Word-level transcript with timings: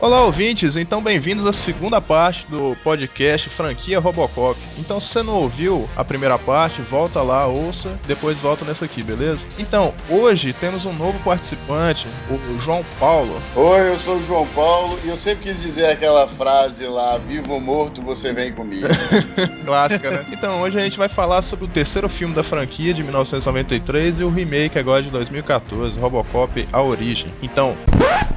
Olá, 0.00 0.24
ouvintes! 0.24 0.76
Então, 0.76 1.02
bem-vindos 1.02 1.44
à 1.44 1.52
segunda 1.52 2.00
parte 2.00 2.46
do 2.46 2.76
podcast 2.84 3.48
Franquia 3.48 3.98
Robocop. 3.98 4.56
Então, 4.78 5.00
se 5.00 5.08
você 5.08 5.24
não 5.24 5.34
ouviu 5.34 5.88
a 5.96 6.04
primeira 6.04 6.38
parte, 6.38 6.80
volta 6.80 7.20
lá, 7.20 7.48
ouça, 7.48 7.98
depois 8.06 8.38
volta 8.38 8.64
nessa 8.64 8.84
aqui, 8.84 9.02
beleza? 9.02 9.44
Então, 9.58 9.92
hoje 10.08 10.52
temos 10.52 10.86
um 10.86 10.92
novo 10.92 11.18
participante, 11.24 12.06
o 12.30 12.60
João 12.60 12.84
Paulo. 13.00 13.36
Oi, 13.56 13.88
eu 13.88 13.96
sou 13.96 14.18
o 14.18 14.22
João 14.22 14.46
Paulo 14.54 14.96
e 15.04 15.08
eu 15.08 15.16
sempre 15.16 15.42
quis 15.48 15.60
dizer 15.60 15.86
aquela 15.86 16.28
frase 16.28 16.86
lá: 16.86 17.18
vivo 17.18 17.54
ou 17.54 17.60
morto, 17.60 18.00
você 18.00 18.32
vem 18.32 18.52
comigo. 18.52 18.86
Clássica, 19.66 20.12
né? 20.12 20.26
Então, 20.30 20.60
hoje 20.60 20.78
a 20.78 20.84
gente 20.84 20.96
vai 20.96 21.08
falar 21.08 21.42
sobre 21.42 21.64
o 21.64 21.68
terceiro 21.68 22.08
filme 22.08 22.36
da 22.36 22.44
franquia 22.44 22.94
de 22.94 23.02
1993 23.02 24.20
e 24.20 24.22
o 24.22 24.30
remake 24.30 24.78
agora 24.78 25.02
de 25.02 25.10
2014, 25.10 25.98
Robocop 25.98 26.68
A 26.72 26.80
Origem. 26.80 27.32
Então, 27.42 27.76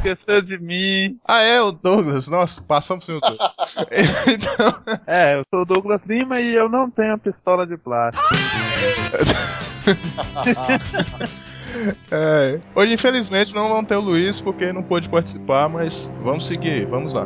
esqueceu 0.02 0.42
de 0.42 0.58
mim. 0.58 1.18
ah 1.28 1.42
é, 1.42 1.51
o 1.60 1.72
Douglas, 1.72 2.28
nossa, 2.28 2.62
passamos 2.62 3.06
cima 3.06 3.20
todo. 3.20 3.38
então, 4.28 5.00
É, 5.08 5.36
eu 5.36 5.44
sou 5.54 5.64
o 5.64 5.66
Douglas 5.66 6.02
Lima 6.08 6.40
e 6.40 6.54
eu 6.54 6.70
não 6.70 6.90
tenho 6.90 7.18
pistola 7.18 7.66
de 7.66 7.78
plástico. 7.78 8.24
é, 12.12 12.60
hoje 12.76 12.94
infelizmente 12.94 13.56
não 13.56 13.70
vamos 13.70 13.88
ter 13.88 13.96
o 13.96 14.02
Luiz 14.02 14.40
porque 14.40 14.72
não 14.72 14.84
pôde 14.84 15.10
participar, 15.10 15.68
mas 15.68 16.12
vamos 16.22 16.46
seguir, 16.46 16.86
vamos 16.86 17.14
lá. 17.14 17.26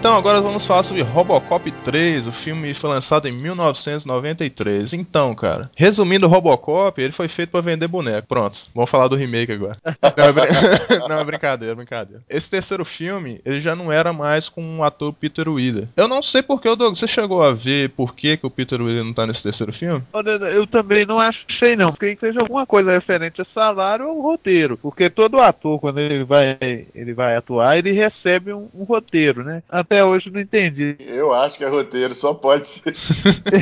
Então 0.00 0.16
agora 0.16 0.40
vamos 0.40 0.64
falar 0.64 0.82
sobre 0.82 1.02
Robocop 1.02 1.70
3, 1.70 2.26
o 2.26 2.32
filme 2.32 2.72
foi 2.72 2.88
lançado 2.88 3.28
em 3.28 3.32
1993. 3.32 4.94
Então, 4.94 5.34
cara, 5.34 5.66
resumindo 5.76 6.26
o 6.26 6.28
Robocop, 6.30 6.98
ele 7.00 7.12
foi 7.12 7.28
feito 7.28 7.50
pra 7.50 7.60
vender 7.60 7.86
boneco. 7.86 8.26
Pronto, 8.26 8.60
vamos 8.74 8.90
falar 8.90 9.08
do 9.08 9.14
remake 9.14 9.52
agora. 9.52 9.76
Não, 10.16 10.24
é, 10.24 10.32
brin- 10.32 10.98
não, 11.08 11.20
é 11.20 11.24
brincadeira, 11.24 11.74
brincadeira. 11.74 12.22
Esse 12.30 12.50
terceiro 12.50 12.82
filme, 12.84 13.40
ele 13.44 13.60
já 13.60 13.76
não 13.76 13.92
era 13.92 14.10
mais 14.12 14.48
com 14.48 14.78
o 14.78 14.82
ator 14.84 15.12
Peter 15.12 15.46
Wheeler. 15.48 15.86
Eu 15.96 16.08
não 16.08 16.22
sei 16.22 16.42
porque, 16.42 16.68
ô 16.68 16.74
Douglas, 16.74 16.98
você 16.98 17.06
chegou 17.06 17.42
a 17.42 17.52
ver 17.52 17.90
por 17.90 18.14
que, 18.14 18.36
que 18.38 18.46
o 18.46 18.50
Peter 18.50 18.80
Wheeler 18.80 19.04
não 19.04 19.12
tá 19.12 19.26
nesse 19.26 19.42
terceiro 19.42 19.72
filme? 19.72 20.02
Olha, 20.14 20.30
Eu 20.30 20.66
também 20.66 21.04
não 21.04 21.18
achei 21.20 21.76
não, 21.76 21.90
porque 21.92 22.16
seja 22.18 22.38
alguma 22.40 22.64
coisa 22.66 22.90
referente 22.92 23.40
a 23.42 23.46
salário 23.54 24.08
ou 24.08 24.22
roteiro, 24.22 24.78
porque 24.78 25.10
todo 25.10 25.40
ator 25.40 25.78
quando 25.78 25.98
ele 26.00 26.24
vai 26.24 26.56
ele 26.94 27.12
vai 27.12 27.36
atuar 27.36 27.76
ele 27.76 27.92
recebe 27.92 28.52
um, 28.52 28.68
um 28.74 28.84
roteiro, 28.84 29.44
né? 29.44 29.62
Até 29.92 30.04
hoje 30.04 30.28
eu 30.28 30.32
não 30.34 30.40
entendi. 30.40 30.94
Eu 31.00 31.34
acho 31.34 31.58
que 31.58 31.64
é 31.64 31.68
roteiro, 31.68 32.14
só 32.14 32.32
pode 32.32 32.68
ser. 32.68 32.94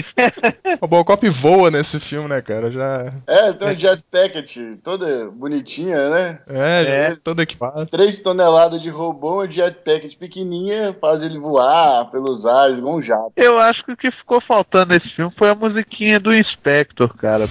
Robocop 0.79 1.27
voa 1.31 1.71
nesse 1.71 1.99
filme, 1.99 2.29
né, 2.29 2.43
cara? 2.43 2.71
Já. 2.71 3.09
É, 3.27 3.51
tem 3.55 3.69
um 3.73 3.75
jetpack 3.75 4.77
toda 4.85 5.31
bonitinha, 5.31 6.11
né? 6.11 6.39
É, 6.47 6.83
É. 7.13 7.17
todo 7.25 7.41
equipado. 7.41 7.87
3 7.87 8.19
toneladas 8.19 8.79
de 8.79 8.91
robô, 8.91 9.43
um 9.43 9.51
jetpack 9.51 10.15
pequenininha, 10.19 10.95
faz 11.01 11.23
ele 11.23 11.39
voar 11.39 12.11
pelos 12.11 12.45
ares, 12.45 12.79
igual 12.79 12.97
um 12.97 13.03
jato. 13.03 13.33
Eu 13.35 13.57
acho 13.59 13.83
que 13.87 13.93
o 13.93 13.97
que 13.97 14.11
ficou 14.11 14.43
faltando 14.47 14.93
nesse 14.93 15.09
filme 15.17 15.33
foi 15.39 15.49
a 15.49 15.55
musiquinha 15.55 16.21
do 16.21 16.35
Inspector, 16.35 17.09
cara. 17.17 17.45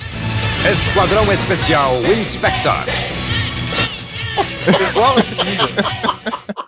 Esquadrão 0.71 1.23
Especial 1.33 1.95
Inspector. 2.03 2.85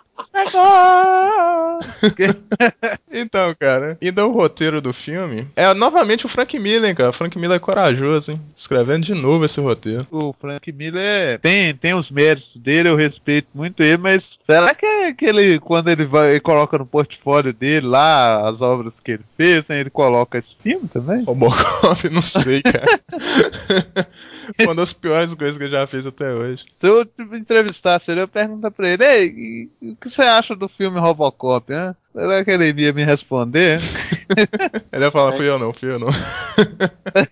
Então, 3.12 3.54
cara, 3.58 3.98
indo 4.00 4.20
ao 4.20 4.30
roteiro 4.30 4.80
do 4.80 4.92
filme, 4.92 5.46
é 5.56 5.72
novamente 5.74 6.26
o 6.26 6.28
Frank 6.28 6.58
Miller, 6.58 6.94
cara. 6.94 7.10
O 7.10 7.12
Frank 7.12 7.38
Miller 7.38 7.56
é 7.56 7.60
corajoso, 7.60 8.32
hein? 8.32 8.40
Escrevendo 8.56 9.04
de 9.04 9.14
novo 9.14 9.44
esse 9.44 9.60
roteiro. 9.60 10.06
O 10.10 10.34
Frank 10.40 10.70
Miller 10.72 11.38
tem, 11.40 11.74
tem 11.74 11.94
os 11.94 12.10
méritos 12.10 12.50
dele, 12.56 12.88
eu 12.88 12.96
respeito 12.96 13.48
muito 13.54 13.82
ele, 13.82 13.98
mas 13.98 14.22
será 14.48 14.74
que, 14.74 14.86
é 14.86 15.12
que 15.12 15.24
ele, 15.24 15.58
quando 15.58 15.88
ele 15.88 16.06
vai 16.06 16.30
ele 16.30 16.40
coloca 16.40 16.78
no 16.78 16.86
portfólio 16.86 17.52
dele 17.52 17.86
lá 17.86 18.48
as 18.48 18.60
obras 18.60 18.92
que 19.04 19.12
ele 19.12 19.24
fez, 19.36 19.64
né, 19.68 19.80
ele 19.80 19.90
coloca 19.90 20.38
esse 20.38 20.54
filme 20.60 20.88
também? 20.88 21.24
Robocop, 21.24 22.08
não 22.08 22.22
sei, 22.22 22.62
cara. 22.62 23.00
Uma 24.60 24.74
das 24.74 24.92
piores 24.92 25.34
coisas 25.34 25.56
que 25.56 25.64
eu 25.64 25.70
já 25.70 25.86
fiz 25.86 26.06
até 26.06 26.32
hoje. 26.32 26.64
Se 26.80 26.86
eu 26.86 27.04
tipo, 27.04 27.34
entrevistasse 27.34 28.10
ele, 28.10 28.22
eu 28.22 28.28
perguntar 28.28 28.70
pra 28.70 28.88
ele, 28.88 29.04
Ei, 29.04 29.70
o 29.82 29.96
que 29.96 30.10
você 30.10 30.22
acha 30.22 30.54
do 30.54 30.68
filme 30.68 31.00
Robocop, 31.00 31.70
né? 31.72 31.94
Será 32.12 32.44
que 32.44 32.50
ele 32.50 32.82
ia 32.82 32.92
me 32.92 33.04
responder? 33.04 33.80
Ele 34.92 35.04
ia 35.04 35.10
falar, 35.10 35.32
fui 35.32 35.48
eu 35.48 35.58
não, 35.58 35.72
fui 35.72 35.90
eu 35.92 35.98
não. 35.98 36.08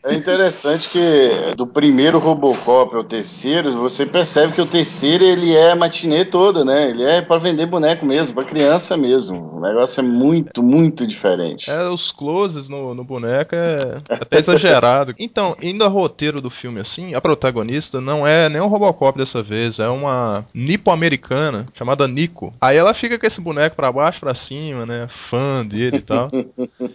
É 0.04 0.14
interessante 0.14 0.88
que 0.88 1.54
do 1.56 1.66
primeiro 1.66 2.18
Robocop 2.18 2.94
ao 2.94 3.04
terceiro, 3.04 3.72
você 3.72 4.04
percebe 4.04 4.52
que 4.52 4.60
o 4.60 4.66
terceiro 4.66 5.24
ele 5.24 5.54
é 5.54 5.74
matinê 5.74 6.24
toda, 6.24 6.64
né? 6.64 6.90
Ele 6.90 7.04
é 7.04 7.22
pra 7.22 7.38
vender 7.38 7.66
boneco 7.66 8.04
mesmo, 8.04 8.34
pra 8.34 8.44
criança 8.44 8.96
mesmo. 8.96 9.56
O 9.56 9.60
negócio 9.60 10.00
é 10.00 10.02
muito, 10.02 10.62
muito 10.62 11.06
diferente. 11.06 11.70
É, 11.70 11.88
os 11.88 12.10
closes 12.10 12.68
no, 12.68 12.94
no 12.94 13.04
boneco 13.04 13.54
é 13.54 14.00
até 14.08 14.38
exagerado. 14.38 15.14
Então, 15.28 15.56
indo 15.60 15.84
ao 15.84 15.90
roteiro 15.90 16.40
do 16.40 16.48
filme 16.48 16.80
assim, 16.80 17.14
a 17.14 17.20
protagonista 17.20 18.00
não 18.00 18.26
é 18.26 18.48
nem 18.48 18.60
um 18.62 18.66
Robocop 18.66 19.18
dessa 19.18 19.42
vez, 19.42 19.78
é 19.78 19.88
uma 19.88 20.44
nipo-americana 20.54 21.66
chamada 21.74 22.08
Nico. 22.08 22.52
Aí 22.60 22.76
ela 22.76 22.94
fica 22.94 23.18
com 23.18 23.26
esse 23.26 23.40
boneco 23.40 23.76
pra 23.76 23.92
baixo, 23.92 24.20
pra 24.20 24.34
cima, 24.34 24.67
né? 24.74 25.06
Fã 25.08 25.64
dele 25.66 25.98
e 25.98 26.02
tal. 26.02 26.30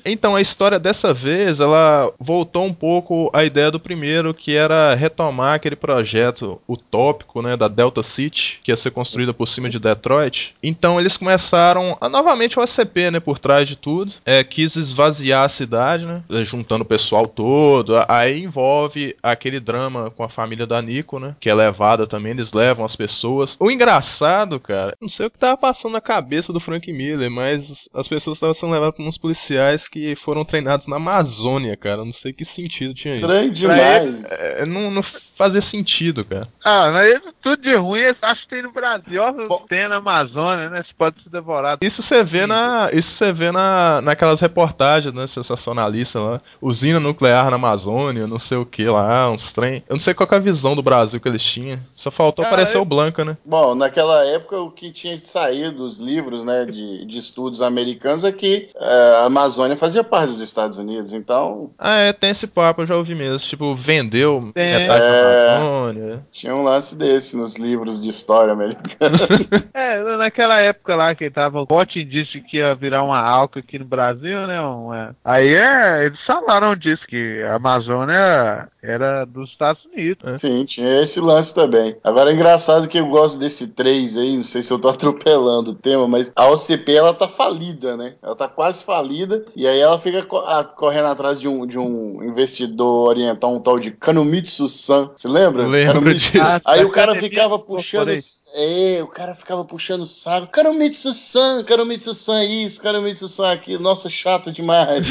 Então 0.06 0.36
a 0.36 0.42
história 0.42 0.80
dessa 0.80 1.14
vez, 1.14 1.60
ela 1.60 2.12
voltou 2.20 2.66
um 2.66 2.74
pouco 2.74 3.30
à 3.34 3.44
ideia 3.44 3.72
do 3.72 3.80
primeiro, 3.80 4.34
que 4.34 4.56
era 4.56 4.94
retomar 4.96 5.56
aquele 5.56 5.76
projeto 5.76 6.62
utópico, 6.68 7.42
né, 7.42 7.56
da 7.56 7.68
Delta 7.68 8.04
City, 8.04 8.60
que 8.64 8.72
ia 8.72 8.78
ser 8.78 8.92
construída 8.92 9.34
por 9.34 9.48
cima 9.48 9.70
de 9.70 9.80
Detroit. 9.80 10.56
Então 10.62 11.00
eles 11.00 11.18
começaram 11.18 11.98
a 12.00 12.10
novamente 12.10 12.60
o 12.60 12.62
ACP, 12.62 13.12
né, 13.12 13.20
por 13.20 13.40
trás 13.40 13.68
de 13.68 13.76
tudo. 13.76 14.14
É, 14.26 14.44
quis 14.44 14.76
esvaziar 14.76 15.44
a 15.44 15.50
cidade, 15.50 16.06
né, 16.06 16.24
juntando 16.44 16.84
o 16.84 16.88
pessoal 16.88 17.28
todo. 17.28 17.94
Aí 18.08 18.44
envolve 18.44 19.16
aquele 19.22 19.60
drama 19.60 20.12
com 20.12 20.24
a 20.24 20.30
família 20.30 20.66
da 20.66 20.82
Nico, 20.82 21.20
né, 21.20 21.36
que 21.40 21.50
é 21.50 21.54
levada 21.54 22.08
também, 22.08 22.32
eles 22.32 22.54
levam 22.54 22.86
as 22.86 22.96
pessoas. 22.96 23.56
O 23.60 23.72
engraçado, 23.72 24.60
cara, 24.60 24.96
não 25.00 25.10
sei 25.10 25.28
o 25.28 25.32
que 25.32 25.38
tava 25.38 25.58
passando 25.58 25.94
na 25.94 26.02
cabeça 26.02 26.52
do 26.52 26.60
Frank 26.60 26.92
Miller, 26.92 27.30
mas 27.30 27.63
as 27.94 28.08
pessoas 28.08 28.38
estavam 28.38 28.54
sendo 28.54 28.72
levadas 28.74 28.96
por 28.96 29.06
uns 29.06 29.18
policiais 29.18 29.88
que 29.88 30.16
foram 30.16 30.44
treinados 30.46 30.88
na 30.88 30.96
Amazônia, 30.98 31.76
cara. 31.78 32.04
Não 32.06 32.14
sei 32.14 32.34
que 32.34 32.46
sentido 32.46 32.94
tinha 32.94 33.16
isso. 33.16 33.26
Estranho 33.26 33.52
demais. 33.52 34.32
É, 34.32 34.66
não, 34.66 34.90
não 34.92 35.04
fazia 35.04 35.62
sentido, 35.62 36.24
cara. 36.26 36.48
ah, 36.64 36.92
mas 36.92 37.14
tudo 37.42 37.62
de 37.62 37.76
ruim, 37.76 38.02
eu 38.02 38.16
acho 38.22 38.44
que 38.44 38.50
tem 38.50 38.64
no 38.64 38.72
Brasil, 38.72 39.22
Bom. 39.48 39.66
tem 39.68 39.88
na 39.90 39.98
Amazônia, 39.98 40.70
né? 40.70 40.84
Você 40.84 40.94
pode 40.98 41.22
ser 41.22 41.30
devorado. 41.30 41.80
Isso 41.84 42.02
você 42.02 42.24
vê 42.24 42.46
na. 42.46 42.90
Isso 42.94 43.12
você 43.12 43.32
vê 43.34 43.52
na, 43.52 44.02
naquelas 44.02 44.40
reportagens, 44.40 45.14
né, 45.14 45.28
sensacionalistas 45.28 46.22
lá. 46.22 46.40
Usina 46.62 47.00
nuclear 47.00 47.50
na 47.50 47.56
Amazônia, 47.56 48.28
não 48.28 48.40
sei 48.40 48.58
o 48.58 48.66
que 48.66 48.86
lá, 48.86 49.30
uns 49.30 49.52
trem. 49.52 49.84
Eu 49.90 49.96
não 49.96 50.00
sei 50.00 50.14
qual 50.14 50.28
que 50.28 50.36
é 50.36 50.38
a 50.38 50.42
visão 50.42 50.76
do 50.76 50.84
Brasil 50.84 51.20
que 51.20 51.28
eles 51.28 51.44
tinham. 51.44 51.80
Só 51.96 52.10
faltou 52.12 52.46
aparecer 52.46 52.78
eu- 52.78 52.82
o 52.82 52.86
Blanca, 52.86 53.26
né? 53.26 53.38
Bom, 53.46 53.76
naquela 53.76 54.24
época 54.26 54.60
o 54.60 54.72
que 54.72 54.92
tinha 54.92 55.18
saído 55.18 55.78
dos 55.78 56.00
livros 56.00 56.44
né, 56.44 56.66
de, 56.66 57.06
de 57.06 57.20
estudos 57.54 57.62
americanos 57.62 58.24
é 58.24 58.32
que 58.32 58.68
eh, 58.76 59.16
a 59.20 59.26
Amazônia 59.26 59.76
fazia 59.78 60.04
parte 60.04 60.30
dos 60.30 60.40
Estados 60.40 60.78
Unidos, 60.78 61.14
então 61.14 61.72
Ah, 61.78 61.98
é, 62.00 62.14
tem 62.14 62.32
esse 62.32 62.48
papo, 62.48 62.82
eu 62.82 62.88
já 62.88 62.96
ouvi 62.96 63.16
mesmo. 63.16 63.40
Tipo, 63.40 63.76
vendeu 63.76 64.52
Tem. 64.54 64.74
metade 64.74 65.00
da 65.00 65.06
É. 65.06 65.56
Amazônia. 65.56 66.26
tinha 66.32 66.56
um 66.56 66.64
lance 66.64 66.96
desse 66.96 67.36
nos 67.38 67.56
livros 67.56 68.02
de 68.02 68.10
história 68.10 68.54
americana. 68.54 69.18
É, 69.74 70.18
naquela 70.18 70.60
época 70.62 70.96
lá 70.96 71.14
que 71.16 71.30
tava 71.30 71.60
o 71.60 71.66
bote 71.66 72.00
indício 72.00 72.42
que 72.44 72.58
ia 72.58 72.72
virar 72.76 73.04
uma 73.04 73.20
alca 73.20 73.60
aqui 73.60 73.78
no 73.80 73.86
Brasil, 73.86 74.48
né? 74.48 74.60
uma- 74.62 75.16
Aí 75.24 75.54
é, 75.54 76.06
eles 76.06 76.20
falaram 76.26 76.76
disso, 76.76 77.02
que 77.08 77.42
a 77.44 77.56
Amazônia 77.56 78.68
era 78.82 79.26
dos 79.26 79.50
Estados 79.50 79.84
Unidos. 79.86 80.40
Sim, 80.42 80.64
tinha 80.66 81.02
esse 81.02 81.20
lance 81.20 81.54
também. 81.54 81.96
Agora 82.04 82.30
é 82.32 82.34
engraçado 82.34 82.88
que 82.88 83.00
eu 83.00 83.08
gosto 83.08 83.38
desse 83.40 83.70
3 83.70 84.18
aí, 84.18 84.36
não 84.36 84.44
sei 84.44 84.64
se 84.64 84.72
eu 84.72 84.80
tô 84.80 84.90
atropelando 84.90 85.72
o 85.72 85.76
tema, 85.76 86.08
mas 86.08 86.32
a 86.36 86.48
OCP 86.50 86.94
ela 86.94 87.14
tá 87.14 87.28
falida, 87.44 87.98
né? 87.98 88.14
Ela 88.22 88.36
tá 88.36 88.48
quase 88.48 88.84
falida, 88.86 89.46
e 89.56 89.68
aí 89.68 89.80
ela 89.80 90.00
fica 90.00 90.24
co- 90.24 90.38
a- 90.40 90.64
correndo 90.64 91.08
atrás 91.08 91.40
de 91.42 91.48
um, 91.48 91.66
de 91.66 91.78
um 91.78 92.24
investidor 92.24 93.10
oriental, 93.10 93.54
um 93.54 93.60
tal 93.60 93.78
de 93.78 93.92
Kanumitsu-san. 93.92 95.12
Você 95.16 95.28
lembra? 95.28 95.68
Lembro 95.68 95.94
Kanumitsu. 95.96 96.32
disso. 96.32 96.62
Aí 96.66 96.80
Da 96.82 96.86
o 96.88 96.90
cara 96.90 97.16
ficava 97.16 97.58
do 97.58 97.64
puxando. 97.64 98.10
É, 98.56 99.00
o 99.04 99.08
cara 99.08 99.36
ficava 99.36 99.66
puxando 99.66 100.02
o 100.02 100.06
saco. 100.08 100.48
Kanumitsu-san, 100.48 101.64
Kanumitsu-san 101.66 102.44
isso, 102.46 102.82
Kanumitsu-san 102.82 103.52
aquilo. 103.52 103.84
Nossa, 103.84 104.10
chato 104.10 104.52
demais. 104.52 105.06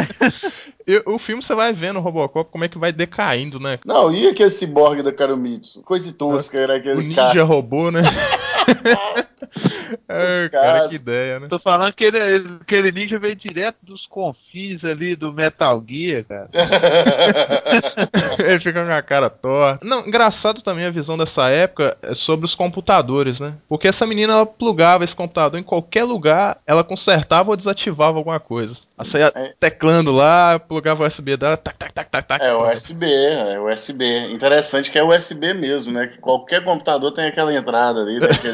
E 0.87 1.03
o 1.07 1.19
filme 1.19 1.43
você 1.43 1.55
vai 1.55 1.73
vendo 1.73 1.99
o 1.99 2.03
Robocop 2.03 2.51
como 2.51 2.65
é 2.65 2.69
que 2.69 2.77
vai 2.79 2.93
decaindo, 2.93 3.61
né? 3.61 3.79
Não, 3.85 4.13
e 4.13 4.27
aquele 4.27 4.51
ciborgue 4.51 5.03
da 5.03 5.13
Karumitsu? 5.13 5.83
Coisa 5.83 6.13
tosca, 6.13 6.59
era 6.59 6.75
O 6.75 6.77
aquele 6.77 7.03
ninja 7.03 7.15
cara. 7.15 7.45
robô, 7.45 7.91
né? 7.91 8.03
Cara, 10.51 10.89
que 10.89 10.95
ideia, 10.97 11.41
né? 11.41 11.49
Tô 11.49 11.59
falando 11.59 11.93
que 11.93 12.05
ele, 12.05 12.59
aquele 12.61 12.93
ninja 12.93 13.19
veio 13.19 13.35
direto 13.35 13.77
dos 13.83 14.07
confins 14.07 14.85
ali 14.85 15.17
do 15.17 15.33
Metal 15.33 15.83
Gear, 15.87 16.25
cara. 16.25 16.49
Ele 18.39 18.61
fica 18.61 18.85
com 18.85 18.93
a 18.93 19.03
cara 19.03 19.31
torta. 19.31 19.87
Não, 19.87 20.07
engraçado 20.07 20.63
também 20.63 20.85
a 20.87 20.91
visão 20.91 21.17
dessa 21.17 21.49
época 21.49 21.97
é 22.03 22.15
sobre 22.15 22.45
os 22.45 22.55
computadores, 22.55 23.41
né? 23.41 23.55
Porque 23.69 23.89
essa 23.89 24.07
menina 24.07 24.33
ela 24.33 24.47
plugava 24.47 25.05
esse 25.05 25.15
computador 25.15 25.59
em 25.59 25.63
qualquer 25.63 26.05
lugar, 26.05 26.59
ela 26.67 26.85
consertava 26.85 27.51
ou 27.51 27.57
desativava 27.57 28.19
alguma 28.19 28.41
coisa. 28.41 28.77
Ela 28.99 29.05
saía 29.05 29.33
É. 29.35 29.53
teclando 29.59 30.13
lá, 30.13 30.59
plugava 30.59 31.05
o 31.05 31.07
USB 31.07 31.37
dela, 31.37 31.57
tac, 31.57 31.77
tac, 31.79 31.93
tac, 31.93 32.11
tac, 32.11 32.27
tac. 32.27 32.45
É 32.45 32.55
USB, 32.55 33.07
é 33.07 33.61
USB. 33.61 34.33
Interessante 34.33 34.91
que 34.91 34.99
é 34.99 35.05
USB 35.05 35.55
mesmo, 35.55 35.93
né? 35.93 36.07
Que 36.09 36.19
qualquer 36.19 36.63
computador 36.65 37.13
tem 37.13 37.27
aquela 37.27 37.55
entrada 37.55 38.01
ali, 38.01 38.21
tem 38.21 38.31
aquele... 38.31 38.50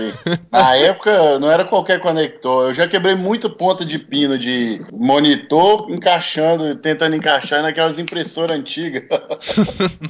Na 0.50 0.74
época 0.76 1.38
não 1.38 1.50
era 1.50 1.64
qualquer 1.64 2.00
conector. 2.00 2.66
Eu 2.68 2.74
já 2.74 2.86
quebrei 2.88 3.14
muito 3.14 3.48
ponta 3.50 3.84
de 3.84 3.98
pino 3.98 4.38
de 4.38 4.84
monitor 4.92 5.90
encaixando, 5.90 6.74
tentando 6.76 7.16
encaixar 7.16 7.62
naquelas 7.62 7.98
impressoras 7.98 8.56
antigas. 8.58 9.04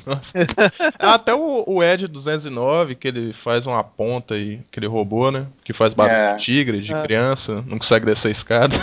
Nossa. 0.07 0.33
Até 0.99 1.35
o, 1.35 1.65
o 1.67 1.83
Ed 1.83 2.07
209, 2.09 2.95
que 2.95 3.09
ele 3.09 3.33
faz 3.33 3.67
uma 3.67 3.83
ponta 3.83 4.35
aí, 4.35 4.61
aquele 4.71 4.87
robô, 4.87 5.31
né? 5.31 5.47
Que 5.65 5.73
faz 5.73 5.93
barulho 5.95 6.17
É. 6.17 6.35
de 6.35 6.43
tigre, 6.43 6.81
de 6.81 6.95
É. 6.95 7.03
criança, 7.03 7.65
não 7.67 7.79
consegue 7.79 8.07
descer 8.07 8.29
a 8.29 8.33
escada. 8.33 8.77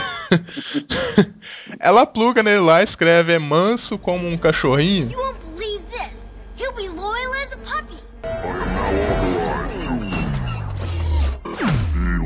Ela 1.79 2.05
pluga 2.05 2.43
nele 2.43 2.59
lá, 2.61 2.83
escreve 2.83 3.33
é 3.33 3.39
manso 3.39 3.97
como 3.97 4.27
um 4.27 4.37
cachorrinho. 4.37 5.09
You 5.11 5.17
won't 5.19 5.39
believe 5.55 5.83
this. 5.91 6.11
He'll 6.57 6.73
be 6.73 6.87
loyal 6.89 7.33
as 7.33 7.51
a 7.53 7.57
puppy. 7.57 8.72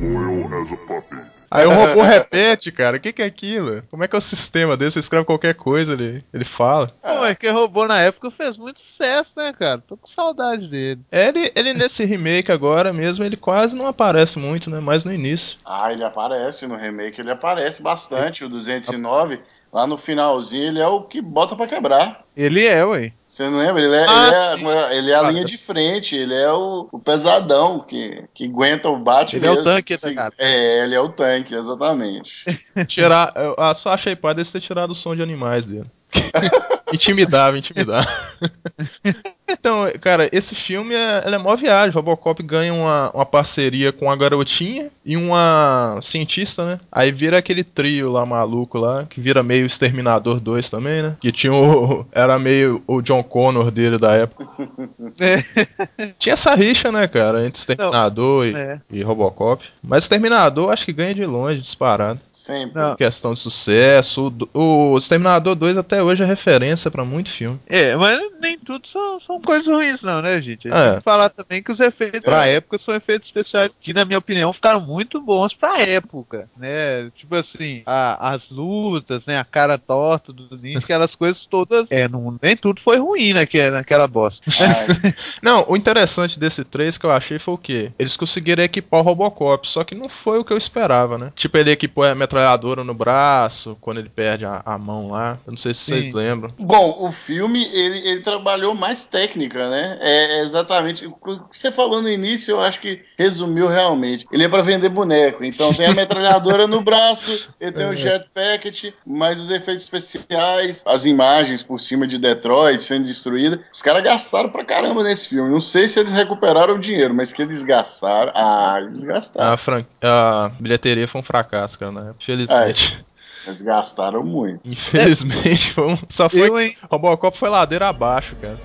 Loyal 0.01 0.61
as 0.61 0.71
a 0.71 0.77
puppy. 0.77 1.37
Aí 1.49 1.65
o 1.65 1.71
robô 1.71 2.01
repete, 2.01 2.71
cara. 2.71 2.97
O 2.97 2.99
que, 2.99 3.13
que 3.13 3.21
é 3.21 3.25
aquilo? 3.25 3.81
Como 3.89 4.03
é 4.03 4.07
que 4.07 4.15
é 4.15 4.19
o 4.19 4.21
sistema 4.21 4.75
dele? 4.75 4.91
Você 4.91 4.99
escreve 4.99 5.25
qualquer 5.25 5.55
coisa, 5.55 5.93
ele, 5.93 6.23
ele 6.33 6.43
fala. 6.43 6.87
Pô, 7.01 7.25
é 7.25 7.33
que 7.33 7.49
robô 7.49 7.87
na 7.87 7.99
época 8.01 8.29
fez 8.29 8.57
muito 8.57 8.81
sucesso, 8.81 9.33
né, 9.37 9.53
cara? 9.57 9.81
Tô 9.87 9.95
com 9.95 10.07
saudade 10.07 10.67
dele. 10.67 11.01
Ele, 11.11 11.51
ele 11.55 11.73
nesse 11.73 12.03
remake 12.03 12.51
agora 12.51 12.91
mesmo, 12.91 13.23
ele 13.23 13.37
quase 13.37 13.75
não 13.75 13.87
aparece 13.87 14.37
muito, 14.37 14.69
né? 14.69 14.79
Mais 14.79 15.05
no 15.05 15.13
início. 15.13 15.57
Ah, 15.65 15.91
ele 15.91 16.03
aparece 16.03 16.67
no 16.67 16.75
remake, 16.75 17.21
ele 17.21 17.31
aparece 17.31 17.81
bastante, 17.81 18.43
o 18.43 18.49
209. 18.49 19.39
Lá 19.77 19.85
no 19.85 19.95
finalzinho 19.95 20.63
ele 20.69 20.79
é 20.79 20.87
o 20.87 21.03
que 21.03 21.21
bota 21.21 21.55
pra 21.55 21.67
quebrar. 21.67 22.25
Ele 22.35 22.65
é, 22.65 22.83
ué. 22.83 23.13
Você 23.27 23.47
não 23.47 23.59
lembra? 23.59 23.83
Ele 23.85 23.95
é, 23.95 24.05
Ah, 24.07 24.11
ele 24.11 24.27
é, 24.27 24.33
sim. 24.33 24.95
ele 24.97 25.11
é 25.11 25.13
a 25.15 25.19
Ah, 25.19 25.29
linha 25.29 25.45
de 25.45 25.55
frente, 25.55 26.15
ele 26.15 26.33
é 26.33 26.51
o, 26.51 26.89
o 26.91 26.97
pesadão 26.97 27.79
que, 27.81 28.23
que 28.33 28.45
aguenta 28.45 28.89
o 28.89 28.97
bate 28.97 29.35
Ele 29.35 29.45
é 29.45 29.51
o 29.51 29.53
mesmo. 29.53 29.65
tanque 29.65 29.93
da 29.93 29.99
Se- 29.99 30.15
cara. 30.15 30.33
É, 30.39 30.83
ele 30.83 30.95
é 30.95 30.99
o 30.99 31.09
tanque, 31.09 31.53
exatamente. 31.53 32.43
Tirar. 32.87 33.31
Eu 33.35 33.53
ah, 33.55 33.75
só 33.75 33.91
achei 33.93 34.15
desse 34.33 34.53
ter 34.53 34.61
tirado 34.61 34.89
o 34.89 34.95
som 34.95 35.15
de 35.15 35.21
animais 35.21 35.67
dele. 35.67 35.85
intimidava, 36.91 37.55
intimidava. 37.55 38.07
então, 39.47 39.91
cara, 40.01 40.29
esse 40.31 40.53
filme 40.55 40.93
é, 40.95 41.23
ele 41.25 41.35
é 41.35 41.37
mó 41.37 41.55
viagem. 41.55 41.91
Robocop 41.93 42.41
ganha 42.43 42.73
uma, 42.73 43.09
uma 43.11 43.25
parceria 43.25 43.91
com 43.91 44.09
a 44.11 44.15
garotinha 44.15 44.89
e 45.05 45.15
uma 45.17 45.99
cientista, 46.01 46.65
né? 46.65 46.79
Aí 46.91 47.11
vira 47.11 47.37
aquele 47.37 47.63
trio 47.63 48.11
lá 48.11 48.25
maluco 48.25 48.77
lá, 48.77 49.05
que 49.09 49.19
vira 49.21 49.41
meio 49.43 49.65
Exterminador 49.65 50.39
2 50.39 50.69
também, 50.69 51.01
né? 51.01 51.15
Que 51.19 51.31
tinha 51.31 51.53
o. 51.53 52.05
Era 52.11 52.37
meio 52.37 52.83
o 52.87 53.01
John 53.01 53.23
Connor 53.23 53.71
dele 53.71 53.97
da 53.97 54.13
época. 54.13 54.47
Tinha 56.19 56.33
essa 56.33 56.53
rixa, 56.55 56.91
né, 56.91 57.07
cara, 57.07 57.45
entre 57.45 57.59
Exterminador 57.59 58.45
e, 58.45 58.55
É. 58.55 58.79
e 58.91 59.01
Robocop. 59.01 59.63
Mas 59.81 60.03
Exterminador 60.03 60.71
acho 60.71 60.85
que 60.85 60.93
ganha 60.93 61.13
de 61.13 61.25
longe, 61.25 61.61
disparado. 61.61 62.19
Sempre. 62.31 62.79
Não. 62.81 62.95
Questão 62.95 63.33
de 63.33 63.39
sucesso. 63.39 64.33
O, 64.53 64.91
o 64.93 64.97
Exterminador 64.97 65.55
2 65.55 65.77
até 65.77 66.01
hoje 66.01 66.23
é 66.23 66.25
referência 66.25 66.89
pra 66.91 67.03
muito 67.05 67.29
filme. 67.29 67.59
É, 67.67 67.95
mas 67.95 68.19
nem 68.39 68.57
tudo 68.59 68.87
são, 68.87 69.19
são 69.21 69.36
coisas 69.41 69.67
ruins, 69.67 70.01
não, 70.01 70.21
né, 70.21 70.41
gente? 70.41 70.67
A 70.67 70.71
gente 70.71 70.81
É. 70.87 70.89
tem 70.91 70.97
que 70.97 71.03
falar 71.03 71.29
também 71.29 71.61
que 71.63 71.71
os 71.71 71.79
efeitos 71.79 72.21
pra 72.21 72.47
época 72.47 72.77
são 72.77 72.95
efeitos 72.95 73.27
especiais 73.27 73.73
que, 73.79 73.93
na 73.93 74.05
minha 74.05 74.19
opinião, 74.19 74.51
ficaram 74.53 74.79
muito 74.81 75.21
bons 75.21 75.53
pra 75.53 75.81
época, 75.81 76.49
né? 76.57 77.09
Tipo 77.15 77.35
assim, 77.35 77.83
a- 77.85 78.31
as 78.33 78.49
lutas, 78.49 79.25
né? 79.25 79.37
A 79.37 79.45
cara 79.45 79.77
torta 79.77 80.31
do 80.33 80.47
ninja, 80.57 80.79
aquelas 80.79 81.13
coisas 81.15 81.45
todas. 81.45 81.87
É, 81.89 82.07
não, 82.07 82.37
nem 82.41 82.55
tudo 82.55 82.81
foi 82.81 82.97
ruim 82.97 83.33
naquela, 83.33 83.71
naquela 83.77 84.07
bosta. 84.07 84.43
Não, 85.41 85.65
o 85.67 85.75
interessante 85.75 86.39
desse 86.39 86.63
3 86.63 86.97
que 86.97 87.05
eu 87.05 87.11
achei 87.11 87.39
foi 87.39 87.53
o 87.53 87.57
quê? 87.57 87.91
Eles 87.97 88.15
conseguiram 88.17 88.63
equipar 88.63 88.99
o 88.99 89.03
Robocop, 89.03 89.67
só 89.67 89.83
que 89.83 89.95
não 89.95 90.09
foi 90.09 90.39
o 90.39 90.43
que 90.45 90.51
eu 90.53 90.57
esperava, 90.57 91.17
né? 91.17 91.31
Tipo, 91.35 91.57
ele 91.57 91.71
equipou 91.71 92.03
a 92.03 92.15
metralhadora 92.15 92.83
no 92.83 92.93
braço, 92.93 93.77
quando 93.81 93.99
ele 93.99 94.09
perde 94.09 94.45
a, 94.45 94.61
a 94.65 94.77
mão 94.77 95.11
lá. 95.11 95.37
Eu 95.45 95.51
não 95.51 95.57
sei 95.57 95.73
se 95.73 95.81
Sim. 95.81 95.93
vocês 95.93 96.13
lembram. 96.13 96.51
Bom, 96.59 96.97
o 96.99 97.11
filme 97.11 97.63
ele, 97.73 98.07
ele 98.07 98.21
trabalhou 98.21 98.73
mais 98.75 99.05
técnica, 99.27 99.69
né? 99.69 99.97
É 99.99 100.41
exatamente 100.41 101.05
o 101.05 101.11
que 101.11 101.59
você 101.59 101.71
falou 101.71 102.01
no 102.01 102.09
início, 102.09 102.53
eu 102.53 102.61
acho 102.61 102.79
que 102.79 103.01
resumiu 103.17 103.67
realmente. 103.67 104.25
Ele 104.31 104.43
é 104.43 104.47
pra 104.47 104.61
vender 104.61 104.89
boneco, 104.89 105.43
então 105.43 105.73
tem 105.73 105.87
a 105.87 105.93
metralhadora 105.93 106.65
no 106.65 106.81
braço, 106.81 107.49
ele 107.59 107.71
tem 107.71 107.87
o 107.87 107.93
jetpack, 107.95 108.93
mais 109.05 109.39
os 109.39 109.51
efeitos 109.51 109.85
especiais, 109.85 110.83
as 110.85 111.05
imagens 111.05 111.61
por 111.61 111.79
cima 111.79 112.07
de 112.07 112.17
Detroit 112.17 112.81
sendo 112.81 113.05
destruída. 113.05 113.59
Os 113.71 113.81
caras 113.81 114.03
gastaram 114.03 114.49
pra 114.49 114.63
caramba 114.63 115.03
nesse 115.03 115.29
filme. 115.29 115.49
Não 115.49 115.61
sei 115.61 115.87
se 115.87 115.99
eles 115.99 116.11
recuperaram 116.11 116.75
o 116.75 116.79
dinheiro, 116.79 117.13
mas 117.13 117.33
que 117.33 117.41
eles 117.41 117.61
gastaram. 117.63 118.31
Ah, 118.35 118.79
eles 118.81 119.03
gastaram. 119.03 119.53
A, 119.53 119.57
fran... 119.57 119.85
a 120.01 120.51
bilheteria 120.59 121.07
foi 121.07 121.21
um 121.21 121.23
fracasso, 121.23 121.77
cara, 121.77 121.91
né? 121.91 122.13
Infelizmente. 122.19 123.05
Eles 123.45 123.61
gastaram 123.61 124.23
muito. 124.23 124.59
Infelizmente, 124.65 125.71
foi 125.71 125.93
um... 125.93 125.97
só 126.09 126.29
foi. 126.29 126.49
Eu, 126.49 126.59
hein? 126.59 126.75
Robocop 126.91 127.37
foi 127.37 127.49
ladeira 127.49 127.87
abaixo, 127.87 128.35
cara. 128.41 128.57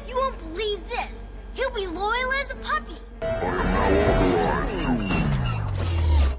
He'll 1.62 1.70
be 1.70 1.86
loyal 1.86 2.32
as 2.32 2.50
a 2.50 2.56
puppy. 2.56 2.96
I 3.22 3.26
am 3.28 3.70
now 3.72 3.86
authorized 3.86 4.80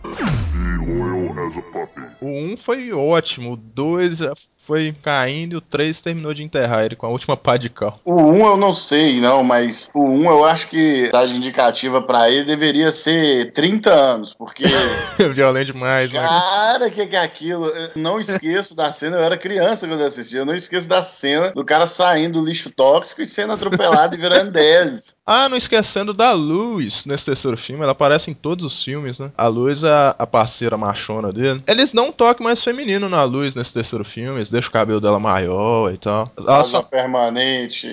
to 0.03 0.25
be 0.51 0.91
loyal 0.91 1.47
as 1.47 1.55
a 1.55 1.61
puppy. 1.61 2.01
O 2.19 2.25
1 2.25 2.57
foi 2.57 2.91
ótimo, 2.91 3.53
o 3.53 3.55
2 3.55 4.17
já 4.17 4.35
foi 4.65 4.93
caindo 5.01 5.53
e 5.53 5.57
o 5.57 5.61
3 5.61 6.01
terminou 6.01 6.33
de 6.33 6.43
enterrar 6.43 6.85
ele 6.85 6.95
com 6.95 7.05
a 7.05 7.09
última 7.09 7.37
pá 7.37 7.57
de 7.57 7.69
cal. 7.69 7.99
O 8.03 8.13
1 8.13 8.47
eu 8.47 8.57
não 8.57 8.73
sei, 8.73 9.21
não, 9.21 9.43
mas 9.43 9.89
o 9.93 10.05
1 10.05 10.25
eu 10.25 10.45
acho 10.45 10.69
que 10.69 11.05
a 11.05 11.07
idade 11.07 11.37
indicativa 11.37 12.01
pra 12.01 12.29
ele 12.29 12.45
deveria 12.45 12.91
ser 12.91 13.51
30 13.53 13.89
anos, 13.93 14.33
porque. 14.33 14.63
Violento 15.33 15.73
demais, 15.73 16.11
né? 16.11 16.19
Cara, 16.19 16.87
o 16.87 16.91
que, 16.91 17.07
que 17.07 17.15
é 17.15 17.23
aquilo? 17.23 17.65
Eu 17.67 17.89
não 17.95 18.19
esqueço 18.19 18.75
da 18.75 18.91
cena, 18.91 19.17
eu 19.17 19.23
era 19.23 19.37
criança 19.37 19.87
quando 19.87 20.01
eu 20.01 20.07
assistia, 20.07 20.39
eu 20.39 20.45
não 20.45 20.55
esqueço 20.55 20.87
da 20.87 21.03
cena 21.03 21.51
do 21.51 21.63
cara 21.63 21.87
saindo 21.87 22.33
do 22.33 22.45
lixo 22.45 22.69
tóxico 22.69 23.21
e 23.21 23.25
sendo 23.25 23.53
atropelado 23.53 24.15
e 24.15 24.19
virando 24.19 24.51
10. 24.51 25.21
Ah, 25.25 25.47
não 25.47 25.55
esquecendo 25.55 26.13
da 26.13 26.33
Luz 26.33 27.05
nesse 27.05 27.27
terceiro 27.27 27.55
filme, 27.55 27.81
ela 27.81 27.93
aparece 27.93 28.29
em 28.29 28.33
todos 28.33 28.65
os 28.65 28.83
filmes, 28.83 29.17
né? 29.17 29.31
A 29.37 29.47
Luz 29.47 29.81
é 29.81 29.89
a, 29.89 30.15
a 30.19 30.27
parceira 30.27 30.75
machona 30.75 31.31
dele. 31.31 31.63
Eles 31.65 31.93
um 31.93 32.11
toque 32.11 32.43
mais 32.43 32.61
feminino 32.61 33.07
na 33.07 33.23
Luz 33.23 33.55
nesse 33.55 33.71
terceiro 33.71 34.03
filme, 34.03 34.39
eles 34.39 34.49
deixam 34.53 34.69
o 34.69 34.73
cabelo 34.73 35.01
dela 35.01 35.19
maior 35.19 35.91
e 35.93 35.97
tal. 35.97 36.31
Ela 36.37 36.63
só. 36.63 36.81
permanente. 36.81 37.87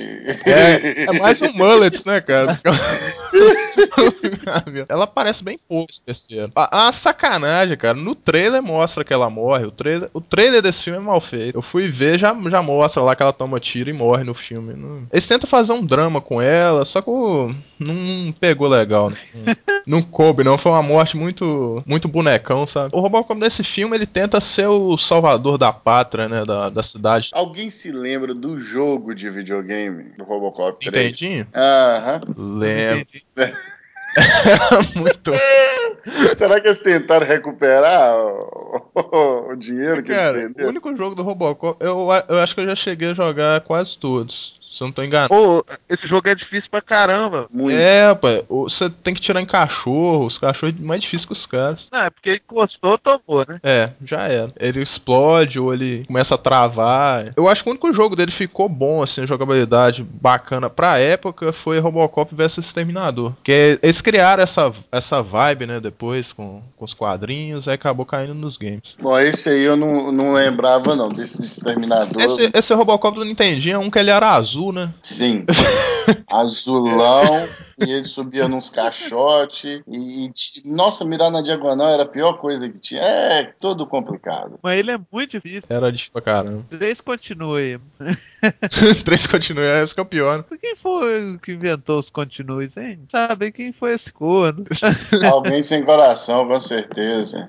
É, 0.47 1.05
é 1.05 1.12
mais 1.19 1.43
um 1.43 1.52
mullet, 1.52 2.07
né, 2.07 2.21
cara? 2.21 2.61
ela 4.88 5.05
aparece 5.05 5.43
bem 5.43 5.59
pouco 5.69 5.90
esse 5.90 6.02
terceiro. 6.05 6.52
A, 6.55 6.88
a 6.88 6.93
sacanagem, 6.93 7.76
cara. 7.76 7.95
No 7.95 8.14
trailer 8.14 8.62
mostra 8.62 9.05
que 9.05 9.12
ela 9.12 9.29
morre. 9.31 9.64
O 9.67 9.71
trailer, 9.71 10.11
o 10.12 10.21
trailer 10.21 10.62
desse 10.62 10.85
filme 10.85 10.99
é 10.99 11.02
mal 11.02 11.21
feito. 11.21 11.57
Eu 11.59 11.62
fui 11.62 11.88
ver, 11.88 12.19
já, 12.19 12.37
já 12.49 12.62
mostra 12.62 13.02
lá 13.02 13.14
que 13.17 13.23
ela 13.23 13.33
toma 13.33 13.61
tiro 13.61 13.90
e 13.90 13.93
morre 13.93 14.25
no 14.25 14.35
filme. 14.35 14.75
Não- 14.75 15.07
Eles 15.12 15.26
tentam 15.26 15.49
fazer 15.49 15.73
um 15.73 15.85
drama 15.85 16.21
com 16.21 16.40
ela, 16.40 16.85
só 16.85 17.00
que 17.00 17.11
o- 17.11 17.55
não 17.79 18.33
pegou 18.38 18.69
legal. 18.69 19.11
Né? 19.11 19.17
Não, 19.35 19.57
não 19.87 20.02
coube, 20.02 20.45
não. 20.45 20.59
Foi 20.59 20.73
uma 20.73 20.83
morte 20.83 21.17
muito, 21.17 21.83
muito 21.87 22.09
bonecão, 22.09 22.67
sabe? 22.67 22.90
O 22.93 23.00
Robocop 23.00 23.38
nesse 23.40 23.62
filme 23.64 23.97
ele 23.97 24.07
tenta 24.07 24.40
ser 24.40 24.67
o 24.67 24.97
salvador 24.99 25.57
da 25.59 25.73
pátria, 25.73 26.29
né? 26.29 26.45
Da, 26.50 26.69
da 26.69 26.83
cidade. 26.83 27.30
Alguém 27.33 27.71
se 27.71 27.92
lembra 27.92 28.35
do 28.35 28.59
jogo 28.59 29.14
de 29.14 29.30
videogame 29.30 30.11
do 30.19 30.25
Robocop 30.25 30.85
3? 30.85 31.07
Nintendinho? 31.07 31.47
Aham. 31.54 32.21
Lembro. 32.59 33.07
Muito. 34.99 35.30
Será 36.35 36.61
que 36.61 36.66
eles 36.66 36.80
tentaram 36.80 37.25
recuperar 37.25 38.16
o, 38.16 39.50
o 39.52 39.54
dinheiro 39.54 40.02
que 40.02 40.09
Cara, 40.09 40.38
eles 40.38 40.47
o 40.50 40.54
perderam? 40.54 40.71
único 40.71 40.97
jogo 40.97 41.14
do 41.14 41.23
Robocop, 41.23 41.76
eu, 41.85 42.09
eu 42.28 42.38
acho 42.40 42.52
que 42.52 42.62
eu 42.62 42.66
já 42.66 42.75
cheguei 42.75 43.12
a 43.12 43.14
jogar 43.14 43.61
quase 43.61 43.97
todos. 43.97 44.59
Se 44.71 44.83
eu 44.83 44.87
não 44.87 44.93
tô 44.93 45.03
enganado. 45.03 45.29
Pô, 45.29 45.65
esse 45.89 46.07
jogo 46.07 46.29
é 46.29 46.35
difícil 46.35 46.71
pra 46.71 46.81
caramba. 46.81 47.47
Muito. 47.53 47.77
É, 47.79 48.12
o- 48.49 48.69
você 48.69 48.89
tem 48.89 49.12
que 49.15 49.21
tirar 49.21 49.41
em 49.41 49.47
cachorro, 49.47 50.25
os 50.27 50.39
cachorros 50.39 50.75
é 50.79 50.83
mais 50.83 51.03
difícil 51.03 51.27
que 51.27 51.33
os 51.33 51.47
caras. 51.47 51.89
Não, 51.93 52.00
é 52.03 52.11
porque 52.11 52.37
encostou, 52.37 52.97
tomou, 52.99 53.45
né? 53.49 53.59
É, 53.62 53.91
já 54.05 54.29
era. 54.29 54.50
Ele 54.59 54.81
explode 54.83 55.59
ou 55.59 55.73
ele 55.75 56.05
começa 56.07 56.35
a 56.35 56.39
travar. 56.39 57.33
Eu 57.37 57.49
acho 57.49 57.62
que 57.62 57.69
o 57.69 57.73
único 57.73 57.93
jogo 57.93 58.15
dele 58.15 58.31
ficou 58.31 58.69
bom, 58.69 59.03
assim, 59.03 59.23
a 59.23 59.27
jogabilidade 59.27 60.03
bacana 60.03 60.71
pra 60.71 60.99
época 60.99 61.53
foi 61.53 61.79
Robocop 61.79 62.35
vs 62.35 62.59
Exterminador. 62.59 63.33
Que 63.43 63.79
eles 63.83 64.00
criaram 64.00 64.43
essa, 64.43 64.73
essa 64.93 65.23
vibe, 65.23 65.67
né, 65.67 65.81
depois 65.81 66.33
com, 66.33 66.62
com 66.77 66.85
os 66.85 66.95
quadrinhos, 66.95 67.67
aí 67.67 67.75
acabou 67.75 68.07
caindo 68.07 68.35
nos 68.35 68.57
games. 68.57 68.95
Bom, 69.00 69.19
esse 69.19 69.49
aí 69.49 69.62
eu 69.62 69.77
não, 69.77 70.12
não 70.12 70.33
lembrava, 70.33 70.95
não, 70.95 71.09
desse 71.09 71.45
Exterminador. 71.45 72.21
Esse, 72.23 72.50
esse 72.55 72.75
Robocop 72.75 73.19
do 73.19 73.25
Nintendinho 73.25 73.75
é 73.75 73.79
um 73.79 73.91
que 73.91 73.99
ele 73.99 74.11
era 74.11 74.31
azul, 74.31 74.60
né? 74.69 74.93
Sim. 75.02 75.47
Azulão, 76.31 77.49
e 77.79 77.90
ele 77.90 78.05
subia 78.05 78.47
nos 78.47 78.69
caixotes. 78.69 79.83
E, 79.88 80.26
e 80.26 80.33
nossa, 80.67 81.05
mirar 81.05 81.31
na 81.31 81.40
diagonal 81.40 81.88
era 81.88 82.02
a 82.02 82.09
pior 82.09 82.35
coisa 82.35 82.69
que 82.69 82.79
tinha. 82.79 83.00
É 83.00 83.45
todo 83.59 83.87
complicado. 83.87 84.59
Mas 84.62 84.79
ele 84.79 84.90
é 84.90 84.99
muito 85.11 85.33
difícil. 85.33 85.62
Era 85.69 85.90
difícil 85.90 86.12
pra 86.12 86.23
caramba. 86.23 86.64
Três 86.69 87.00
continue. 87.00 87.81
Três 89.04 89.26
continua, 89.26 89.82
esse 89.82 89.94
que 89.94 90.00
é 90.00 90.02
o 90.02 90.06
pior? 90.06 90.44
Quem 90.61 90.76
foi 90.76 91.38
que 91.42 91.52
inventou 91.52 91.99
os 91.99 92.11
continues, 92.11 92.76
hein? 92.76 93.00
Sabe 93.11 93.52
quem 93.52 93.73
foi 93.73 93.94
esse 93.94 94.12
corno? 94.12 94.64
Alguém 95.30 95.62
sem 95.62 95.82
coração, 95.82 96.47
com 96.47 96.59
certeza. 96.59 97.49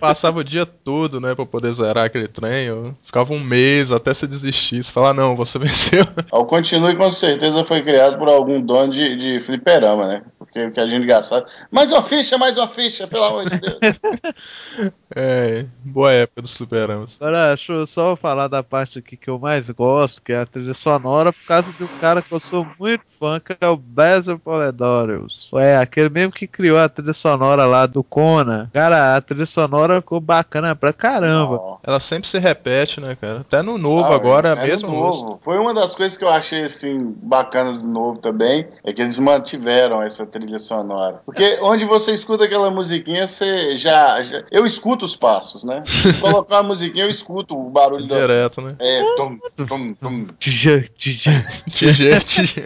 Passava 0.00 0.40
o 0.40 0.44
dia 0.44 0.66
todo, 0.66 1.20
né, 1.20 1.34
pra 1.34 1.46
poder 1.46 1.72
zerar 1.72 2.06
aquele 2.06 2.28
trem. 2.28 2.66
Eu 2.66 2.94
ficava 3.02 3.32
um 3.32 3.40
mês 3.40 3.90
até 3.90 4.12
se 4.12 4.26
desistir. 4.26 4.82
Você 4.82 4.92
falar, 4.92 5.14
não, 5.14 5.36
você 5.36 5.58
venceu. 5.60 6.06
O 6.30 6.44
Continue 6.44 6.96
com 6.96 7.10
certeza 7.10 7.64
foi 7.64 7.82
criado 7.82 8.18
por 8.18 8.28
algum 8.28 8.60
dono 8.60 8.92
de, 8.92 9.16
de 9.16 9.40
fliperama, 9.40 10.06
né? 10.06 10.22
Porque 10.38 10.66
o 10.66 10.72
que 10.72 10.80
a 10.80 10.88
gente 10.88 11.06
gastava. 11.06 11.46
Mais 11.70 11.90
uma 11.90 12.02
ficha, 12.02 12.36
mais 12.36 12.58
uma 12.58 12.68
ficha, 12.68 13.06
pelo 13.06 13.24
amor 13.24 13.48
de 13.48 13.58
Deus. 13.58 14.92
É, 15.14 15.66
boa 15.84 16.12
época 16.12 16.42
dos 16.42 16.56
fliperamas. 16.56 17.16
Agora, 17.20 17.48
deixa 17.48 17.72
eu 17.72 17.86
só 17.86 18.16
falar 18.16 18.48
da 18.48 18.62
parte 18.62 18.98
aqui 18.98 19.16
que 19.16 19.28
eu 19.28 19.38
mais 19.38 19.68
gosto, 19.70 20.22
que 20.22 20.31
é 20.32 20.40
a 20.40 20.46
trilha 20.46 20.74
sonora, 20.74 21.32
por 21.32 21.44
causa 21.46 21.72
de 21.72 21.84
um 21.84 21.88
cara 22.00 22.22
que 22.22 22.32
eu 22.32 22.40
sou 22.40 22.66
muito 22.78 23.02
fã, 23.18 23.38
que 23.40 23.56
é 23.60 23.68
o 23.68 23.76
Basil 23.76 24.38
Poledorius. 24.38 25.48
É, 25.54 25.76
aquele 25.76 26.08
mesmo 26.08 26.32
que 26.32 26.46
criou 26.46 26.78
a 26.78 26.88
trilha 26.88 27.12
sonora 27.12 27.64
lá 27.66 27.86
do 27.86 28.02
Conan. 28.02 28.68
Cara, 28.72 29.16
a 29.16 29.20
trilha 29.20 29.46
sonora 29.46 30.00
ficou 30.00 30.20
bacana 30.20 30.74
pra 30.74 30.92
caramba. 30.92 31.56
Ó. 31.60 31.76
Ela 31.82 32.00
sempre 32.00 32.28
se 32.28 32.38
repete, 32.38 33.00
né, 33.00 33.16
cara? 33.20 33.40
Até 33.40 33.62
no 33.62 33.76
novo 33.78 34.12
Ah, 34.12 34.14
agora, 34.14 34.48
é 34.50 34.52
a 34.52 34.56
mesma 34.66 34.88
no 34.88 34.94
novo. 34.94 35.40
Foi 35.42 35.58
uma 35.58 35.74
das 35.74 35.94
coisas 35.94 36.16
que 36.16 36.24
eu 36.24 36.30
achei 36.30 36.64
assim 36.64 37.14
bacanas 37.22 37.80
do 37.82 37.88
novo 37.88 38.18
também, 38.18 38.66
é 38.84 38.92
que 38.92 39.02
eles 39.02 39.18
mantiveram 39.18 40.02
essa 40.02 40.26
trilha 40.26 40.58
sonora. 40.58 41.22
Porque 41.24 41.58
onde 41.62 41.84
você 41.84 42.12
escuta 42.12 42.44
aquela 42.44 42.70
musiquinha, 42.70 43.26
você 43.26 43.76
já, 43.76 44.22
já- 44.22 44.42
eu 44.50 44.64
escuto 44.66 45.04
os 45.04 45.14
passos, 45.16 45.64
né? 45.64 45.82
Se 45.84 46.12
colocar 46.20 46.56
uma 46.56 46.68
musiquinha, 46.68 47.04
eu 47.04 47.10
escuto 47.10 47.56
o 47.58 47.70
barulho 47.70 48.06
da 48.08 48.20
Direto, 48.20 48.60
né? 48.60 48.76
é, 48.78 49.02
tum, 49.16 49.38
tum, 49.66 49.94
tum. 49.94 50.21
Tijã, 50.38 50.84
tijã. 50.96 51.30
Tijê, 51.70 52.20
tijê. 52.20 52.64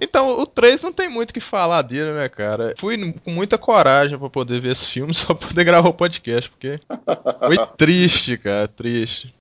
então, 0.00 0.40
o 0.40 0.46
3 0.46 0.82
não 0.82 0.92
tem 0.92 1.08
muito 1.08 1.30
o 1.30 1.34
que 1.34 1.40
falar 1.40 1.82
dele, 1.82 2.12
né, 2.12 2.28
cara? 2.28 2.74
Fui 2.78 3.12
com 3.24 3.30
muita 3.30 3.58
coragem 3.58 4.18
pra 4.18 4.30
poder 4.30 4.60
ver 4.60 4.72
esse 4.72 4.86
filme, 4.86 5.12
só 5.14 5.34
pra 5.34 5.48
poder 5.48 5.64
gravar 5.64 5.88
o 5.88 5.94
podcast, 5.94 6.50
porque 6.50 6.80
foi 7.38 7.56
triste, 7.76 8.36
cara, 8.38 8.68
triste. 8.68 9.34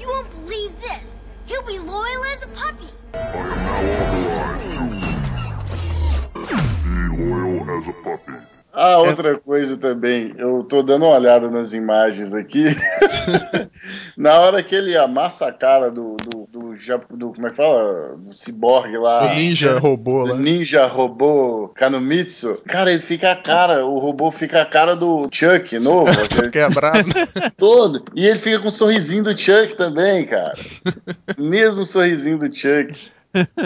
You 0.00 0.08
won't 0.08 0.28
believe 0.30 0.74
this. 0.80 1.06
He'll 1.46 1.62
be 1.62 1.78
loyal 1.78 2.24
as 2.24 2.42
a 2.42 2.48
puppy. 2.48 2.88
I 3.14 3.18
am 3.18 3.64
now 3.64 3.82
authorized 4.02 4.72
to 4.72 6.56
be 6.84 7.22
loyal 7.24 7.78
as 7.78 7.88
a 7.88 7.92
puppy. 7.92 8.55
Ah, 8.78 8.98
outra 8.98 9.38
coisa 9.38 9.76
também, 9.78 10.34
eu 10.36 10.62
tô 10.62 10.82
dando 10.82 11.06
uma 11.06 11.14
olhada 11.16 11.50
nas 11.50 11.72
imagens 11.72 12.34
aqui. 12.34 12.64
Na 14.16 14.38
hora 14.40 14.62
que 14.62 14.74
ele 14.74 14.96
amassa 14.96 15.46
a 15.46 15.52
cara 15.52 15.90
do, 15.90 16.16
do, 16.16 16.46
do, 16.50 16.74
Jap- 16.74 17.10
do- 17.10 17.32
como 17.32 17.46
é 17.46 17.50
que 17.50 17.56
fala? 17.56 18.16
Do 18.18 18.32
ciborgue 18.34 18.98
lá. 18.98 19.32
o 19.32 19.34
ninja 19.34 19.78
robô 19.78 20.24
do 20.24 20.32
lá. 20.32 20.36
ninja 20.38 20.86
robô 20.86 21.68
Kanumitsu. 21.74 22.60
Cara, 22.66 22.92
ele 22.92 23.00
fica 23.02 23.32
a 23.32 23.36
cara, 23.36 23.86
o 23.86 23.98
robô 23.98 24.30
fica 24.30 24.60
a 24.62 24.66
cara 24.66 24.94
do 24.94 25.28
Chuck 25.32 25.78
novo, 25.78 26.10
aquele 26.22 26.50
Quebrado, 26.50 27.08
todo. 27.56 28.02
E 28.14 28.26
ele 28.26 28.38
fica 28.38 28.58
com 28.60 28.68
o 28.68 28.72
sorrisinho 28.72 29.24
do 29.24 29.36
Chuck 29.36 29.74
também, 29.76 30.26
cara. 30.26 30.54
Mesmo 31.38 31.84
sorrisinho 31.84 32.38
do 32.38 32.54
Chuck. 32.54 33.10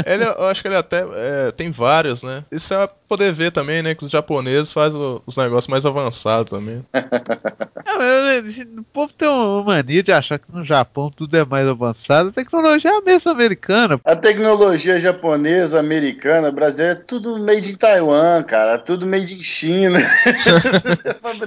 Ele, 0.07 0.25
eu 0.25 0.45
acho 0.45 0.63
que 0.63 0.69
ele 0.69 0.77
até 0.77 1.05
é, 1.15 1.51
tem 1.53 1.71
vários, 1.71 2.23
né? 2.23 2.45
Isso 2.51 2.73
é 2.75 2.87
pra 2.87 2.97
poder 3.09 3.33
ver 3.33 3.51
também, 3.53 3.83
né? 3.83 3.95
Que 3.95 4.05
os 4.05 4.11
japoneses 4.11 4.73
fazem 4.73 4.99
os 5.27 5.37
negócios 5.37 5.67
mais 5.69 5.85
avançados 5.87 6.51
também. 6.51 6.85
Mas, 6.93 8.57
né, 8.59 8.65
O 8.79 8.83
povo 8.85 9.13
tem 9.13 9.29
uma 9.29 9.63
mania 9.65 10.03
de 10.03 10.13
achar 10.13 10.39
que 10.39 10.51
no 10.53 10.65
Japão 10.65 11.11
tudo 11.15 11.37
é 11.37 11.45
mais 11.45 11.67
avançado. 11.69 12.31
A 12.31 12.33
tecnologia 12.33 12.91
é 12.91 12.95
a 12.97 13.01
mesma 13.03 13.33
americana. 13.33 14.01
A 14.05 14.17
tecnologia 14.17 14.99
japonesa, 14.99 15.79
americana, 15.81 16.51
brasileira, 16.51 16.93
é 16.93 17.03
tudo 17.05 17.39
made 17.39 17.73
in 17.73 17.77
Taiwan, 17.77 18.43
cara. 18.45 18.79
Tudo 18.79 19.07
made 19.07 19.35
in 19.37 19.43
China. 19.43 19.99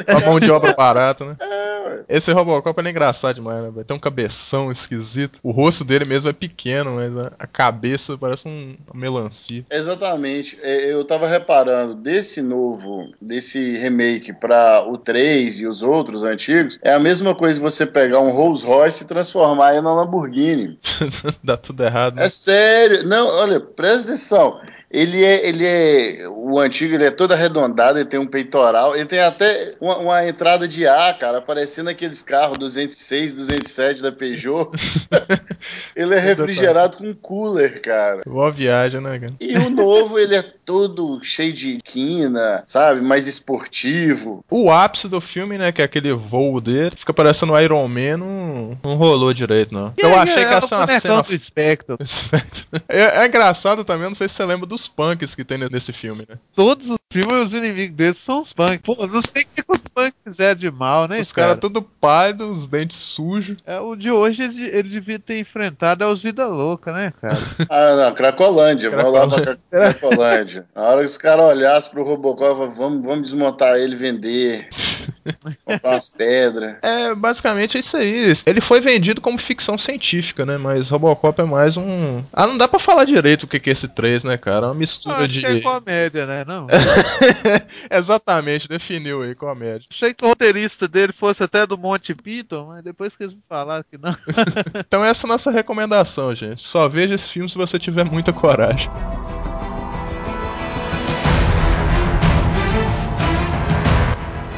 A 0.08 0.20
mão 0.26 0.40
de 0.40 0.50
obra 0.52 0.74
barata, 0.74 1.26
né? 1.26 1.36
É, 1.40 2.04
Esse 2.10 2.32
Robocop 2.32 2.80
é 2.86 2.90
engraçado 2.90 3.36
demais, 3.36 3.64
né? 3.74 3.84
Tem 3.86 3.96
um 3.96 4.00
cabeção 4.00 4.72
esquisito. 4.72 5.40
O 5.44 5.52
rosto 5.52 5.84
dele 5.84 6.06
mesmo 6.06 6.30
é 6.30 6.34
pequeno, 6.34 6.96
mas 6.96 7.16
a- 7.18 7.32
a 7.40 7.48
parece 8.18 8.48
um, 8.48 8.76
melancia. 8.94 9.66
Exatamente. 9.70 10.58
É, 10.62 10.92
Eu 10.92 11.04
tava 11.04 11.28
reparando, 11.28 11.96
desse 11.96 12.42
novo, 12.42 13.12
desse 13.22 13.78
remake 13.78 14.34
pra 14.34 14.86
o 14.88 14.98
3 14.98 15.60
e 15.60 15.68
os 15.68 15.84
outros 15.84 16.24
antigos, 16.24 16.80
é 16.82 16.94
a 16.94 17.00
mesma 17.00 17.36
coisa 17.36 17.60
você 17.60 17.86
pegar 17.86 18.20
um 18.20 18.32
Rolls 18.32 18.66
Royce 18.66 19.04
e 19.04 19.08
transformar 19.08 19.74
ele 19.74 19.82
na 19.82 19.94
Lamborghini. 19.94 20.80
Dá 21.44 21.58
tudo 21.58 21.84
errado, 21.84 22.16
né? 22.16 22.26
É 22.26 22.30
sério. 22.30 23.08
Não, 23.08 23.28
olha, 23.28 23.60
presta 23.60 24.14
atenção. 24.14 24.60
Ele 24.90 25.24
é, 25.24 25.48
ele 25.48 25.66
é. 25.66 26.28
O 26.46 26.60
antigo 26.60 26.94
ele 26.94 27.06
é 27.06 27.12
todo 27.12 27.32
arredondado, 27.32 27.98
ele 27.98 28.06
tem 28.06 28.20
um 28.20 28.28
peitoral, 28.28 28.94
ele 28.94 29.06
tem 29.06 29.22
até 29.22 29.76
uma, 29.80 29.98
uma 29.98 30.28
entrada 30.28 30.68
de 30.68 30.86
ar, 30.86 31.18
cara, 31.18 31.42
parecendo 31.42 31.90
aqueles 31.90 32.22
carros 32.22 32.58
206, 32.58 33.34
207 33.34 34.02
da 34.02 34.12
Peugeot. 34.12 34.70
ele 35.96 36.14
é 36.14 36.20
refrigerado 36.20 36.98
com 36.98 37.14
cooler, 37.14 37.82
cara. 37.82 38.22
Boa 38.28 38.52
viagem, 38.52 39.00
né, 39.00 39.20
cara? 39.20 39.34
E 39.40 39.58
o 39.58 39.70
novo, 39.70 40.20
ele 40.20 40.36
é 40.36 40.44
todo 40.66 41.24
cheio 41.24 41.54
de 41.54 41.78
quina, 41.82 42.62
sabe? 42.66 43.00
Mais 43.00 43.26
esportivo. 43.26 44.44
O 44.52 44.70
ápice 44.70 45.08
do 45.08 45.22
filme, 45.22 45.58
né, 45.58 45.72
que 45.72 45.82
é 45.82 45.86
aquele 45.86 46.12
voo 46.12 46.60
dele, 46.60 46.92
fica 46.96 47.14
parecendo 47.14 47.54
o 47.54 47.60
Iron 47.60 47.88
Man, 47.88 48.18
não, 48.18 48.78
não 48.84 48.96
rolou 48.96 49.34
direito, 49.34 49.74
não. 49.74 49.94
Eu 49.98 50.14
achei 50.16 50.46
que 50.46 50.54
é 50.54 50.58
essa 50.58 50.76
é 50.76 50.78
o 50.78 50.82
uma 50.82 51.00
cena... 51.00 51.22
do 51.22 51.40
Spectre. 51.40 51.96
É, 52.90 53.24
é 53.24 53.28
engraçado 53.28 53.86
também, 53.86 54.08
não 54.08 54.16
sei 54.16 54.28
se 54.28 54.36
você 54.36 54.46
lembra 54.46 54.66
dos 54.66 54.90
punks 54.90 55.36
que 55.36 55.46
tem 55.46 55.58
nesse 55.58 55.94
filme, 55.94 56.26
né? 56.28 56.33
Todos 56.56 56.90
os 56.90 56.98
filmes, 57.14 57.48
os 57.48 57.54
inimigos 57.54 57.96
deles 57.96 58.18
são 58.18 58.42
os 58.42 58.52
punks. 58.52 58.82
Pô, 58.84 59.08
não 59.08 59.22
sei 59.22 59.44
o 59.44 59.46
que 59.56 59.64
os 59.68 59.78
punks 59.94 60.14
fizeram 60.24 60.60
de 60.60 60.70
mal, 60.72 61.08
né, 61.08 61.20
Os 61.20 61.32
caras 61.32 61.52
cara? 61.52 61.62
tudo 61.62 61.82
pálido, 61.82 62.52
os 62.52 62.68
dentes 62.68 62.98
sujos. 62.98 63.58
É, 63.66 63.80
o 63.80 63.96
de 63.96 64.12
hoje 64.12 64.44
ele, 64.44 64.64
ele 64.66 64.90
devia 64.90 65.20
ter 65.20 65.40
enfrentado 65.40 66.04
é 66.04 66.08
os 66.08 66.22
Vida 66.22 66.46
Louca, 66.48 66.92
né, 66.92 67.14
cara? 67.22 67.38
Ah, 67.70 67.96
não, 67.96 68.14
Cracolândia. 68.16 68.90
Vamos 68.90 69.14
lá 69.14 69.28
pra 69.28 69.42
Cra- 69.42 69.58
Cracolândia. 69.94 70.66
Na 70.76 70.82
hora 70.84 71.00
que 71.00 71.06
os 71.06 71.18
caras 71.18 71.46
olhassem 71.46 71.92
pro 71.92 72.04
Robocop, 72.04 72.76
vamos, 72.76 73.02
vamos 73.06 73.22
desmontar 73.24 73.76
ele 73.76 73.94
e 73.94 73.98
vender. 73.98 74.68
Comprar 75.66 75.92
umas 75.92 76.10
pedras. 76.10 76.76
É, 76.82 77.16
basicamente 77.16 77.78
é 77.78 77.80
isso 77.80 77.96
aí. 77.96 78.34
Ele 78.46 78.60
foi 78.60 78.82
vendido 78.82 79.22
como 79.22 79.38
ficção 79.38 79.78
científica, 79.78 80.46
né? 80.46 80.58
Mas 80.58 80.90
Robocop 80.90 81.40
é 81.42 81.46
mais 81.46 81.78
um. 81.78 82.24
Ah, 82.34 82.46
não 82.48 82.58
dá 82.58 82.68
pra 82.68 82.80
falar 82.80 83.06
direito 83.06 83.44
o 83.44 83.48
que 83.48 83.60
que 83.60 83.70
é 83.70 83.74
esse 83.74 83.88
3, 83.88 84.24
né, 84.26 84.38
cara? 84.38 84.66
É 84.66 84.70
uma 84.70 84.72
Ah, 84.72 84.74
mistura 84.74 85.16
acho 85.18 85.28
de. 85.30 85.40
que 85.42 85.46
é 85.46 85.62
comédia, 85.62 86.26
né? 86.26 86.44
Não. 86.46 86.68
Exatamente, 87.90 88.68
definiu 88.68 89.22
aí, 89.22 89.36
comédia. 89.36 89.88
Achei 89.90 90.14
que 90.14 90.24
o 90.24 90.28
roteirista 90.28 90.88
dele 90.88 91.14
fosse 91.14 91.44
até 91.44 91.66
do 91.66 91.78
Monte 91.78 92.14
Python, 92.14 92.68
mas 92.68 92.84
depois 92.84 93.16
que 93.16 93.24
eles 93.24 93.36
me 93.36 93.42
falaram 93.48 93.84
que 93.90 93.98
não. 93.98 94.16
Então 94.86 95.04
essa 95.04 95.26
é 95.26 95.28
a 95.28 95.32
nossa 95.34 95.52
recomendação, 95.52 96.34
gente. 96.36 96.66
Só 96.66 96.88
veja 96.88 97.16
esse 97.16 97.30
filme 97.30 97.50
se 97.50 97.58
você 97.58 97.80
tiver 97.80 98.04
muita 98.06 98.32
coragem. 98.32 98.90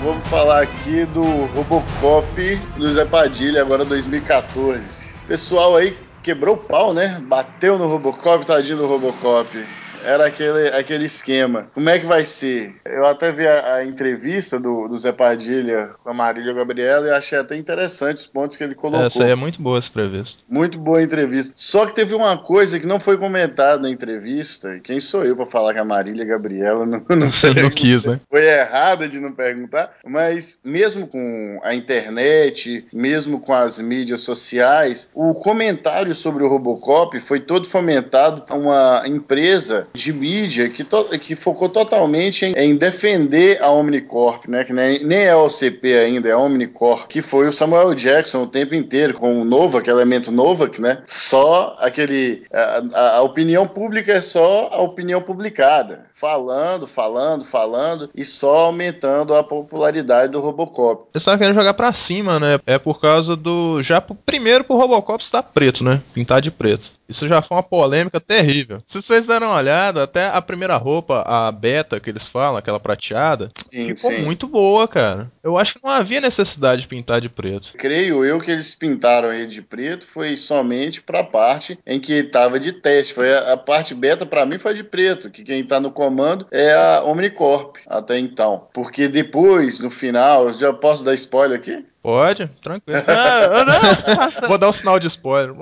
Vamos 0.04 0.28
falar 0.28 0.62
aqui 0.62 1.06
do 1.06 1.24
Robocop 1.24 2.56
do 2.78 2.92
Zé 2.92 3.06
Padilha, 3.06 3.62
agora 3.62 3.84
2014. 3.84 5.14
Pessoal 5.28 5.76
aí 5.76 5.98
quebrou 6.22 6.56
o 6.56 6.58
pau, 6.58 6.94
né? 6.94 7.20
Bateu 7.24 7.78
no 7.78 7.88
Robocop, 7.88 8.46
tadinho 8.46 8.78
do 8.78 8.88
Robocop. 8.88 9.66
Era 10.06 10.28
aquele, 10.28 10.68
aquele 10.70 11.06
esquema. 11.06 11.68
Como 11.74 11.90
é 11.90 11.98
que 11.98 12.06
vai 12.06 12.24
ser? 12.24 12.76
Eu 12.86 13.06
até 13.06 13.32
vi 13.32 13.48
a, 13.48 13.76
a 13.76 13.86
entrevista 13.86 14.60
do, 14.60 14.88
do 14.88 14.96
Zé 14.96 15.12
Padilha 15.12 15.92
com 16.04 16.10
a 16.10 16.14
Marília 16.14 16.54
Gabriela 16.54 17.08
e 17.08 17.12
achei 17.12 17.38
até 17.38 17.58
interessante 17.58 18.18
os 18.18 18.28
pontos 18.28 18.56
que 18.56 18.64
ele 18.64 18.76
colocou. 18.76 19.06
Essa 19.06 19.24
aí 19.24 19.32
é 19.32 19.36
muito 19.36 19.62
boa 19.62 19.80
essa 19.80 19.90
entrevista. 19.90 20.44
Muito 20.48 20.78
boa 20.78 21.02
entrevista. 21.02 21.54
Só 21.56 21.86
que 21.86 21.96
teve 21.96 22.14
uma 22.14 22.38
coisa 22.38 22.80
que 22.80 22.86
não 22.86 23.00
foi 23.00 23.18
comentada 23.18 23.82
na 23.82 23.90
entrevista. 23.90 24.76
e 24.76 24.80
Quem 24.80 25.00
sou 25.00 25.26
eu 25.26 25.36
pra 25.36 25.46
falar 25.46 25.74
que 25.74 25.80
a 25.80 25.86
Marília 25.86 26.24
Gabriela 26.24 26.86
não, 26.86 27.04
não, 27.10 27.32
não 27.62 27.70
quis, 27.70 28.06
né? 28.06 28.20
foi 28.30 28.46
errada 28.46 29.08
de 29.08 29.20
não 29.20 29.32
perguntar, 29.32 29.92
mas 30.06 30.60
mesmo 30.64 31.08
com 31.08 31.60
a 31.64 31.74
internet, 31.74 32.86
mesmo 32.94 33.40
com 33.40 33.54
as 33.54 33.80
mídias 33.80 34.22
sociais, 34.22 35.10
o 35.14 35.34
comentário 35.34 36.14
sobre 36.14 36.44
o 36.44 36.48
Robocop 36.48 37.20
foi 37.20 37.40
todo 37.40 37.68
fomentado 37.68 38.44
por 38.44 38.58
uma 38.58 39.04
empresa 39.06 39.88
de 39.96 40.14
mídia 40.14 40.70
que, 40.70 40.84
to- 40.84 41.06
que 41.20 41.36
focou 41.36 41.70
totalmente 41.70 42.46
em, 42.46 42.54
em 42.54 42.76
defender 42.76 43.62
a 43.62 43.72
Omnicorp, 43.72 44.48
né? 44.48 44.64
Que 44.64 44.74
nem, 44.74 45.04
nem 45.04 45.20
é 45.20 45.32
a 45.32 45.38
OCP 45.38 45.94
ainda, 45.98 46.30
é 46.30 46.34
a 46.34 46.38
Omnicorp, 46.38 47.08
que 47.08 47.22
foi 47.22 47.48
o 47.48 47.54
Samuel 47.54 47.94
Jackson 47.96 48.44
o 48.44 48.48
tempo 48.48 48.76
inteiro, 48.76 49.14
com 49.16 49.42
o 49.42 49.46
Novak, 49.46 49.90
elemento 49.90 50.32
Novak, 50.32 50.82
né? 50.82 51.00
Só 51.06 51.76
aquele. 51.80 52.44
A, 52.54 52.84
a- 52.94 53.16
a 53.18 53.22
opinião 53.22 53.68
pública 53.68 54.12
é 54.14 54.22
só 54.22 54.70
a 54.72 54.82
opinião 54.82 55.22
publicada. 55.22 56.06
Falando, 56.16 56.88
falando, 56.88 57.44
falando 57.44 58.10
e 58.16 58.24
só 58.24 58.60
aumentando 58.68 59.36
a 59.36 59.44
popularidade 59.44 60.32
do 60.32 60.40
Robocop. 60.40 61.10
Eles 61.14 61.22
estavam 61.22 61.38
querendo 61.38 61.56
jogar 61.56 61.74
pra 61.74 61.92
cima, 61.94 62.40
né? 62.40 62.58
É 62.66 62.80
por 62.80 63.02
causa 63.02 63.36
do. 63.36 63.82
Já 63.84 64.00
pro- 64.00 64.16
primeiro 64.16 64.64
pro 64.64 64.78
Robocop 64.78 65.22
estar 65.22 65.44
preto, 65.44 65.84
né? 65.84 66.02
Pintar 66.14 66.42
de 66.42 66.50
preto. 66.52 66.94
Isso 67.08 67.28
já 67.28 67.40
foi 67.40 67.58
uma 67.58 67.62
polêmica 67.62 68.20
terrível. 68.20 68.80
Se 68.88 69.00
vocês 69.00 69.28
deram 69.28 69.48
uma 69.50 69.58
olhada, 69.58 70.02
até 70.04 70.28
a 70.28 70.42
primeira 70.42 70.76
roupa, 70.76 71.22
a 71.22 71.52
beta 71.52 72.00
que 72.00 72.10
eles 72.10 72.28
falam, 72.28 72.58
aquela 72.58 72.80
prateada, 72.80 73.52
Sim, 73.56 73.96
ficou 73.96 74.10
sim. 74.12 74.24
muito 74.24 74.48
boa, 74.48 74.88
cara. 74.88 75.32
Eu 75.44 75.56
acho 75.56 75.76
que 75.76 75.84
não 75.84 75.92
havia 75.92 76.20
necessidade 76.20 76.82
de 76.82 76.88
pintar 76.88 77.22
de 77.22 77.30
preto. 77.30 77.74
Creio 77.78 78.26
eu 78.26 78.40
que 78.40 78.50
eles 78.50 78.74
pintaram 78.74 79.32
ele 79.32 79.46
de 79.46 79.62
preto 79.62 80.08
foi 80.08 80.36
somente 80.36 81.00
para 81.00 81.20
a 81.20 81.24
parte 81.24 81.78
em 81.86 82.00
que 82.00 82.14
estava 82.14 82.60
de 82.60 82.72
teste. 82.72 83.14
Foi 83.14 83.32
a, 83.36 83.54
a 83.54 83.58
parte 83.58 83.94
beta 83.94 84.26
para 84.26 84.44
mim 84.44 84.58
foi 84.58 84.74
de 84.74 84.84
preto, 84.84 85.30
que 85.30 85.44
quem 85.44 85.60
está 85.62 85.80
no 85.80 85.92
comando 86.06 86.46
é 86.52 86.72
a 86.72 87.04
Omnicorp 87.04 87.78
até 87.88 88.20
então. 88.20 88.68
Porque 88.72 89.08
depois, 89.08 89.80
no 89.80 89.90
final, 89.90 90.54
já 90.54 90.72
posso 90.72 91.04
dar 91.04 91.16
spoiler 91.16 91.58
aqui? 91.58 91.84
Pode, 92.06 92.48
tranquilo. 92.62 93.02
Não, 93.08 93.66
não, 93.66 94.46
Vou 94.48 94.60
dar 94.60 94.70
um 94.70 94.72
sinal 94.72 95.00
de 95.00 95.08
spoiler 95.08 95.56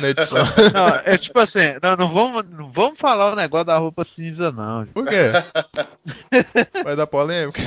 na 0.00 0.08
edição. 0.08 0.38
não, 0.72 0.88
é 1.04 1.18
tipo 1.18 1.38
assim, 1.38 1.74
não, 1.82 1.94
não 1.94 2.14
vamos, 2.14 2.46
não 2.50 2.72
vamos 2.72 2.98
falar 2.98 3.34
o 3.34 3.36
negócio 3.36 3.66
da 3.66 3.76
roupa 3.76 4.02
cinza, 4.02 4.50
não. 4.50 4.86
Por 4.86 5.04
quê? 5.04 5.30
Vai 6.82 6.96
dar 6.96 7.06
polêmica? 7.06 7.60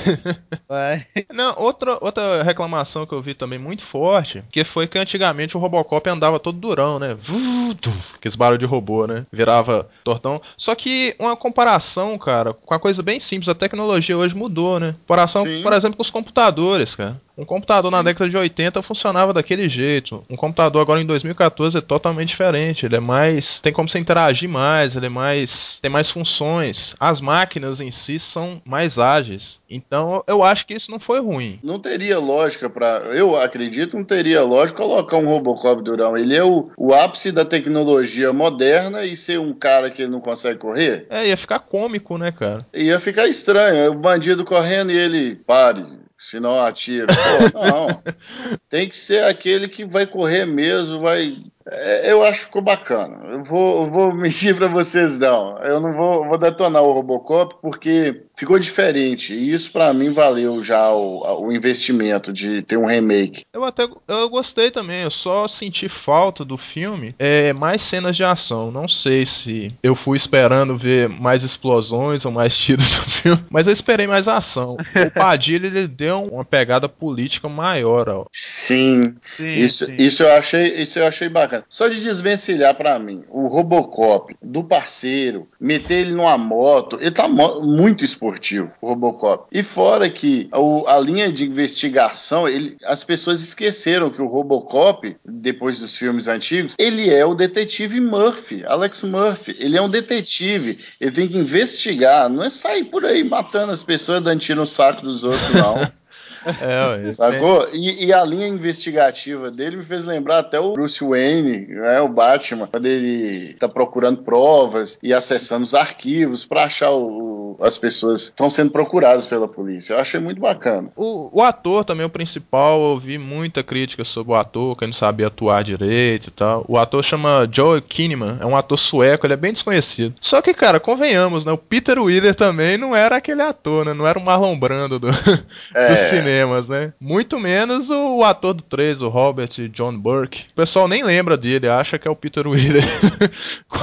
Vai. 0.67 1.05
Não, 1.31 1.53
outra, 1.59 1.99
outra 2.01 2.41
reclamação 2.41 3.05
que 3.05 3.13
eu 3.13 3.21
vi 3.21 3.35
também 3.35 3.59
muito 3.59 3.83
forte, 3.83 4.43
que 4.51 4.63
foi 4.63 4.87
que 4.87 4.97
antigamente 4.97 5.55
o 5.55 5.59
Robocop 5.59 6.09
andava 6.09 6.39
todo 6.39 6.57
durão, 6.57 6.97
né? 6.97 7.13
Vudu, 7.13 7.93
aqueles 8.15 8.35
barulhos 8.35 8.61
de 8.61 8.65
robô, 8.65 9.05
né? 9.05 9.27
Virava 9.31 9.87
tortão. 10.03 10.41
Só 10.57 10.73
que 10.73 11.15
uma 11.19 11.37
comparação, 11.37 12.17
cara, 12.17 12.51
com 12.51 12.73
a 12.73 12.79
coisa 12.79 13.03
bem 13.03 13.19
simples, 13.19 13.47
a 13.47 13.53
tecnologia 13.53 14.17
hoje 14.17 14.35
mudou, 14.35 14.79
né? 14.79 14.95
Comparação, 15.01 15.45
Sim. 15.45 15.61
por 15.61 15.71
exemplo, 15.71 15.97
com 15.97 16.01
os 16.01 16.09
computadores, 16.09 16.95
cara. 16.95 17.21
Um 17.37 17.45
computador 17.45 17.91
na 17.91 18.01
década 18.07 18.29
de 18.29 18.37
80 18.37 18.81
funcionava 18.81 19.33
daquele 19.33 19.67
jeito. 19.69 20.23
Um 20.29 20.35
computador 20.35 20.81
agora 20.81 21.01
em 21.01 21.05
2014 21.05 21.77
é 21.77 21.81
totalmente 21.81 22.29
diferente. 22.29 22.85
Ele 22.85 22.95
é 22.95 22.99
mais. 22.99 23.59
Tem 23.59 23.73
como 23.73 23.87
você 23.87 23.99
interagir 23.99 24.49
mais, 24.49 24.95
ele 24.95 25.07
é 25.07 25.09
mais. 25.09 25.77
tem 25.81 25.91
mais 25.91 26.09
funções. 26.09 26.95
As 26.99 27.21
máquinas 27.21 27.79
em 27.79 27.91
si 27.91 28.19
são 28.19 28.61
mais 28.65 28.97
ágeis. 28.97 29.59
Então 29.69 30.23
eu 30.27 30.43
acho 30.43 30.65
que 30.65 30.73
isso 30.73 30.91
não 30.91 30.99
foi 30.99 31.19
ruim. 31.19 31.59
Não 31.63 31.79
teria 31.79 32.19
lógica 32.19 32.69
para. 32.69 33.09
Eu 33.13 33.35
acredito, 33.35 33.97
não 33.97 34.03
teria 34.03 34.43
lógica 34.43 34.81
colocar 34.81 35.17
um 35.17 35.27
Robocop 35.27 35.83
durão. 35.83 36.17
Ele 36.17 36.35
é 36.35 36.43
o, 36.43 36.71
o 36.77 36.93
ápice 36.93 37.31
da 37.31 37.45
tecnologia 37.45 38.31
moderna 38.31 39.05
e 39.05 39.15
ser 39.15 39.39
um 39.39 39.53
cara 39.53 39.91
que 39.91 40.07
não 40.07 40.19
consegue 40.19 40.59
correr. 40.59 41.05
É, 41.09 41.27
ia 41.27 41.37
ficar 41.37 41.59
cômico, 41.59 42.17
né, 42.17 42.31
cara? 42.31 42.65
Ia 42.73 42.99
ficar 42.99 43.27
estranho. 43.27 43.91
O 43.91 43.95
bandido 43.95 44.45
correndo 44.45 44.91
e 44.91 44.97
ele 44.97 45.35
pare. 45.35 45.85
Senão 46.19 46.55
eu 46.55 46.61
atiro. 46.61 47.07
Pô, 47.07 47.59
não. 47.59 48.03
Tem 48.69 48.89
que 48.89 48.95
ser 48.95 49.23
aquele 49.23 49.67
que 49.67 49.85
vai 49.85 50.07
correr 50.07 50.45
mesmo, 50.45 50.99
vai. 50.99 51.37
É, 51.69 52.11
eu 52.11 52.23
acho 52.23 52.39
que 52.39 52.45
ficou 52.45 52.61
bacana. 52.61 53.17
Eu 53.31 53.43
vou, 53.43 53.83
eu 53.85 53.91
vou 53.91 54.13
mentir 54.15 54.55
pra 54.55 54.67
vocês, 54.67 55.17
não. 55.17 55.57
Eu 55.59 55.79
não 55.79 55.93
vou, 55.93 56.27
vou 56.27 56.37
detonar 56.37 56.81
o 56.83 56.93
Robocop 56.93 57.55
porque 57.61 58.23
ficou 58.35 58.57
diferente. 58.59 59.33
E 59.33 59.51
isso 59.51 59.71
pra 59.71 59.93
mim 59.93 60.11
valeu 60.11 60.61
já 60.61 60.91
o, 60.91 61.45
o 61.45 61.51
investimento 61.51 62.31
de 62.31 62.61
ter 62.61 62.77
um 62.77 62.85
remake. 62.85 63.43
Eu 63.53 63.63
até 63.63 63.87
eu 64.07 64.29
gostei 64.29 64.71
também, 64.71 65.03
eu 65.03 65.11
só 65.11 65.47
senti 65.47 65.89
falta 65.89 66.45
do 66.45 66.57
filme 66.57 67.15
é 67.17 67.51
mais 67.53 67.81
cenas 67.81 68.15
de 68.15 68.23
ação. 68.23 68.71
Não 68.71 68.87
sei 68.87 69.25
se 69.25 69.71
eu 69.81 69.95
fui 69.95 70.17
esperando 70.17 70.77
ver 70.77 71.09
mais 71.09 71.43
explosões 71.43 72.25
ou 72.25 72.31
mais 72.31 72.55
tiros 72.57 72.95
no 72.97 73.03
filme, 73.09 73.43
mas 73.49 73.67
eu 73.67 73.73
esperei 73.73 74.07
mais 74.07 74.27
ação. 74.27 74.75
O 74.75 75.11
Padilha 75.11 75.67
ele 75.67 75.87
deu 75.87 76.23
uma 76.23 76.45
pegada 76.45 76.87
política 76.87 77.49
maior, 77.49 78.09
ó. 78.09 78.25
Sim, 78.31 79.15
Sim, 79.35 79.53
Isso, 79.53 79.85
sim. 79.85 79.95
isso 79.97 80.23
eu 80.23 80.31
achei, 80.31 80.81
isso 80.81 80.99
eu 80.99 81.07
achei 81.07 81.29
bacana. 81.29 81.56
Só 81.69 81.87
de 81.87 82.01
desvencilhar 82.01 82.75
pra 82.75 82.97
mim 82.99 83.23
o 83.29 83.47
Robocop 83.47 84.35
do 84.41 84.63
parceiro, 84.63 85.47
meter 85.59 86.01
ele 86.01 86.11
numa 86.11 86.37
moto, 86.37 86.97
ele 86.99 87.11
tá 87.11 87.27
muito 87.27 88.03
esportivo, 88.05 88.71
o 88.81 88.87
Robocop. 88.89 89.45
E 89.51 89.63
fora 89.63 90.09
que 90.09 90.49
o- 90.53 90.85
a 90.87 90.99
linha 90.99 91.31
de 91.31 91.45
investigação, 91.45 92.47
ele, 92.47 92.77
as 92.85 93.03
pessoas 93.03 93.41
esqueceram 93.41 94.09
que 94.09 94.21
o 94.21 94.27
Robocop, 94.27 95.15
depois 95.25 95.79
dos 95.79 95.95
filmes 95.97 96.27
antigos, 96.27 96.75
ele 96.77 97.09
é 97.09 97.25
o 97.25 97.33
detetive 97.35 97.99
Murphy, 97.99 98.63
Alex 98.65 99.03
Murphy. 99.03 99.55
Ele 99.59 99.77
é 99.77 99.81
um 99.81 99.89
detetive, 99.89 100.79
ele 100.99 101.11
tem 101.11 101.27
que 101.27 101.37
investigar, 101.37 102.29
não 102.29 102.43
é 102.43 102.49
sair 102.49 102.85
por 102.85 103.05
aí 103.05 103.23
matando 103.23 103.71
as 103.71 103.83
pessoas, 103.83 104.23
dando 104.23 104.39
tiro 104.39 104.59
no 104.61 104.65
saco 104.67 105.01
dos 105.03 105.23
outros, 105.23 105.53
não. 105.53 105.89
É, 106.47 107.11
Sacou? 107.13 107.67
E, 107.73 108.05
e 108.05 108.13
a 108.13 108.23
linha 108.23 108.47
investigativa 108.47 109.51
dele 109.51 109.77
me 109.77 109.83
fez 109.83 110.05
lembrar 110.05 110.39
até 110.39 110.59
o 110.59 110.73
Bruce 110.73 111.03
Wayne, 111.03 111.67
né, 111.67 111.99
o 112.01 112.07
Batman, 112.07 112.67
quando 112.67 112.85
ele 112.85 113.53
tá 113.59 113.67
procurando 113.67 114.21
provas 114.23 114.97
e 115.01 115.13
acessando 115.13 115.63
os 115.63 115.73
arquivos 115.73 116.45
pra 116.45 116.63
achar 116.65 116.91
o, 116.91 117.05
o- 117.07 117.37
as 117.59 117.77
pessoas 117.77 118.25
que 118.25 118.29
estão 118.33 118.49
sendo 118.51 118.69
procuradas 118.71 119.25
pela 119.25 119.47
polícia. 119.47 119.93
Eu 119.93 119.99
achei 119.99 120.19
muito 120.19 120.39
bacana. 120.39 120.89
O, 120.95 121.29
o 121.39 121.41
ator 121.43 121.83
também, 121.83 122.05
o 122.05 122.09
principal, 122.09 122.77
eu 122.79 122.85
ouvi 122.89 123.17
muita 123.17 123.63
crítica 123.63 124.03
sobre 124.05 124.31
o 124.33 124.35
ator, 124.35 124.77
que 124.77 124.83
ele 124.83 124.91
não 124.91 124.97
sabia 124.97 125.25
atuar 125.27 125.63
direito 125.63 126.27
e 126.27 126.31
tal. 126.31 126.63
O 126.67 126.77
ator 126.77 127.03
chama 127.03 127.49
Joel 127.51 127.81
Kinnaman, 127.81 128.37
é 128.41 128.45
um 128.45 128.55
ator 128.55 128.77
sueco, 128.77 129.25
ele 129.25 129.33
é 129.33 129.37
bem 129.37 129.53
desconhecido. 129.53 130.13
Só 130.21 130.39
que, 130.41 130.53
cara, 130.53 130.79
convenhamos, 130.79 131.43
né? 131.45 131.51
O 131.51 131.57
Peter 131.57 131.97
Wheeler 131.99 132.35
também 132.35 132.77
não 132.77 132.95
era 132.95 133.15
aquele 133.17 133.41
ator, 133.41 133.85
né? 133.85 133.93
Não 133.93 134.07
era 134.07 134.19
o 134.19 134.23
Marlon 134.23 134.57
Brando 134.57 134.99
do, 134.99 135.07
É. 135.73 135.87
dos 135.89 135.99
cinemas, 136.37 136.69
né? 136.69 136.93
Muito 136.99 137.39
menos 137.39 137.89
o, 137.89 138.23
ator 138.23 138.53
do 138.53 138.63
3, 138.63 139.01
o 139.01 139.09
Robert 139.09 139.49
John 139.71 139.97
Burke. 139.97 140.45
O 140.51 140.55
pessoal 140.55 140.87
nem 140.87 141.03
lembra 141.03 141.35
dele, 141.37 141.67
acha 141.67 141.97
que 141.97 142.07
é 142.07 142.11
o 142.11 142.15
Peter 142.15 142.47
Wheeler 142.47 142.83
com, 143.67 143.77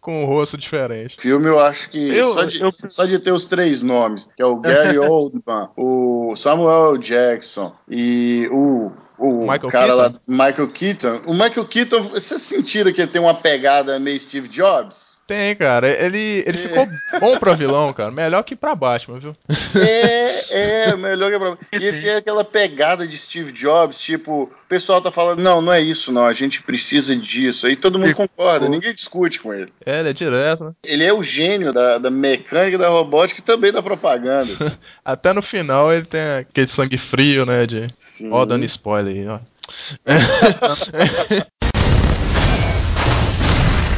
com 0.00 0.22
um 0.22 0.26
rosto 0.26 0.56
diferente. 0.56 1.16
Filme, 1.18 1.46
eu 1.48 1.58
acho 1.60 1.90
que 1.90 1.98
Eu- 1.98 2.30
só, 2.30 2.44
de, 2.44 2.60
eu- 2.60 2.72
só 2.88 3.04
de 3.04 3.18
ter 3.18 3.32
os 3.32 3.44
três 3.44 3.82
nomes, 3.82 4.28
que 4.36 4.42
é 4.42 4.46
o 4.46 4.56
Gary 4.56 4.98
Oldman, 4.98 5.68
o 5.76 6.34
Samuel 6.36 6.96
Jackson 6.98 7.74
e 7.88 8.48
o, 8.52 8.92
o 9.18 9.42
Michael 9.42 9.68
cara 9.70 9.94
lá, 9.94 10.10
Keaton? 10.10 10.20
Michael 10.26 10.68
Keaton. 10.68 11.20
O 11.26 11.32
Michael 11.32 11.66
Keaton, 11.66 12.02
vocês 12.02 12.42
sentiram 12.42 12.92
que 12.92 13.00
ele 13.00 13.10
tem 13.10 13.20
uma 13.20 13.34
pegada 13.34 13.98
meio 13.98 14.18
Steve 14.18 14.48
Jobs? 14.48 15.22
Tem, 15.26 15.54
cara. 15.56 15.88
Ele, 15.88 16.44
ele 16.46 16.58
ficou 16.58 16.86
bom 17.20 17.38
pra 17.38 17.54
vilão, 17.54 17.92
cara. 17.92 18.10
Melhor 18.10 18.42
que 18.42 18.54
pra 18.54 18.74
Batman, 18.74 19.18
viu? 19.18 19.36
É, 19.74 20.88
é, 20.90 20.96
melhor 20.96 21.30
que 21.30 21.38
pra... 21.38 21.56
E 21.80 21.86
ele 21.86 22.02
tem 22.02 22.14
aquela 22.14 22.44
pegada 22.44 23.06
de 23.06 23.16
Steve 23.16 23.52
Jobs, 23.52 23.98
tipo, 23.98 24.50
o 24.64 24.68
pessoal 24.68 25.00
tá 25.00 25.12
falando, 25.12 25.40
não, 25.40 25.60
não 25.60 25.72
é 25.72 25.80
isso, 25.80 26.10
não, 26.10 26.24
a 26.24 26.32
gente 26.32 26.62
precisa 26.62 27.14
disso. 27.14 27.66
Aí 27.66 27.76
todo 27.76 27.98
mundo 27.98 28.08
Ficou. 28.08 28.28
concorda, 28.28 28.68
ninguém 28.68 28.94
discute 28.94 29.38
com 29.38 29.52
ele. 29.52 29.70
É, 29.84 30.00
ele 30.00 30.08
é 30.08 30.12
direto, 30.12 30.64
né? 30.64 30.72
Ele 30.82 31.04
é 31.04 31.12
o 31.12 31.22
gênio 31.22 31.70
da, 31.70 31.98
da 31.98 32.10
mecânica 32.10 32.78
da 32.78 32.88
robótica 32.88 33.40
e 33.40 33.44
também 33.44 33.70
da 33.70 33.82
propaganda. 33.82 34.50
Até 35.04 35.32
no 35.32 35.42
final 35.42 35.92
ele 35.92 36.06
tem 36.06 36.20
aquele 36.40 36.66
sangue 36.66 36.96
frio, 36.96 37.44
né? 37.44 37.66
De. 37.66 37.88
Sim. 37.98 38.30
Ó, 38.32 38.44
dando 38.44 38.64
spoiler 38.64 39.14
aí, 39.14 39.28
ó. 39.28 39.38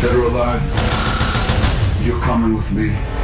Dead 0.02 0.14
or 0.14 0.26
alive, 0.26 0.62
you're 2.04 2.20
coming 2.20 2.54
with 2.54 2.70
me. 2.72 3.15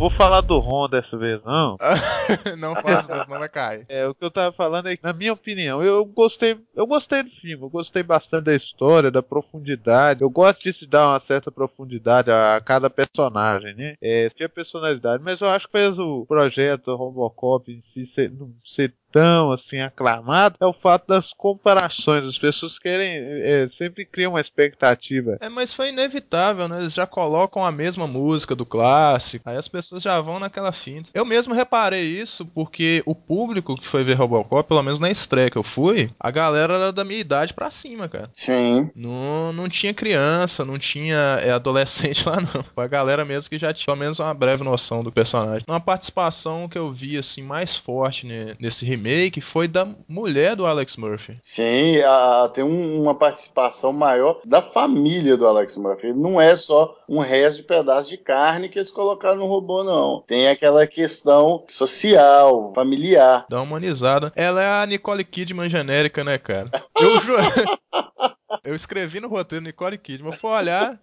Vou 0.00 0.08
falar 0.08 0.40
do 0.40 0.58
Ron 0.58 0.88
dessa 0.88 1.14
vez, 1.18 1.44
não. 1.44 1.76
não 2.56 2.74
faça, 2.74 3.22
senão 3.24 3.38
vai 3.38 3.48
cair. 3.50 3.84
É, 3.86 4.08
o 4.08 4.14
que 4.14 4.24
eu 4.24 4.30
tava 4.30 4.50
falando 4.50 4.88
é 4.88 4.96
que, 4.96 5.04
na 5.04 5.12
minha 5.12 5.34
opinião, 5.34 5.82
eu 5.82 6.02
gostei, 6.06 6.58
eu 6.74 6.86
gostei 6.86 7.22
do 7.22 7.28
filme, 7.28 7.62
eu 7.62 7.68
gostei 7.68 8.02
bastante 8.02 8.44
da 8.44 8.54
história, 8.54 9.10
da 9.10 9.22
profundidade. 9.22 10.22
Eu 10.22 10.30
gosto 10.30 10.62
de 10.62 10.72
se 10.72 10.86
dar 10.86 11.08
uma 11.08 11.20
certa 11.20 11.52
profundidade 11.52 12.30
a 12.30 12.58
cada 12.64 12.88
personagem, 12.88 13.74
né? 13.74 13.94
É, 14.00 14.30
tinha 14.30 14.48
personalidade, 14.48 15.22
mas 15.22 15.42
eu 15.42 15.48
acho 15.50 15.66
que 15.66 15.72
fez 15.72 15.98
o 15.98 16.24
projeto 16.24 16.96
Robocop 16.96 17.70
em 17.70 17.82
si 17.82 18.06
ser, 18.06 18.30
não 18.30 18.50
ser 18.64 18.94
tão 19.12 19.52
assim 19.52 19.80
aclamado 19.80 20.56
é 20.60 20.66
o 20.66 20.72
fato 20.72 21.08
das 21.08 21.32
comparações. 21.32 22.24
As 22.24 22.38
pessoas 22.38 22.78
querem 22.78 23.10
é, 23.16 23.66
sempre 23.68 24.04
criam 24.04 24.32
uma 24.32 24.40
expectativa. 24.40 25.36
É, 25.40 25.48
mas 25.48 25.74
foi 25.74 25.88
inevitável, 25.90 26.68
né? 26.68 26.80
Eles 26.80 26.94
já 26.94 27.06
colocam 27.06 27.64
a 27.64 27.72
mesma 27.72 28.06
música 28.06 28.54
do 28.54 28.64
clássico, 28.64 29.48
aí 29.48 29.56
as 29.56 29.68
pessoas 29.68 30.02
já 30.02 30.20
vão 30.20 30.38
naquela 30.38 30.72
finta. 30.72 31.10
Eu 31.12 31.24
mesmo 31.24 31.54
reparei 31.54 32.02
isso 32.02 32.46
porque 32.46 33.02
o 33.04 33.14
público 33.14 33.76
que 33.76 33.86
foi 33.86 34.04
ver 34.04 34.14
Robocop, 34.14 34.68
pelo 34.68 34.82
menos 34.82 34.98
na 34.98 35.10
estreia 35.10 35.50
que 35.50 35.58
eu 35.58 35.62
fui, 35.62 36.10
a 36.18 36.30
galera 36.30 36.74
era 36.74 36.92
da 36.92 37.04
minha 37.04 37.20
idade 37.20 37.52
pra 37.52 37.70
cima, 37.70 38.08
cara. 38.08 38.30
Sim. 38.32 38.90
Não, 38.94 39.52
não 39.52 39.68
tinha 39.68 39.92
criança, 39.92 40.64
não 40.64 40.78
tinha 40.78 41.40
é, 41.42 41.50
adolescente 41.50 42.26
lá, 42.28 42.40
não. 42.40 42.64
Foi 42.74 42.84
a 42.84 42.88
galera 42.88 43.24
mesmo 43.24 43.50
que 43.50 43.58
já 43.58 43.72
tinha 43.72 43.90
pelo 43.90 43.98
menos 43.98 44.20
uma 44.20 44.32
breve 44.32 44.62
noção 44.62 45.02
do 45.02 45.10
personagem. 45.10 45.64
Uma 45.66 45.80
participação 45.80 46.68
que 46.68 46.78
eu 46.78 46.92
vi, 46.92 47.18
assim, 47.18 47.42
mais 47.42 47.76
forte 47.76 48.24
né, 48.24 48.54
nesse 48.60 48.84
remake 48.84 48.99
foi 49.40 49.66
da 49.68 49.86
mulher 50.08 50.54
do 50.56 50.66
Alex 50.66 50.96
Murphy. 50.96 51.38
Sim, 51.42 52.00
a- 52.00 52.50
tem 52.52 52.62
um- 52.64 53.02
uma 53.02 53.14
participação 53.14 53.92
maior 53.92 54.40
da 54.44 54.60
família 54.62 55.36
do 55.36 55.46
Alex 55.46 55.76
Murphy. 55.76 56.08
Ele 56.08 56.18
não 56.18 56.40
é 56.40 56.54
só 56.56 56.94
um 57.08 57.20
resto 57.20 57.58
de 57.58 57.66
pedaço 57.66 58.08
de 58.10 58.16
carne 58.18 58.68
que 58.68 58.78
eles 58.78 58.90
colocaram 58.90 59.38
no 59.38 59.46
robô, 59.46 59.82
não. 59.84 60.22
Tem 60.26 60.48
aquela 60.48 60.86
questão 60.86 61.64
social, 61.68 62.72
familiar. 62.74 63.46
Dá 63.48 63.56
uma 63.56 63.64
humanizada. 63.64 64.32
Ela 64.36 64.62
é 64.62 64.82
a 64.82 64.86
Nicole 64.86 65.24
Kidman 65.24 65.68
genérica, 65.68 66.22
né, 66.24 66.38
cara? 66.38 66.70
Eu. 66.98 67.10
Eu 68.64 68.74
escrevi 68.74 69.20
no 69.20 69.28
roteiro 69.28 69.64
Nicole 69.64 69.96
Kidman. 69.96 70.32
Eu 70.32 70.38
fui 70.38 70.50
olhar. 70.50 70.98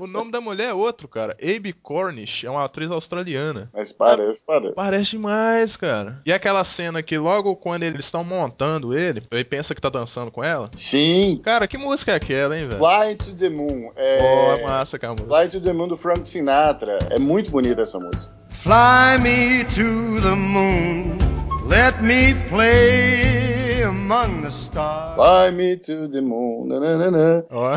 O 0.00 0.06
nome 0.06 0.30
da 0.30 0.40
mulher 0.40 0.70
é 0.70 0.74
outro, 0.74 1.08
cara. 1.08 1.36
Abe 1.42 1.72
Cornish. 1.72 2.44
É 2.44 2.50
uma 2.50 2.64
atriz 2.64 2.90
australiana. 2.90 3.70
Mas 3.72 3.92
parece, 3.92 4.44
parece. 4.44 4.74
Parece 4.74 5.10
demais, 5.12 5.76
cara. 5.76 6.20
E 6.24 6.32
aquela 6.32 6.64
cena 6.64 7.02
que 7.02 7.18
logo 7.18 7.56
quando 7.56 7.82
eles 7.82 8.04
estão 8.04 8.24
montando 8.24 8.96
ele, 8.96 9.22
ele 9.30 9.44
pensa 9.44 9.74
que 9.74 9.80
tá 9.80 9.88
dançando 9.88 10.30
com 10.30 10.42
ela. 10.42 10.70
Sim. 10.76 11.40
Cara, 11.42 11.66
que 11.66 11.78
música 11.78 12.12
é 12.12 12.14
aquela, 12.14 12.58
hein, 12.58 12.68
velho? 12.68 12.78
Fly 12.78 13.16
to 13.16 13.34
the 13.34 13.48
Moon. 13.48 13.90
É... 13.96 14.18
Ó, 14.20 14.56
é 14.56 14.62
massa, 14.62 14.98
cara. 14.98 15.12
música. 15.12 15.28
Fly 15.28 15.48
to 15.48 15.60
the 15.60 15.72
Moon 15.72 15.88
do 15.88 15.96
Frank 15.96 16.26
Sinatra. 16.26 16.98
É 17.10 17.18
muito 17.18 17.50
bonita 17.50 17.82
essa 17.82 17.98
música. 17.98 18.38
Fly 18.50 19.18
me 19.22 19.64
to 19.64 20.20
the 20.20 20.34
moon, 20.34 21.18
let 21.68 22.02
me 22.02 22.34
play 22.48 23.57
among 23.88 24.42
the 24.42 24.50
stars. 24.50 25.16
Fly 25.16 25.50
me 25.50 25.76
to 25.76 26.08
the 26.08 26.20
moon. 26.20 26.68
Nananana. 26.68 27.44
Ó, 27.50 27.76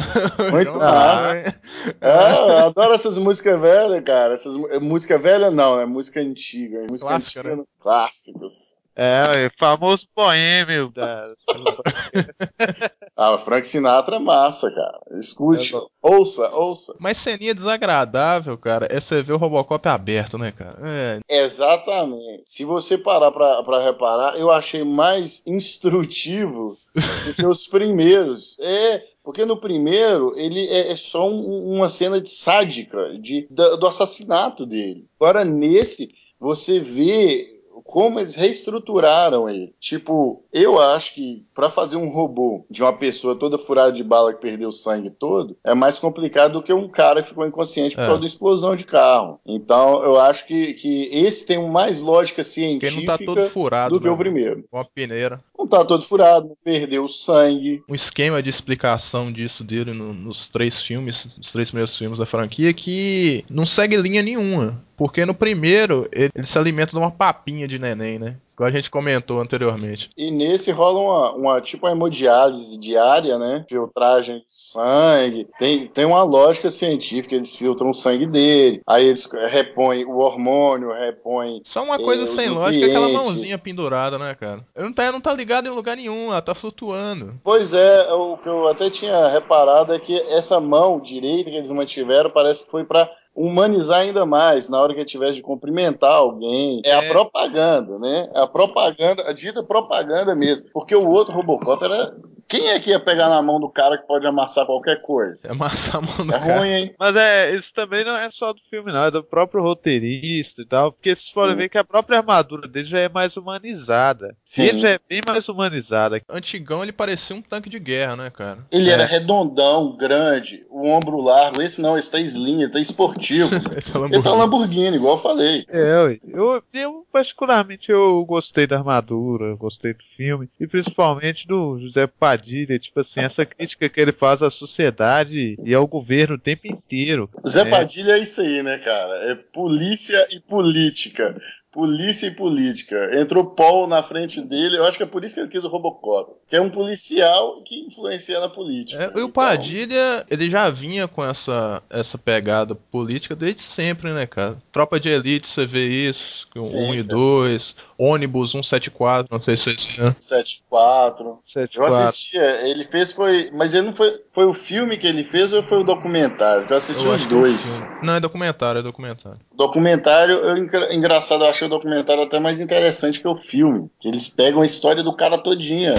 Muito 0.51 0.65
João 0.65 0.79
massa. 0.79 1.55
É, 2.01 2.33
eu 2.33 2.67
adoro 2.67 2.93
essas 2.93 3.17
músicas 3.17 3.59
velhas, 3.59 4.03
cara. 4.03 4.33
Essas, 4.33 4.55
música 4.81 5.17
velha 5.17 5.49
não, 5.49 5.79
é 5.79 5.85
música 5.85 6.19
antiga. 6.19 6.85
Música 6.89 7.09
Clássica, 7.09 7.39
antiga, 7.39 7.55
né? 7.55 7.63
Clássicos. 7.79 8.75
É, 8.95 9.47
o 9.47 9.51
famoso 9.59 10.05
boêmio 10.15 10.91
da. 10.91 11.33
Ah, 13.15 13.33
o 13.33 13.37
Frank 13.37 13.67
Sinatra 13.67 14.15
é 14.15 14.19
massa, 14.19 14.71
cara. 14.73 14.99
Escute. 15.19 15.75
É 15.75 15.79
ouça, 16.01 16.49
ouça. 16.55 16.95
Mas 16.99 17.17
ceninha 17.19 17.53
desagradável, 17.53 18.57
cara, 18.57 18.87
é 18.89 18.99
você 18.99 19.21
ver 19.21 19.33
o 19.33 19.37
Robocop 19.37 19.87
aberto, 19.87 20.37
né, 20.39 20.51
cara? 20.51 20.77
É, 20.83 21.19
Exatamente. 21.43 22.43
Se 22.47 22.65
você 22.65 22.97
parar 22.97 23.31
pra, 23.31 23.61
pra 23.63 23.83
reparar, 23.83 24.37
eu 24.39 24.49
achei 24.51 24.83
mais 24.83 25.43
instrutivo 25.45 26.77
do 26.95 27.33
que 27.35 27.45
os 27.45 27.67
primeiros. 27.67 28.57
É, 28.59 29.03
porque 29.23 29.45
no 29.45 29.57
primeiro 29.57 30.33
ele 30.35 30.65
é, 30.67 30.91
é 30.91 30.95
só 30.95 31.27
um- 31.29 31.75
uma 31.75 31.89
cena 31.89 32.19
de 32.19 32.29
sádica 32.29 33.17
de, 33.19 33.45
da- 33.51 33.75
do 33.75 33.85
assassinato 33.87 34.65
dele. 34.65 35.05
Agora 35.19 35.45
nesse, 35.45 36.09
você 36.39 36.79
vê 36.79 37.47
como 37.83 38.19
eles 38.19 38.35
reestruturaram 38.35 39.49
ele. 39.49 39.73
Tipo, 39.79 40.43
eu 40.53 40.79
acho 40.79 41.15
que 41.15 41.45
pra 41.53 41.69
fazer 41.69 41.95
um 41.97 42.09
robô 42.09 42.65
de 42.69 42.81
uma 42.81 42.93
pessoa 42.93 43.35
toda 43.35 43.57
furada 43.57 43.91
de 43.91 44.03
bala 44.03 44.33
que 44.33 44.41
perdeu 44.41 44.69
o 44.69 44.73
sangue 44.73 45.09
todo, 45.09 45.57
é 45.63 45.73
mais 45.73 45.99
complicado 45.99 46.53
do 46.53 46.63
que 46.63 46.73
um 46.73 46.87
cara 46.87 47.21
que 47.21 47.29
ficou 47.29 47.45
inconsciente 47.45 47.95
por 47.95 48.03
É. 48.03 48.05
causa 48.05 48.21
da 48.21 48.25
explosão 48.27 48.75
de 48.75 48.85
carro. 48.85 49.39
Então, 49.45 50.03
eu 50.03 50.19
acho 50.19 50.45
que, 50.47 50.73
que 50.73 51.09
esse 51.11 51.45
tem 51.45 51.69
mais 51.69 52.01
lógica 52.01 52.41
não 52.41 52.45
científica 52.45 53.17
tá 53.17 53.89
do 53.89 53.99
que 53.99 54.07
né, 54.07 54.11
o 54.11 54.17
primeiro. 54.17 54.63
Com 54.69 54.77
a 54.77 54.85
peneira. 54.85 55.41
Não 55.61 55.67
tá 55.67 55.85
todo 55.85 56.03
furado, 56.03 56.57
perdeu 56.63 57.05
o 57.05 57.07
sangue. 57.09 57.83
um 57.87 57.93
esquema 57.93 58.41
de 58.41 58.49
explicação 58.49 59.31
disso 59.31 59.63
dele 59.63 59.93
no- 59.93 60.11
nos 60.11 60.47
três 60.47 60.81
filmes, 60.81 61.37
nos 61.37 61.51
três 61.51 61.69
primeiros 61.69 61.95
filmes 61.95 62.17
da 62.17 62.25
franquia, 62.25 62.73
que 62.73 63.45
não 63.47 63.63
segue 63.65 63.95
linha 63.95 64.23
nenhuma. 64.23 64.83
Porque 64.97 65.23
no 65.25 65.35
primeiro, 65.35 66.07
ele, 66.11 66.31
ele 66.33 66.45
se 66.47 66.57
alimenta 66.57 66.91
de 66.91 66.97
uma 66.97 67.11
papinha 67.11 67.67
de 67.67 67.77
neném, 67.77 68.17
né? 68.17 68.37
Igual 68.61 68.69
a 68.69 68.75
gente 68.75 68.91
comentou 68.91 69.41
anteriormente. 69.41 70.11
E 70.15 70.29
nesse 70.29 70.69
rola 70.71 70.99
uma, 70.99 71.33
uma 71.33 71.61
tipo 71.61 71.87
uma 71.87 71.93
hemodiálise 71.93 72.77
diária, 72.77 73.39
né? 73.39 73.65
Filtragem 73.67 74.37
de 74.37 74.45
sangue. 74.47 75.47
Tem, 75.57 75.87
tem 75.87 76.05
uma 76.05 76.21
lógica 76.21 76.69
científica, 76.69 77.33
eles 77.33 77.55
filtram 77.55 77.89
o 77.89 77.93
sangue 77.95 78.27
dele. 78.27 78.79
Aí 78.85 79.07
eles 79.07 79.27
repõem 79.49 80.05
o 80.05 80.19
hormônio, 80.19 80.93
repõem. 80.93 81.63
Só 81.65 81.83
uma 81.83 81.97
coisa 81.97 82.25
os 82.25 82.29
sem 82.29 82.49
lógica 82.49 82.85
é 82.85 82.89
aquela 82.89 83.09
mãozinha 83.09 83.57
pendurada, 83.57 84.19
né, 84.19 84.35
cara? 84.35 84.63
Ela 84.75 84.85
não 84.85 84.93
tá, 84.93 85.11
não 85.11 85.21
tá 85.21 85.33
ligada 85.33 85.67
em 85.67 85.71
lugar 85.71 85.97
nenhum, 85.97 86.29
ela 86.29 86.41
tá 86.41 86.53
flutuando. 86.53 87.39
Pois 87.43 87.73
é, 87.73 88.13
o 88.13 88.37
que 88.37 88.47
eu 88.47 88.67
até 88.67 88.91
tinha 88.91 89.27
reparado 89.29 89.91
é 89.91 89.97
que 89.97 90.15
essa 90.29 90.59
mão 90.59 90.99
direita 90.99 91.49
que 91.49 91.57
eles 91.57 91.71
mantiveram 91.71 92.29
parece 92.29 92.63
que 92.63 92.69
foi 92.69 92.83
pra 92.83 93.09
humanizar 93.35 93.99
ainda 94.01 94.25
mais 94.25 94.67
na 94.69 94.79
hora 94.79 94.93
que 94.93 95.05
tivesse 95.05 95.35
de 95.35 95.41
cumprimentar 95.41 96.11
alguém. 96.11 96.81
É, 96.85 96.93
a 96.93 97.03
É. 97.03 97.09
propaganda, 97.09 97.97
né? 97.99 98.29
A 98.35 98.45
propaganda, 98.47 99.23
a 99.27 99.33
dita 99.33 99.63
propaganda 99.63 100.35
mesmo. 100.35 100.67
Porque 100.73 100.95
o 100.95 101.07
outro 101.09 101.33
Robocop 101.33 101.83
era. 101.83 102.15
Quem 102.47 102.67
é 102.67 102.77
que 102.81 102.89
ia 102.89 102.99
pegar 102.99 103.29
na 103.29 103.41
mão 103.41 103.61
do 103.61 103.69
cara 103.69 103.97
que 103.97 104.05
pode 104.05 104.27
amassar 104.27 104.65
qualquer 104.65 105.01
coisa? 105.01 105.47
É 105.47 105.51
amassar 105.51 105.95
a 105.95 106.01
mão 106.01 106.27
do 106.27 106.35
É 106.35 106.37
cara. 106.39 106.59
ruim, 106.59 106.69
hein? 106.69 106.95
Mas 106.99 107.15
é, 107.15 107.55
isso 107.55 107.73
também 107.73 108.03
não 108.03 108.17
é 108.17 108.29
só 108.29 108.51
do 108.51 108.59
filme, 108.69 108.91
não, 108.91 109.05
é 109.05 109.09
do 109.11 109.23
próprio 109.23 109.63
roteirista 109.63 110.61
e 110.61 110.65
tal. 110.65 110.91
Porque 110.91 111.15
vocês 111.15 111.29
Sim. 111.31 111.39
podem 111.39 111.55
ver 111.55 111.69
que 111.69 111.77
a 111.77 111.83
própria 111.85 112.17
armadura 112.17 112.67
dele 112.67 112.89
já 112.89 112.99
é 112.99 113.07
mais 113.07 113.37
humanizada. 113.37 114.35
Sim. 114.43 114.63
Ele 114.63 114.81
já 114.81 114.89
é 114.89 114.99
bem 115.07 115.21
mais 115.25 115.47
humanizada. 115.47 116.21
Antigão 116.29 116.83
ele 116.83 116.91
parecia 116.91 117.33
um 117.33 117.41
tanque 117.41 117.69
de 117.69 117.79
guerra, 117.79 118.17
né, 118.17 118.29
cara? 118.29 118.59
Ele 118.69 118.89
É. 118.89 118.93
era 118.93 119.05
redondão, 119.05 119.95
grande, 119.95 120.65
o 120.69 120.89
ombro 120.89 121.21
largo. 121.21 121.61
Esse 121.61 121.81
não, 121.81 121.97
esse 121.97 122.11
tá 122.11 122.19
slim, 122.19 122.63
ele 122.63 122.71
tá 122.71 122.81
esportivo. 122.81 123.20
Ele 123.71 123.81
tá 123.81 123.99
ele 124.11 124.23
tá 124.23 124.33
Lamborghini, 124.33 124.97
igual 124.97 125.13
eu 125.13 125.21
falei. 125.21 125.65
É, 125.69 126.17
eu, 126.27 126.63
eu 126.73 127.05
particularmente 127.11 127.91
eu 127.91 128.23
gostei 128.25 128.65
da 128.65 128.77
armadura, 128.77 129.55
gostei 129.55 129.93
do 129.93 130.03
filme 130.15 130.49
e 130.59 130.67
principalmente 130.67 131.47
do 131.47 131.79
José 131.79 132.07
Padilha, 132.07 132.79
tipo 132.79 132.99
assim, 132.99 133.21
essa 133.21 133.45
crítica 133.45 133.89
que 133.89 133.99
ele 133.99 134.11
faz 134.11 134.41
à 134.41 134.49
sociedade 134.49 135.55
e 135.63 135.73
ao 135.73 135.87
governo 135.87 136.35
o 136.35 136.39
tempo 136.39 136.67
inteiro. 136.67 137.29
Zé 137.47 137.61
É. 137.61 137.65
Padilha 137.65 138.13
é 138.13 138.19
isso 138.19 138.41
aí, 138.41 138.63
né, 138.63 138.77
cara? 138.77 139.31
É 139.31 139.35
polícia 139.35 140.27
e 140.31 140.39
política. 140.39 141.35
Polícia 141.71 142.27
e 142.27 142.31
política. 142.31 143.11
Entrou 143.17 143.45
Paul 143.45 143.87
na 143.87 144.03
frente 144.03 144.41
dele, 144.41 144.77
eu 144.77 144.83
acho 144.85 144.97
que 144.97 145.03
é 145.03 145.05
por 145.05 145.23
isso 145.23 145.35
que 145.35 145.41
ele 145.41 145.49
quis 145.49 145.63
o 145.63 145.69
Robocop. 145.69 146.33
Que 146.49 146.57
é 146.57 146.61
um 146.61 146.69
policial 146.69 147.61
que 147.63 147.79
influencia 147.87 148.39
na 148.39 148.49
política. 148.49 149.03
É, 149.03 149.05
e 149.07 149.09
o 149.09 149.11
Então, 149.19 149.29
Padilha, 149.29 150.25
ele 150.29 150.49
já 150.49 150.69
vinha 150.69 151.07
com 151.07 151.23
essa, 151.23 151.81
essa 151.89 152.17
pegada 152.17 152.75
política 152.75 153.35
desde 153.35 153.61
sempre, 153.61 154.11
né, 154.13 154.25
cara? 154.27 154.57
Tropa 154.71 154.99
de 154.99 155.09
Elite, 155.09 155.47
você 155.47 155.65
vê 155.65 155.85
isso, 155.87 156.45
Sim, 156.61 156.89
1 156.89 156.93
e 156.93 156.97
cara. 156.97 157.07
2, 157.07 157.75
ônibus 157.97 158.51
174, 158.51 159.27
não 159.31 159.39
sei 159.41 159.55
se 159.55 159.63
vocês 159.63 159.85
viram. 159.85 160.13
74. 160.19 161.39
7, 161.45 161.77
Eu 161.77 161.85
assisti, 161.85 162.37
é, 162.37 162.69
ele 162.69 162.83
fez 162.85 163.13
foi. 163.13 163.49
Mas 163.53 163.73
ele 163.73 163.87
não 163.87 163.93
foi. 163.93 164.19
Foi 164.33 164.45
o 164.45 164.53
filme 164.53 164.97
que 164.97 165.07
ele 165.07 165.23
fez 165.23 165.53
ou 165.53 165.61
foi 165.61 165.79
o 165.79 165.83
documentário? 165.83 166.65
Eu 166.69 166.77
assisti 166.77 167.05
Eu 167.05 167.11
os 167.13 167.21
acho 167.21 167.25
é 167.27 167.29
dois. 167.29 167.81
Não, 168.03 168.15
é 168.15 168.19
documentário, 168.19 168.79
é 168.79 168.83
documentário. 168.83 169.39
Documentário, 169.55 170.35
eu, 170.35 170.57
engra- 170.57 170.93
engraçado, 170.93 171.43
eu 171.43 171.49
achei 171.61 171.67
o 171.67 171.69
documentário 171.69 172.23
até 172.23 172.39
mais 172.39 172.59
interessante 172.59 173.19
que 173.19 173.27
o 173.27 173.35
filme. 173.35 173.89
Que 173.99 174.07
eles 174.07 174.27
pegam 174.27 174.61
a 174.61 174.65
história 174.65 175.03
do 175.03 175.15
cara 175.15 175.37
todinha. 175.37 175.93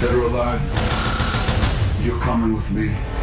Dead 0.00 0.14
or 0.14 0.24
alive, 0.24 0.62
you're 2.04 2.18
coming 2.20 2.54
with 2.54 2.70
me. 2.70 3.17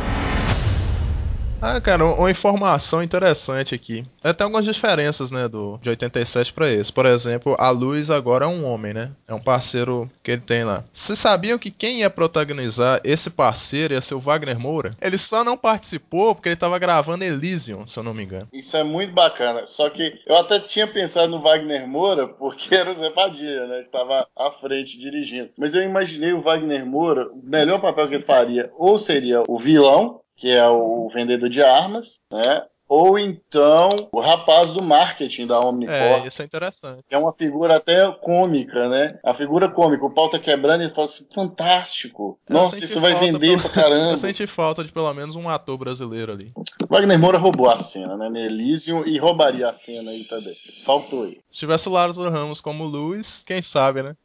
Ah, 1.68 1.82
cara, 1.82 2.06
uma 2.06 2.30
informação 2.30 3.02
interessante 3.02 3.74
aqui. 3.74 4.04
É, 4.24 4.32
Tem 4.32 4.46
algumas 4.46 4.66
diferenças, 4.66 5.32
né, 5.32 5.48
do 5.48 5.80
de 5.82 5.90
87 5.90 6.54
pra 6.54 6.72
esse. 6.72 6.94
Por 6.94 7.08
exemplo, 7.08 7.56
a 7.58 7.72
Luz 7.72 8.12
agora 8.12 8.46
é 8.46 8.48
um 8.48 8.64
homem, 8.66 8.94
né? 8.94 9.12
É 9.28 9.34
um 9.34 9.42
parceiro 9.42 10.08
que 10.22 10.30
ele 10.30 10.42
tem 10.42 10.64
lá. 10.64 10.84
Vocês 10.94 11.18
sabiam 11.18 11.58
que 11.58 11.72
quem 11.72 12.02
ia 12.02 12.10
protagonizar 12.12 13.02
esse 13.04 13.32
parceiro 13.32 13.96
ia 13.96 14.02
ser 14.02 14.14
o 14.14 14.20
Wagner 14.20 14.60
Moura? 14.60 14.96
Ele 15.02 15.18
só 15.18 15.44
não 15.44 15.58
participou 15.58 16.36
porque 16.36 16.50
ele 16.50 16.56
tava 16.56 16.78
gravando 16.78 17.24
Elysium, 17.24 17.88
se 17.88 17.98
eu 17.98 18.04
não 18.04 18.14
me 18.14 18.26
engano. 18.26 18.48
Isso 18.54 18.78
é 18.78 18.84
muito 18.84 19.16
bacana. 19.16 19.66
Só 19.66 19.90
que 19.90 20.20
eu 20.28 20.38
até 20.38 20.60
tinha 20.60 20.86
pensado 20.86 21.32
no 21.32 21.42
Wagner 21.42 21.88
Moura, 21.88 22.28
porque 22.28 22.76
era 22.76 22.92
o 22.92 22.94
Zé 22.94 23.10
Padilha, 23.10 23.66
né? 23.66 23.82
Que 23.82 23.90
tava 23.90 24.28
à 24.38 24.52
frente 24.52 25.00
dirigindo. 25.00 25.50
Mas 25.58 25.74
eu 25.74 25.82
imaginei 25.82 26.32
o 26.32 26.42
Wagner 26.42 26.86
Moura, 26.86 27.28
o 27.28 27.42
melhor 27.44 27.82
papel 27.82 28.08
que 28.08 28.14
ele 28.14 28.24
faria, 28.24 28.70
ou 28.78 29.00
seria 29.00 29.42
o 29.48 29.58
vilão, 29.58 30.22
que 30.36 30.50
é 30.52 30.68
o 30.68 31.10
vendedor 31.10 31.50
de 31.50 31.62
armas, 31.64 32.20
né? 32.32 32.66
Ou 32.88 33.18
então 33.18 33.90
o 34.12 34.22
rapaz 34.22 34.74
do 34.74 34.82
marketing 34.82 35.48
da 35.48 35.56
É, 35.56 35.60
Omnicorp, 35.66 36.28
isso 36.28 36.42
é 36.42 36.46
interessante. 36.46 37.04
que 37.08 37.16
é 37.16 37.18
uma 37.18 37.34
figura 37.34 37.78
até 37.78 38.10
cômica, 38.22 38.88
né? 38.88 39.18
A 39.26 39.34
figura 39.34 39.70
cômica, 39.70 40.06
o 40.06 40.14
pau 40.14 40.30
tá 40.30 40.38
quebrando 40.38 40.82
e 40.82 40.86
ele 40.86 40.94
fala 40.94 41.06
assim: 41.06 41.26
fantástico! 41.34 42.40
Eu 42.48 42.54
Nossa, 42.56 42.84
isso 42.84 43.00
vai 43.02 43.16
vender 43.16 43.40
pelo- 43.58 43.62
pra 43.62 43.70
caramba. 43.72 44.12
Eu 44.16 44.18
senti 44.18 44.46
falta 44.48 44.84
de 44.84 44.92
pelo 44.92 45.12
menos 45.14 45.36
um 45.36 45.50
ator 45.50 45.78
brasileiro 45.78 46.32
ali. 46.32 46.52
Wagner 46.88 47.18
Moura 47.20 47.38
roubou 47.38 47.70
a 47.70 47.80
cena, 47.80 48.16
né? 48.18 48.28
Elysium 48.46 49.04
e 49.06 49.18
roubaria 49.18 49.68
a 49.70 49.74
cena 49.74 50.12
aí 50.12 50.24
também. 50.26 50.56
Faltou 50.86 51.24
aí. 51.24 51.40
Se 51.50 51.60
tivesse 51.60 51.88
o 51.88 51.92
Lázaro 51.92 52.30
Ramos 52.30 52.62
como 52.62 52.84
Luz, 52.86 53.44
quem 53.46 53.62
sabe, 53.62 54.04
né? 54.04 54.16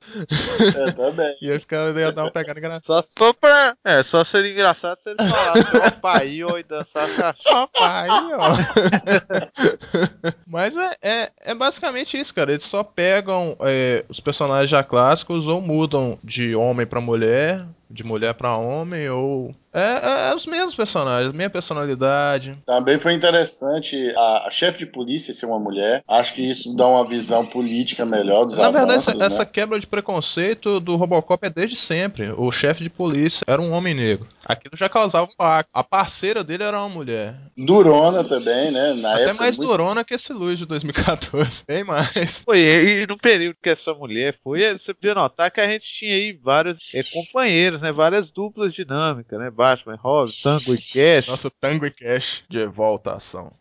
É, 0.76 0.92
também. 0.92 1.34
Ia 1.40 1.58
ficar 1.60 1.96
ia 1.96 2.12
dar 2.12 2.24
uma 2.24 2.30
pegada 2.32 2.58
engraçada. 2.58 2.82
Só 2.84 3.02
se 3.02 3.12
for 3.16 3.32
pra. 3.34 3.74
É, 3.84 4.02
só 4.02 4.24
seria 4.24 4.52
engraçado 4.52 4.98
se 5.00 5.10
ele 5.10 5.18
falasse 5.18 5.96
pai 6.00 6.42
ou 6.42 6.58
e 6.58 6.62
dançasse 6.62 7.20
a 7.22 7.32
Papai, 7.32 8.08
ó. 8.34 8.49
Mas 10.46 10.76
é, 10.76 10.96
é, 11.02 11.32
é 11.46 11.54
basicamente 11.54 12.18
isso, 12.18 12.34
cara. 12.34 12.52
Eles 12.52 12.64
só 12.64 12.82
pegam 12.82 13.56
é, 13.60 14.04
os 14.08 14.20
personagens 14.20 14.70
já 14.70 14.82
clássicos 14.82 15.46
ou 15.46 15.60
mudam 15.60 16.18
de 16.22 16.54
homem 16.54 16.86
pra 16.86 17.00
mulher, 17.00 17.66
de 17.90 18.04
mulher 18.04 18.34
pra 18.34 18.56
homem, 18.56 19.08
ou. 19.10 19.50
É, 19.72 19.80
é, 19.80 20.30
é 20.30 20.34
os 20.34 20.46
mesmos 20.46 20.74
personagens, 20.74 21.32
mesma 21.32 21.50
personalidade. 21.50 22.54
Também 22.66 22.98
foi 22.98 23.12
interessante 23.12 24.12
a, 24.16 24.46
a 24.46 24.50
chefe 24.50 24.80
de 24.80 24.86
polícia 24.86 25.32
ser 25.32 25.46
uma 25.46 25.58
mulher. 25.60 26.02
Acho 26.08 26.34
que 26.34 26.48
isso 26.48 26.74
dá 26.74 26.86
uma 26.86 27.06
visão 27.06 27.46
política 27.46 28.04
melhor 28.04 28.44
dos 28.46 28.56
Na 28.58 28.64
verdade, 28.64 28.90
avanços, 28.92 29.08
essa, 29.10 29.18
né? 29.18 29.26
essa 29.26 29.46
quebra 29.46 29.78
de 29.78 29.86
preconceito 29.86 30.80
do 30.80 30.96
Robocop 30.96 31.46
é 31.46 31.50
desde 31.50 31.76
sempre. 31.76 32.32
O 32.32 32.50
chefe 32.50 32.82
de 32.82 32.90
polícia 32.90 33.44
era 33.46 33.62
um 33.62 33.70
homem 33.72 33.94
negro. 33.94 34.26
Aquilo 34.46 34.76
já 34.76 34.88
causava 34.88 35.26
um 35.26 35.32
impacto. 35.32 35.70
A 35.72 35.84
parceira 35.84 36.42
dele 36.42 36.64
era 36.64 36.78
uma 36.78 36.88
mulher. 36.88 37.36
Durona 37.56 38.24
também, 38.24 38.70
né? 38.72 38.92
Na 38.94 39.12
Até 39.14 39.22
época, 39.24 39.42
mais 39.42 39.56
muito- 39.56 39.70
durona 39.70 40.04
que 40.04 40.14
esse 40.14 40.32
Luz 40.32 40.58
de 40.58 40.66
2014. 40.66 41.62
Bem 41.66 41.84
mais. 41.84 42.38
Foi, 42.44 42.58
e 42.60 43.06
no 43.06 43.16
período 43.16 43.56
que 43.62 43.70
essa 43.70 43.92
mulher 43.94 44.36
foi, 44.42 44.76
você 44.76 44.92
podia 44.92 45.14
notar 45.14 45.50
que 45.50 45.60
a 45.60 45.68
gente 45.68 45.84
tinha 45.84 46.14
aí 46.14 46.32
vários 46.32 46.78
é, 46.94 47.02
companheiros, 47.04 47.79
né? 47.80 47.92
Várias 47.92 48.30
duplas 48.30 48.72
dinâmicas, 48.74 49.38
né? 49.38 49.50
Batman, 49.50 49.96
Robin, 49.96 50.32
Tango 50.42 50.74
e 50.74 50.78
Cash. 50.78 51.28
Nossa, 51.28 51.50
Tango 51.50 51.86
e 51.86 51.90
Cash 51.90 52.42
de 52.48 52.66
volta 52.66 53.10
à 53.10 53.16
ação. 53.16 53.52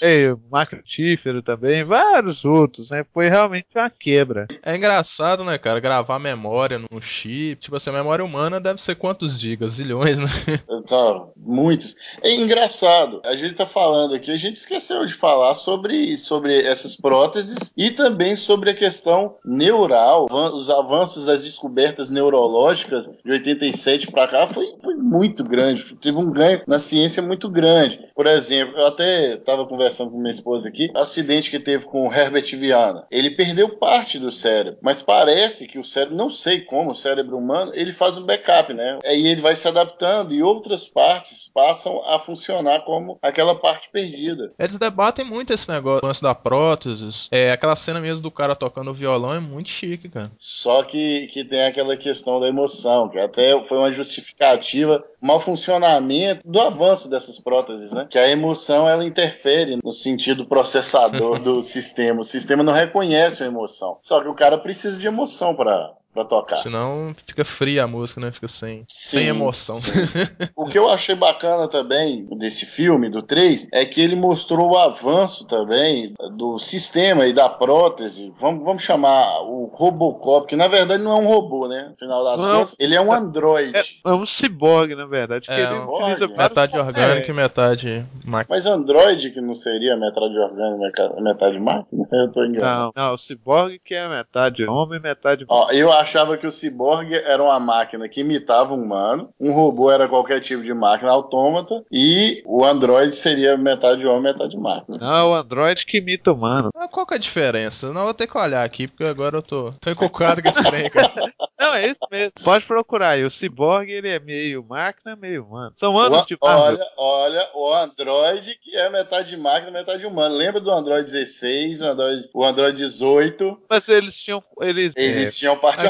É, 0.00 0.34
Macro 0.50 0.82
Tífero 0.82 1.42
também, 1.42 1.84
vários 1.84 2.44
outros, 2.44 2.90
né? 2.90 3.04
Foi 3.12 3.28
realmente 3.28 3.66
uma 3.74 3.90
quebra. 3.90 4.46
É 4.62 4.74
engraçado, 4.74 5.44
né, 5.44 5.58
cara? 5.58 5.80
Gravar 5.80 6.18
memória 6.18 6.78
num 6.78 7.00
chip. 7.00 7.60
Tipo 7.60 7.76
assim, 7.76 7.90
a 7.90 7.92
memória 7.92 8.24
humana 8.24 8.60
deve 8.60 8.80
ser 8.80 8.96
quantos 8.96 9.38
gigas? 9.38 9.74
Zilhões, 9.74 10.18
né? 10.18 10.26
Tá, 10.88 11.26
muitos. 11.36 11.94
É 12.22 12.34
engraçado. 12.34 13.22
A 13.24 13.36
gente 13.36 13.54
tá 13.54 13.64
falando 13.64 14.14
aqui, 14.14 14.32
a 14.32 14.36
gente 14.36 14.56
esqueceu 14.56 15.06
de 15.06 15.14
falar 15.14 15.54
sobre, 15.54 16.16
sobre 16.16 16.60
essas 16.60 16.96
próteses 16.96 17.72
e 17.76 17.90
também 17.92 18.34
sobre 18.34 18.70
a 18.70 18.74
questão 18.74 19.36
neural, 19.44 20.26
os 20.28 20.68
avanços 20.68 21.26
das 21.26 21.44
descobertas 21.44 21.71
neurológicas 22.10 23.10
de 23.24 23.30
87 23.30 24.10
para 24.10 24.28
cá 24.28 24.48
foi, 24.48 24.74
foi 24.82 24.94
muito 24.94 25.44
grande. 25.44 25.94
Teve 25.96 26.18
um 26.18 26.30
ganho 26.30 26.62
na 26.66 26.78
ciência 26.78 27.22
muito 27.22 27.48
grande. 27.48 28.00
Por 28.14 28.26
exemplo, 28.26 28.78
eu 28.78 28.86
até 28.86 29.34
estava 29.34 29.66
conversando 29.66 30.10
com 30.10 30.18
minha 30.18 30.30
esposa 30.30 30.68
aqui, 30.68 30.90
o 30.94 30.98
acidente 30.98 31.50
que 31.50 31.58
teve 31.58 31.84
com 31.84 32.06
o 32.06 32.12
Herbert 32.12 32.44
Viana. 32.56 33.06
Ele 33.10 33.30
perdeu 33.30 33.76
parte 33.76 34.18
do 34.18 34.30
cérebro, 34.30 34.78
mas 34.82 35.02
parece 35.02 35.66
que 35.66 35.78
o 35.78 35.84
cérebro, 35.84 36.16
não 36.16 36.30
sei 36.30 36.60
como, 36.60 36.90
o 36.90 36.94
cérebro 36.94 37.36
humano, 37.36 37.72
ele 37.74 37.92
faz 37.92 38.16
um 38.16 38.24
backup, 38.24 38.72
né? 38.74 38.98
Aí 39.04 39.26
ele 39.26 39.40
vai 39.40 39.56
se 39.56 39.66
adaptando 39.66 40.34
e 40.34 40.42
outras 40.42 40.88
partes 40.88 41.50
passam 41.52 42.02
a 42.06 42.18
funcionar 42.18 42.84
como 42.84 43.18
aquela 43.22 43.54
parte 43.54 43.88
perdida. 43.90 44.52
Eles 44.58 44.78
debatem 44.78 45.24
muito 45.24 45.52
esse 45.52 45.68
negócio, 45.68 46.06
lance 46.06 46.22
da 46.22 46.34
próteses. 46.34 47.28
É, 47.30 47.52
aquela 47.52 47.76
cena 47.76 48.00
mesmo 48.00 48.20
do 48.20 48.30
cara 48.30 48.54
tocando 48.54 48.92
violão 48.92 49.34
é 49.34 49.40
muito 49.40 49.70
chique, 49.70 50.08
cara. 50.08 50.32
Só 50.38 50.82
que, 50.82 51.28
que 51.28 51.44
tem 51.44 51.61
aquela 51.66 51.96
questão 51.96 52.40
da 52.40 52.48
emoção, 52.48 53.08
que 53.08 53.18
até 53.18 53.62
foi 53.64 53.78
uma 53.78 53.92
justificativa, 53.92 55.04
mau 55.20 55.40
funcionamento 55.40 56.40
do 56.44 56.60
avanço 56.60 57.08
dessas 57.08 57.38
próteses, 57.38 57.92
né? 57.92 58.06
Que 58.08 58.18
a 58.18 58.28
emoção 58.28 58.88
ela 58.88 59.04
interfere 59.04 59.78
no 59.82 59.92
sentido 59.92 60.46
processador 60.46 61.38
do 61.40 61.62
sistema. 61.62 62.20
O 62.20 62.24
sistema 62.24 62.62
não 62.62 62.72
reconhece 62.72 63.42
a 63.42 63.46
emoção. 63.46 63.98
Só 64.00 64.20
que 64.20 64.28
o 64.28 64.34
cara 64.34 64.58
precisa 64.58 64.98
de 64.98 65.06
emoção 65.06 65.54
para 65.54 65.92
para 66.12 66.24
tocar. 66.24 66.58
Senão 66.58 67.14
fica 67.26 67.44
fria 67.44 67.84
a 67.84 67.86
música, 67.86 68.20
né? 68.20 68.30
Fica 68.32 68.48
sem, 68.48 68.84
Sim, 68.88 69.18
sem 69.18 69.26
emoção. 69.28 69.76
sim. 69.76 69.90
O 70.54 70.66
que 70.66 70.78
eu 70.78 70.88
achei 70.88 71.14
bacana 71.14 71.68
também 71.68 72.26
desse 72.38 72.66
filme, 72.66 73.08
do 73.08 73.22
3, 73.22 73.68
é 73.72 73.84
que 73.84 74.00
ele 74.00 74.14
mostrou 74.14 74.72
o 74.72 74.78
avanço 74.78 75.46
também 75.46 76.14
do 76.36 76.58
sistema 76.58 77.26
e 77.26 77.32
da 77.32 77.48
prótese. 77.48 78.32
Vamos, 78.38 78.64
vamos 78.64 78.82
chamar 78.82 79.40
o 79.42 79.70
Robocop, 79.72 80.46
que 80.46 80.56
na 80.56 80.68
verdade 80.68 81.02
não 81.02 81.12
é 81.18 81.20
um 81.20 81.26
robô, 81.26 81.66
né? 81.68 81.88
No 81.90 81.96
final 81.96 82.24
das 82.24 82.40
Não. 82.40 82.54
contas, 82.58 82.76
ele 82.78 82.94
é 82.94 83.00
um 83.00 83.12
androide. 83.12 83.72
É, 83.76 84.10
é 84.10 84.12
um 84.12 84.26
ciborgue, 84.26 84.94
na 84.94 85.06
verdade. 85.06 85.46
É, 85.50 85.60
ele 85.60 85.74
um 85.74 85.88
utiliza 85.88 86.14
ciborgue. 86.14 86.34
vários 86.36 86.52
metade 86.52 86.78
orgânico 86.78 87.26
É, 87.26 87.30
e 87.30 87.34
metade 87.34 88.02
máquina. 88.24 88.46
Mas 88.56 88.66
androide, 88.66 89.30
que 89.30 89.40
não 89.40 89.54
seria 89.54 89.96
metade 89.96 90.38
orgânico 90.38 90.84
e 91.18 91.22
metade 91.22 91.58
máquina? 91.58 92.06
Eu 92.12 92.30
tô 92.30 92.44
enganado. 92.44 92.92
Não, 92.94 93.04
não, 93.06 93.14
o 93.14 93.18
ciborgue 93.18 93.80
que 93.84 93.94
é 93.94 94.08
metade 94.08 94.64
homem 94.64 94.98
e 94.98 95.02
metade 95.02 95.44
Ó, 95.48 95.68
eu 95.72 95.90
achava 96.02 96.36
que 96.36 96.46
o 96.46 96.50
ciborgue 96.50 97.14
era 97.14 97.42
uma 97.42 97.58
máquina 97.58 98.08
que 98.08 98.20
imitava 98.20 98.74
um 98.74 98.82
humano, 98.82 99.30
um 99.40 99.52
robô 99.52 99.90
era 99.90 100.08
qualquer 100.08 100.40
tipo 100.40 100.62
de 100.62 100.74
máquina 100.74 101.10
autômata 101.10 101.82
e 101.90 102.42
o 102.46 102.64
androide 102.64 103.14
seria 103.14 103.56
metade 103.56 104.06
homem, 104.06 104.22
metade 104.32 104.56
máquina. 104.56 104.98
Não, 104.98 105.30
o 105.30 105.34
androide 105.34 105.86
que 105.86 105.98
imita 105.98 106.30
o 106.30 106.34
humano. 106.34 106.70
Mas 106.74 106.90
qual 106.90 107.06
que 107.06 107.14
é 107.14 107.16
a 107.16 107.20
diferença? 107.20 107.92
Não, 107.92 108.04
vou 108.04 108.14
ter 108.14 108.26
que 108.26 108.36
olhar 108.36 108.64
aqui, 108.64 108.86
porque 108.86 109.04
agora 109.04 109.38
eu 109.38 109.42
tô, 109.42 109.72
tô 109.80 109.90
encucado 109.90 110.42
com 110.42 110.48
esse 110.48 110.62
trem, 110.62 110.90
cara. 110.90 111.12
Não, 111.58 111.74
é 111.74 111.86
isso 111.88 112.00
mesmo. 112.10 112.32
Pode 112.42 112.66
procurar 112.66 113.10
aí. 113.10 113.24
O 113.24 113.30
ciborgue, 113.30 113.92
ele 113.92 114.08
é 114.08 114.18
meio 114.18 114.64
máquina, 114.68 115.14
meio 115.14 115.44
humano. 115.44 115.72
São 115.78 115.96
anos 115.96 116.22
O- 116.22 116.26
de 116.26 116.36
Marvel. 116.42 116.64
olha, 116.74 116.86
olha, 116.96 117.48
o 117.54 117.72
Android 117.72 118.58
que 118.60 118.76
é 118.76 118.90
metade 118.90 119.36
máquina, 119.36 119.70
metade 119.70 120.04
humano. 120.04 120.34
Lembra 120.34 120.60
do 120.60 120.70
Android 120.72 121.04
16, 121.04 121.80
o 121.80 121.86
Android, 121.86 122.28
o 122.34 122.44
Android 122.44 122.76
18? 122.76 123.58
Mas 123.70 123.88
eles 123.88 124.16
tinham. 124.16 124.42
Eles, 124.60 124.92
Eles 124.96 125.36
tinham 125.38 125.56
parte 125.56 125.86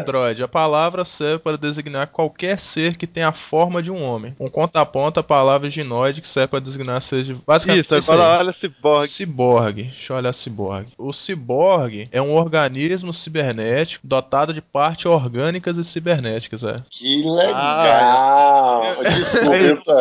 Android. 0.00 0.42
A 0.42 0.48
palavra 0.48 1.04
serve 1.04 1.38
para 1.38 1.56
designar 1.56 2.08
qualquer 2.08 2.60
ser 2.60 2.96
que 2.96 3.06
tenha 3.06 3.28
a 3.28 3.32
forma 3.32 3.82
de 3.82 3.90
um 3.90 4.02
homem. 4.02 4.34
Um 4.38 4.48
conta 4.48 4.80
a 4.80 4.86
ponta, 4.86 5.20
a 5.20 5.22
palavra 5.24 5.70
ginoide 5.70 6.20
que 6.20 6.28
serve 6.28 6.48
para 6.48 6.60
designar 6.60 7.00
seres 7.02 7.26
de... 7.26 7.34
Basicamente 7.46 7.84
isso, 7.84 7.96
isso 7.96 8.12
aí. 8.12 8.18
olha 8.18 8.52
ciborgue. 8.52 9.08
Ciborgue. 9.08 9.82
Deixa 9.84 10.12
eu 10.12 10.16
olhar 10.16 10.32
ciborgue. 10.34 10.92
O 10.98 11.12
ciborgue 11.12 12.08
é 12.12 12.20
um 12.20 12.32
organismo 12.34 13.12
cibernético 13.12 14.06
dotado 14.06 14.52
de 14.52 14.60
partes 14.60 15.06
orgânicas 15.06 15.76
e 15.76 15.84
cibernéticas, 15.84 16.62
é. 16.62 16.82
Que 16.90 17.22
legal! 17.24 18.82
Desculpa, 19.16 19.92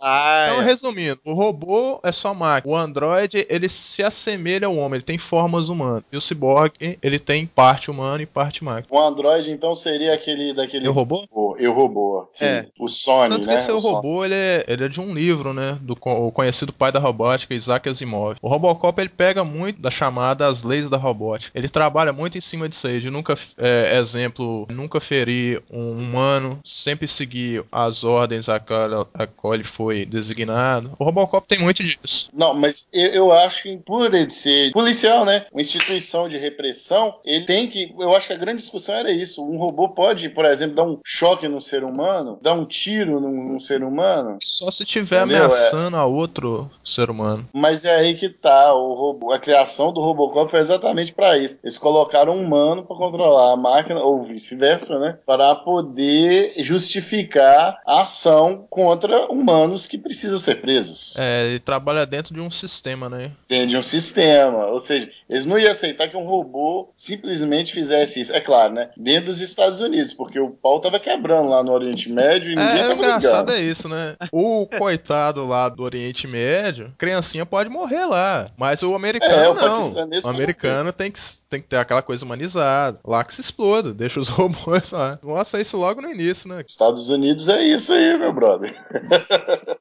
Ah, 0.00 0.44
Então, 0.46 0.62
é. 0.62 0.64
resumindo, 0.64 1.20
o 1.24 1.32
robô 1.32 2.00
é 2.02 2.12
só 2.12 2.32
máquina. 2.34 2.72
O 2.72 2.76
android, 2.76 3.46
ele 3.48 3.68
se 3.68 4.02
assemelha 4.02 4.66
ao 4.66 4.76
homem, 4.76 4.96
ele 4.98 5.04
tem 5.04 5.18
formas 5.18 5.68
humanas. 5.68 6.02
E 6.12 6.16
o 6.16 6.20
ciborgue, 6.20 6.98
ele 7.02 7.18
tem 7.18 7.46
parte 7.46 7.90
humana 7.90 8.22
e 8.22 8.26
parte 8.26 8.62
máquina. 8.64 8.69
O 8.90 8.98
Android, 8.98 9.50
então, 9.50 9.74
seria 9.74 10.14
aquele 10.14 10.52
daquele. 10.52 10.86
E 10.86 10.88
o 10.88 10.92
robô? 10.92 11.26
O 11.30 11.56
Eu 11.58 11.72
Robô. 11.72 12.28
Sim. 12.30 12.44
É. 12.46 12.66
O 12.78 12.88
Sony, 12.88 13.30
Tanto 13.30 13.48
que 13.48 13.54
né? 13.54 13.60
esse 13.60 13.70
O 13.70 13.80
Sony. 13.80 13.94
robô, 13.94 14.24
ele 14.24 14.34
é, 14.34 14.64
ele 14.68 14.84
é 14.84 14.88
de 14.88 15.00
um 15.00 15.12
livro, 15.12 15.52
né? 15.52 15.78
Do 15.80 15.96
o 16.02 16.32
conhecido 16.32 16.72
pai 16.72 16.92
da 16.92 16.98
robótica, 16.98 17.54
Isaac 17.54 17.88
Asimov. 17.88 18.36
O 18.40 18.48
Robocop, 18.48 19.00
ele 19.00 19.08
pega 19.08 19.44
muito 19.44 19.80
da 19.80 19.90
chamada 19.90 20.46
As 20.46 20.62
Leis 20.62 20.88
da 20.88 20.96
Robótica. 20.96 21.58
Ele 21.58 21.68
trabalha 21.68 22.12
muito 22.12 22.38
em 22.38 22.40
cima 22.40 22.68
disso 22.68 22.86
aí, 22.86 23.00
de 23.00 23.10
nunca, 23.10 23.34
é, 23.58 23.98
exemplo, 23.98 24.30
exemplo, 24.30 24.66
nunca 24.70 25.00
ferir 25.00 25.62
um 25.70 25.92
humano, 25.92 26.60
sempre 26.64 27.06
seguir 27.08 27.64
as 27.70 28.04
ordens 28.04 28.48
a 28.48 28.60
qual, 28.60 29.08
a 29.14 29.26
qual 29.26 29.54
ele 29.54 29.64
foi 29.64 30.04
designado. 30.04 30.92
O 30.98 31.04
Robocop 31.04 31.46
tem 31.46 31.58
muito 31.58 31.82
disso. 31.82 32.28
Não, 32.32 32.54
mas 32.54 32.88
eu, 32.92 33.10
eu 33.10 33.32
acho 33.32 33.62
que 33.62 33.76
por 33.78 34.14
ele 34.14 34.30
ser 34.30 34.72
policial, 34.72 35.24
né? 35.24 35.46
Uma 35.52 35.60
instituição 35.60 36.28
de 36.28 36.38
repressão, 36.38 37.18
ele 37.24 37.44
tem 37.44 37.68
que. 37.68 37.94
Eu 37.98 38.14
acho 38.14 38.26
que 38.26 38.32
a 38.32 38.38
grande 38.38 38.59
discussão 38.60 38.94
era 38.94 39.10
isso. 39.10 39.44
Um 39.44 39.58
robô 39.58 39.88
pode, 39.88 40.28
por 40.28 40.44
exemplo, 40.44 40.76
dar 40.76 40.84
um 40.84 40.98
choque 41.04 41.48
no 41.48 41.60
ser 41.60 41.84
humano, 41.84 42.38
dar 42.40 42.54
um 42.54 42.64
tiro 42.64 43.20
num, 43.20 43.52
num 43.52 43.60
ser 43.60 43.82
humano. 43.82 44.38
Só 44.42 44.70
se 44.70 44.84
tiver 44.84 45.24
Entendeu? 45.24 45.46
ameaçando 45.46 45.96
a 45.96 46.06
outro 46.06 46.70
ser 46.84 47.10
humano. 47.10 47.48
Mas 47.52 47.84
é 47.84 47.94
aí 47.94 48.14
que 48.14 48.28
tá. 48.28 48.72
O 48.74 48.94
robô, 48.94 49.32
a 49.32 49.38
criação 49.38 49.92
do 49.92 50.00
Robocop 50.00 50.50
foi 50.50 50.60
exatamente 50.60 51.12
para 51.12 51.36
isso. 51.38 51.58
Eles 51.62 51.78
colocaram 51.78 52.32
um 52.32 52.44
humano 52.44 52.84
para 52.84 52.96
controlar 52.96 53.52
a 53.52 53.56
máquina, 53.56 54.00
ou 54.00 54.22
vice-versa, 54.22 54.98
né? 54.98 55.18
Para 55.26 55.54
poder 55.54 56.54
justificar 56.58 57.80
a 57.86 58.02
ação 58.02 58.66
contra 58.68 59.30
humanos 59.30 59.86
que 59.86 59.98
precisam 59.98 60.38
ser 60.38 60.60
presos. 60.60 61.16
É, 61.16 61.46
ele 61.46 61.60
trabalha 61.60 62.06
dentro 62.06 62.34
de 62.34 62.40
um 62.40 62.50
sistema, 62.50 63.08
né? 63.08 63.32
Dentro 63.48 63.68
de 63.68 63.76
um 63.76 63.82
sistema. 63.82 64.66
Ou 64.66 64.78
seja, 64.78 65.10
eles 65.28 65.46
não 65.46 65.58
iam 65.58 65.70
aceitar 65.70 66.08
que 66.08 66.16
um 66.16 66.26
robô 66.26 66.90
simplesmente 66.94 67.72
fizesse 67.72 68.20
isso. 68.20 68.32
É 68.32 68.40
claro, 68.40 68.49
né? 68.70 68.90
Dentro 68.96 69.26
dos 69.26 69.40
Estados 69.40 69.80
Unidos, 69.80 70.12
porque 70.12 70.38
o 70.38 70.50
pau 70.50 70.80
tava 70.80 70.98
quebrando 70.98 71.48
lá 71.48 71.62
no 71.62 71.72
Oriente 71.72 72.10
Médio 72.10 72.52
e 72.52 72.56
ninguém 72.56 72.78
É, 72.82 72.88
tava 72.88 72.94
engraçado 72.94 73.50
ligando. 73.50 73.58
é 73.58 73.60
isso, 73.62 73.88
né? 73.88 74.16
O 74.32 74.66
coitado 74.78 75.46
lá 75.46 75.68
do 75.68 75.82
Oriente 75.82 76.26
Médio, 76.26 76.92
criancinha 76.98 77.46
pode 77.46 77.68
morrer 77.70 78.04
lá. 78.06 78.50
Mas 78.56 78.82
o 78.82 78.94
americano 78.94 79.32
É, 79.32 79.48
o 79.48 79.54
não. 79.54 79.92
O 80.24 80.28
americano 80.28 80.92
tem 80.92 81.10
que, 81.10 81.18
tem 81.50 81.60
que 81.60 81.66
ter 81.68 81.76
aquela 81.76 82.00
coisa 82.00 82.24
humanizada. 82.24 83.00
Lá 83.04 83.24
que 83.24 83.34
se 83.34 83.40
exploda, 83.40 83.92
deixa 83.94 84.20
os 84.20 84.28
robôs 84.28 84.90
lá. 84.92 85.18
Mostra 85.22 85.60
isso 85.60 85.76
logo 85.76 86.00
no 86.00 86.08
início, 86.10 86.48
né? 86.48 86.62
Estados 86.66 87.10
Unidos 87.10 87.48
é 87.48 87.60
isso 87.62 87.92
aí, 87.92 88.16
meu 88.16 88.32
brother. 88.32 88.72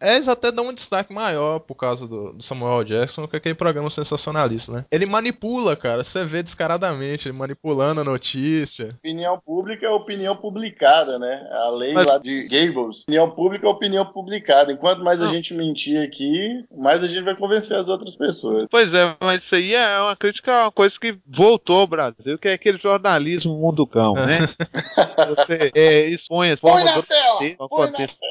É, 0.02 0.16
eles 0.16 0.30
até 0.30 0.50
dão 0.52 0.70
um 0.70 0.74
destaque 0.74 1.14
maior 1.14 1.60
por 1.60 1.76
causa 1.76 2.08
do, 2.08 2.32
do 2.32 2.42
Samuel 2.42 2.86
Jackson 2.86 3.28
que 3.28 3.36
aquele 3.36 3.54
programa 3.54 3.90
sensacionalista, 3.90 4.72
né? 4.72 4.86
Ele 4.90 5.06
manipula, 5.06 5.76
cara. 5.76 6.04
Você 6.06 6.24
vê 6.24 6.42
descaradamente 6.42 7.28
ele 7.28 7.38
manipulando 7.38 8.00
a 8.00 8.04
notícia. 8.04 8.90
Opinião 8.98 9.38
pública 9.38 9.86
é 9.86 9.90
opinião 9.90 10.36
publicada, 10.38 11.20
né? 11.20 11.48
A 11.52 11.70
lei 11.72 11.94
Mas- 11.94 12.08
lá 12.08 12.18
de 12.18 12.48
Gables. 12.48 13.02
Opinião 13.04 13.30
pública 13.30 13.68
é 13.68 13.70
opinião 13.70 14.06
publicada. 14.06 14.72
Enquanto 14.72 15.04
mais 15.04 15.22
a 15.22 15.26
Não. 15.26 15.32
gente 15.32 15.54
mentir 15.54 16.02
aqui, 16.02 16.64
mais 16.76 17.04
a 17.04 17.08
gente 17.08 17.24
vai 17.24 17.36
convencer 17.36 17.78
as 17.78 17.90
outras 17.90 18.16
pessoas. 18.16 18.68
Pois 18.72 18.94
é, 18.94 19.16
mas 19.20 19.44
isso 19.44 19.56
aí 19.56 19.74
é 19.76 20.00
uma 20.00 20.16
crítica 20.16 20.54
a 20.54 20.64
uma 20.66 20.72
coisa 20.72 20.98
que 21.00 21.18
voltou 21.28 21.59
ao 21.74 21.88
Brasil, 21.88 22.38
que 22.38 22.48
é 22.48 22.54
aquele 22.54 22.78
jornalismo 22.78 23.56
mundo 23.56 23.86
cão, 23.86 24.14
né? 24.14 24.40
Você 25.36 25.72
é, 25.76 26.08
expõe 26.08 26.52
as 26.52 26.60
Põe 26.60 26.72
formas 26.72 26.96
na 26.96 27.02
tela! 27.04 27.38
Põe 27.38 27.56
na 27.58 27.66
acontecer. 27.66 28.26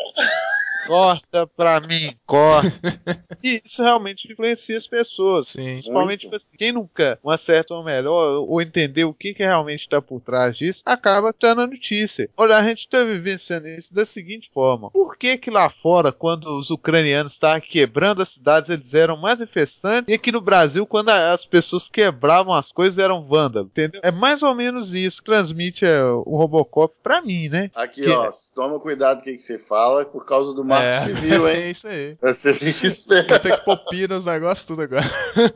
Corta 0.88 1.46
pra 1.46 1.80
mim, 1.80 2.10
corta. 2.26 2.68
E 3.42 3.62
isso 3.64 3.82
realmente 3.82 4.30
influencia 4.32 4.76
as 4.76 4.86
pessoas. 4.86 5.48
Sim. 5.48 5.62
Principalmente, 5.64 6.22
tipo 6.22 6.34
assim, 6.34 6.56
quem 6.56 6.72
nunca 6.72 7.18
um 7.22 7.30
acertou 7.30 7.84
melhor 7.84 8.40
ou 8.48 8.60
entender 8.60 9.04
o 9.04 9.14
que, 9.14 9.32
que 9.32 9.44
realmente 9.44 9.82
está 9.82 10.02
por 10.02 10.20
trás 10.20 10.56
disso, 10.56 10.82
acaba 10.84 11.32
tendo 11.32 11.60
a 11.60 11.66
notícia. 11.66 12.28
Olha, 12.36 12.56
a 12.56 12.62
gente 12.64 12.80
está 12.80 13.04
vivenciando 13.04 13.68
isso 13.68 13.94
da 13.94 14.04
seguinte 14.04 14.50
forma: 14.52 14.90
por 14.90 15.16
que 15.16 15.38
que 15.38 15.50
lá 15.50 15.70
fora, 15.70 16.10
quando 16.10 16.46
os 16.58 16.70
ucranianos 16.70 17.32
estavam 17.34 17.60
quebrando 17.60 18.22
as 18.22 18.30
cidades, 18.30 18.70
eles 18.70 18.92
eram 18.92 19.16
mais 19.16 19.40
infestantes, 19.40 20.08
e 20.10 20.14
aqui 20.14 20.32
no 20.32 20.40
Brasil, 20.40 20.84
quando 20.86 21.10
a- 21.10 21.32
as 21.32 21.44
pessoas 21.44 21.86
quebravam 21.86 22.52
as 22.54 22.72
coisas, 22.72 22.98
eram 22.98 23.22
vândalos? 23.24 23.70
Entendeu? 23.70 24.00
É 24.02 24.10
mais 24.10 24.42
ou 24.42 24.54
menos 24.54 24.92
isso 24.94 25.20
que 25.22 25.26
transmite 25.30 25.84
é, 25.84 26.02
o 26.02 26.36
Robocop 26.36 26.92
pra 27.02 27.22
mim, 27.22 27.48
né? 27.48 27.70
Aqui, 27.74 28.02
Que- 28.02 28.10
ó, 28.10 28.28
toma 28.54 28.80
cuidado 28.80 29.18
com 29.22 29.30
o 29.30 29.32
que 29.32 29.38
você 29.38 29.58
fala 29.58 30.04
por 30.04 30.26
causa 30.26 30.52
do 30.54 30.64
marco 30.78 30.96
é. 30.96 31.00
civil, 31.00 31.46
É 31.48 31.60
hein? 31.60 31.70
isso 31.70 31.88
aí. 31.88 32.16
Você 32.20 32.54
fica 32.54 32.86
esperto. 32.86 33.28
Vou 33.28 33.38
ter 33.38 33.58
que 33.58 33.64
pôr 33.64 33.76
pi 33.90 34.08
nos 34.08 34.24
negócios 34.24 34.66
tudo 34.66 34.82
agora. 34.82 35.10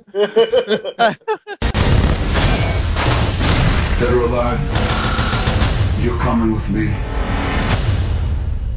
Dead 4.01 4.13
or 4.15 4.25
alive, 4.25 4.61
you're 6.03 6.19
coming 6.19 6.53
with 6.53 6.69
me. 6.71 7.12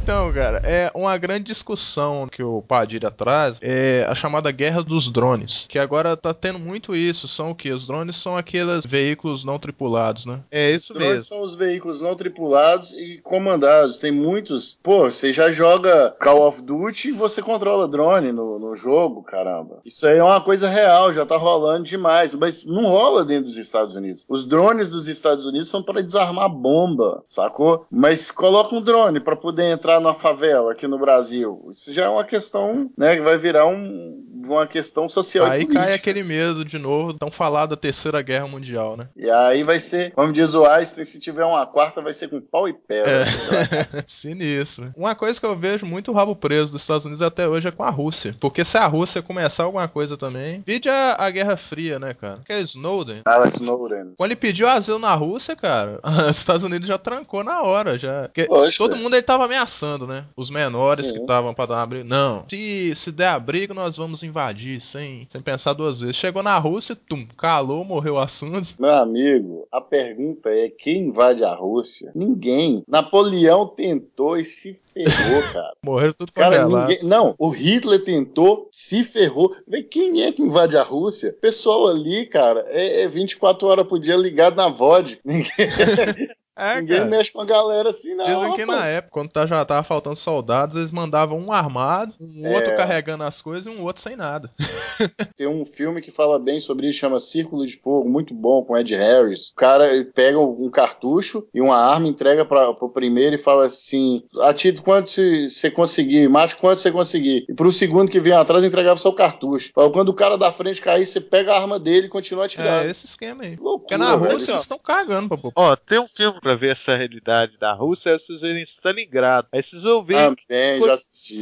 Então, 0.06 0.32
cara, 0.32 0.62
é 0.62 0.88
uma 0.94 1.18
grande 1.18 1.46
discussão 1.46 2.28
que 2.30 2.40
o 2.40 2.62
Padilha 2.62 3.10
traz 3.10 3.58
é 3.60 4.06
a 4.08 4.14
chamada 4.14 4.52
guerra 4.52 4.80
dos 4.80 5.10
drones. 5.10 5.66
Que 5.68 5.80
agora 5.80 6.16
tá 6.16 6.32
tendo 6.32 6.60
muito 6.60 6.94
isso. 6.94 7.26
São 7.26 7.50
o 7.50 7.56
que? 7.56 7.72
Os 7.72 7.84
drones 7.84 8.14
são 8.14 8.36
aqueles 8.36 8.86
veículos 8.86 9.42
não 9.42 9.58
tripulados, 9.58 10.24
né? 10.24 10.38
É 10.48 10.70
isso 10.70 10.92
Os 10.92 10.98
drones 10.98 11.12
mesmo. 11.12 11.26
são 11.26 11.42
os 11.42 11.56
veículos 11.56 12.02
não 12.02 12.14
tripulados 12.14 12.92
e 12.92 13.18
comandados. 13.20 13.98
Tem 13.98 14.12
muitos. 14.12 14.78
Pô, 14.80 15.10
você 15.10 15.32
já 15.32 15.50
joga 15.50 16.14
Call 16.20 16.46
of 16.46 16.62
Duty 16.62 17.08
e 17.08 17.12
você 17.12 17.42
controla 17.42 17.88
drone 17.88 18.30
no, 18.30 18.60
no 18.60 18.76
jogo, 18.76 19.24
caramba. 19.24 19.80
Isso 19.84 20.06
aí 20.06 20.18
é 20.18 20.22
uma 20.22 20.40
coisa 20.40 20.68
real, 20.68 21.12
já 21.12 21.26
tá 21.26 21.36
rolando 21.36 21.82
demais. 21.82 22.32
Mas 22.32 22.64
não 22.64 22.84
rola 22.84 23.24
dentro 23.24 23.46
dos 23.46 23.56
Estados 23.56 23.96
Unidos. 23.96 24.24
Os 24.28 24.44
drones 24.44 24.88
dos 24.88 25.08
Estados 25.08 25.44
Unidos 25.46 25.68
são 25.68 25.82
para 25.82 26.00
desarmar 26.00 26.48
bomba, 26.48 27.24
sacou? 27.28 27.84
Mas 27.90 28.30
coloca 28.30 28.72
um 28.72 28.80
drone 28.80 29.18
para 29.18 29.34
poder 29.34 29.64
entrar 29.64 29.95
numa 30.00 30.14
favela 30.14 30.72
aqui 30.72 30.86
no 30.86 30.98
Brasil. 30.98 31.68
Isso 31.72 31.92
já 31.92 32.04
é 32.04 32.08
uma 32.08 32.24
questão, 32.24 32.90
né, 32.96 33.16
que 33.16 33.22
vai 33.22 33.36
virar 33.36 33.66
um- 33.66 34.35
uma 34.52 34.66
questão 34.66 35.08
social 35.08 35.46
e 35.46 35.50
Aí 35.50 35.60
política. 35.62 35.84
cai 35.84 35.94
aquele 35.94 36.22
medo 36.22 36.64
de 36.64 36.78
novo, 36.78 37.14
tão 37.14 37.30
falado 37.30 37.70
da 37.70 37.76
terceira 37.76 38.22
guerra 38.22 38.46
mundial, 38.46 38.96
né? 38.96 39.08
E 39.16 39.30
aí 39.30 39.62
vai 39.62 39.80
ser, 39.80 40.12
como 40.12 40.32
diz 40.32 40.54
o 40.54 40.64
Einstein, 40.66 41.04
se 41.04 41.20
tiver 41.20 41.44
uma 41.44 41.66
quarta, 41.66 42.00
vai 42.00 42.12
ser 42.12 42.28
com 42.28 42.40
pau 42.40 42.68
e 42.68 42.72
pedra. 42.72 43.24
É. 43.24 44.04
Sinistro. 44.06 44.92
Uma 44.96 45.14
coisa 45.14 45.38
que 45.38 45.46
eu 45.46 45.56
vejo 45.56 45.86
muito 45.86 46.12
rabo 46.12 46.34
preso 46.36 46.72
dos 46.72 46.82
Estados 46.82 47.04
Unidos 47.04 47.22
até 47.22 47.48
hoje 47.48 47.68
é 47.68 47.70
com 47.70 47.82
a 47.82 47.90
Rússia. 47.90 48.34
Porque 48.40 48.64
se 48.64 48.76
a 48.76 48.86
Rússia 48.86 49.22
começar 49.22 49.64
alguma 49.64 49.88
coisa 49.88 50.16
também. 50.16 50.62
Vide 50.66 50.88
a, 50.88 51.16
a 51.18 51.30
Guerra 51.30 51.56
Fria, 51.56 51.98
né, 51.98 52.14
cara? 52.14 52.40
Que 52.44 52.52
é 52.52 52.60
Snowden. 52.60 53.22
Alex 53.24 53.56
Snowden. 53.56 54.14
Quando 54.16 54.30
ele 54.30 54.36
pediu 54.36 54.68
asilo 54.68 54.98
na 54.98 55.14
Rússia, 55.14 55.56
cara, 55.56 56.00
os 56.30 56.38
Estados 56.38 56.62
Unidos 56.62 56.88
já 56.88 56.98
trancou 56.98 57.42
na 57.44 57.62
hora, 57.62 57.98
já. 57.98 58.22
Porque 58.24 58.46
Lógico, 58.48 58.84
todo 58.88 58.96
mundo 58.96 59.14
ele 59.14 59.22
tava 59.22 59.44
ameaçando, 59.44 60.06
né? 60.06 60.24
Os 60.36 60.50
menores 60.50 61.06
Sim. 61.06 61.12
que 61.12 61.18
estavam 61.20 61.54
pra 61.54 61.66
dar 61.66 61.82
abrigo. 61.82 62.08
Não, 62.08 62.44
se, 62.48 62.94
se 62.94 63.12
der 63.12 63.28
abrigo, 63.28 63.74
nós 63.74 63.96
vamos 63.96 64.22
invadir, 64.36 64.80
sem, 64.82 65.26
sem 65.30 65.40
pensar 65.40 65.72
duas 65.72 66.00
vezes. 66.00 66.16
Chegou 66.16 66.42
na 66.42 66.58
Rússia, 66.58 66.94
tum, 66.94 67.26
calou, 67.38 67.82
morreu 67.84 68.14
o 68.14 68.18
assunto. 68.20 68.74
Meu 68.78 68.92
amigo, 68.92 69.66
a 69.72 69.80
pergunta 69.80 70.50
é: 70.50 70.68
quem 70.68 71.06
invade 71.06 71.42
a 71.42 71.54
Rússia? 71.54 72.12
Ninguém. 72.14 72.84
Napoleão 72.86 73.66
tentou 73.66 74.36
e 74.36 74.44
se 74.44 74.78
ferrou, 74.92 75.42
cara. 75.52 75.72
Morreram 75.82 76.12
tudo 76.12 76.32
Cara, 76.32 76.62
congelado. 76.62 76.88
ninguém. 76.88 77.04
Não, 77.04 77.34
o 77.38 77.48
Hitler 77.48 78.04
tentou, 78.04 78.68
se 78.70 79.02
ferrou. 79.02 79.54
Vê 79.66 79.82
quem 79.82 80.22
é 80.22 80.32
que 80.32 80.42
invade 80.42 80.76
a 80.76 80.82
Rússia? 80.82 81.30
O 81.30 81.40
pessoal 81.40 81.88
ali, 81.88 82.26
cara, 82.26 82.60
é, 82.68 83.02
é 83.02 83.08
24 83.08 83.66
horas 83.66 83.86
por 83.86 83.98
dia 83.98 84.16
ligado 84.16 84.56
na 84.56 84.68
VOD. 84.68 85.18
Ninguém, 85.24 85.46
É, 86.56 86.80
ninguém 86.80 86.96
cara. 86.98 87.10
mexe 87.10 87.32
com 87.32 87.40
a 87.40 87.44
galera 87.44 87.90
assim, 87.90 88.14
não. 88.14 88.24
Dizem 88.26 88.54
que 88.56 88.64
na 88.66 88.86
época, 88.86 89.12
quando 89.12 89.30
tá- 89.30 89.46
já 89.46 89.64
tava 89.64 89.82
faltando 89.82 90.16
soldados, 90.16 90.74
eles 90.76 90.90
mandavam 90.90 91.38
um 91.38 91.52
armado, 91.52 92.14
um 92.20 92.46
É. 92.46 92.54
outro 92.56 92.76
carregando 92.76 93.24
as 93.24 93.42
coisas 93.42 93.66
e 93.66 93.76
um 93.76 93.82
outro 93.82 94.02
sem 94.02 94.16
nada. 94.16 94.50
Tem 95.36 95.46
um 95.46 95.64
filme 95.66 96.00
que 96.00 96.10
fala 96.10 96.38
bem 96.38 96.58
sobre 96.60 96.88
isso, 96.88 96.98
chama 96.98 97.20
Círculo 97.20 97.66
de 97.66 97.76
Fogo, 97.76 98.08
muito 98.08 98.32
bom, 98.34 98.64
com 98.64 98.76
Ed 98.76 98.94
Harris. 98.94 99.50
O 99.50 99.54
cara 99.54 99.86
ele 99.94 100.04
pega 100.04 100.38
um 100.38 100.70
cartucho 100.70 101.46
e 101.52 101.60
uma 101.60 101.76
arma, 101.76 102.06
entrega 102.08 102.44
para 102.44 102.72
pro 102.72 102.88
primeiro 102.88 103.34
e 103.36 103.38
fala 103.38 103.66
assim: 103.66 104.22
atire 104.40 104.80
quanto 104.80 105.10
você 105.50 105.70
conseguir, 105.70 106.28
mate 106.28 106.56
quanto 106.56 106.78
você 106.78 106.90
conseguir. 106.90 107.44
E 107.48 107.54
pro 107.54 107.70
segundo 107.72 108.10
que 108.10 108.20
vem 108.20 108.32
atrás, 108.32 108.64
entregava 108.64 108.98
só 108.98 109.10
o 109.10 109.14
cartucho. 109.14 109.70
Fala, 109.74 109.90
quando 109.90 110.08
o 110.08 110.14
cara 110.14 110.38
da 110.38 110.50
frente 110.50 110.80
cair, 110.80 111.04
você 111.04 111.20
pega 111.20 111.52
a 111.52 111.60
arma 111.60 111.78
dele 111.78 112.06
e 112.06 112.08
continua 112.10 112.46
atirando. 112.46 112.86
É 112.86 112.90
esse 112.90 113.06
esquema 113.06 113.44
aí. 113.44 113.56
Que 113.56 113.62
loucura, 113.62 113.80
Porque 113.80 113.96
na 113.98 114.16
velho. 114.16 114.34
Rússia 114.36 114.52
eles 114.52 114.62
estão 114.62 114.78
cagando 114.78 115.28
pra 115.28 115.36
população. 115.38 115.72
Ó, 115.72 115.76
tem 115.76 115.98
um 115.98 116.08
filme 116.08 116.40
pra 116.46 116.54
ver 116.54 116.70
essa 116.72 116.94
realidade 116.94 117.58
da 117.58 117.72
Rússia, 117.72 118.10
é 118.10 118.18
vocês 118.18 118.40
verem 118.40 118.62
Stalingrado. 118.62 119.48
Aí 119.52 119.62
vocês 119.62 119.82
vão 119.82 120.04
ver 120.04 120.14
Também, 120.48 120.80
já 120.80 120.92
assisti. 120.94 121.40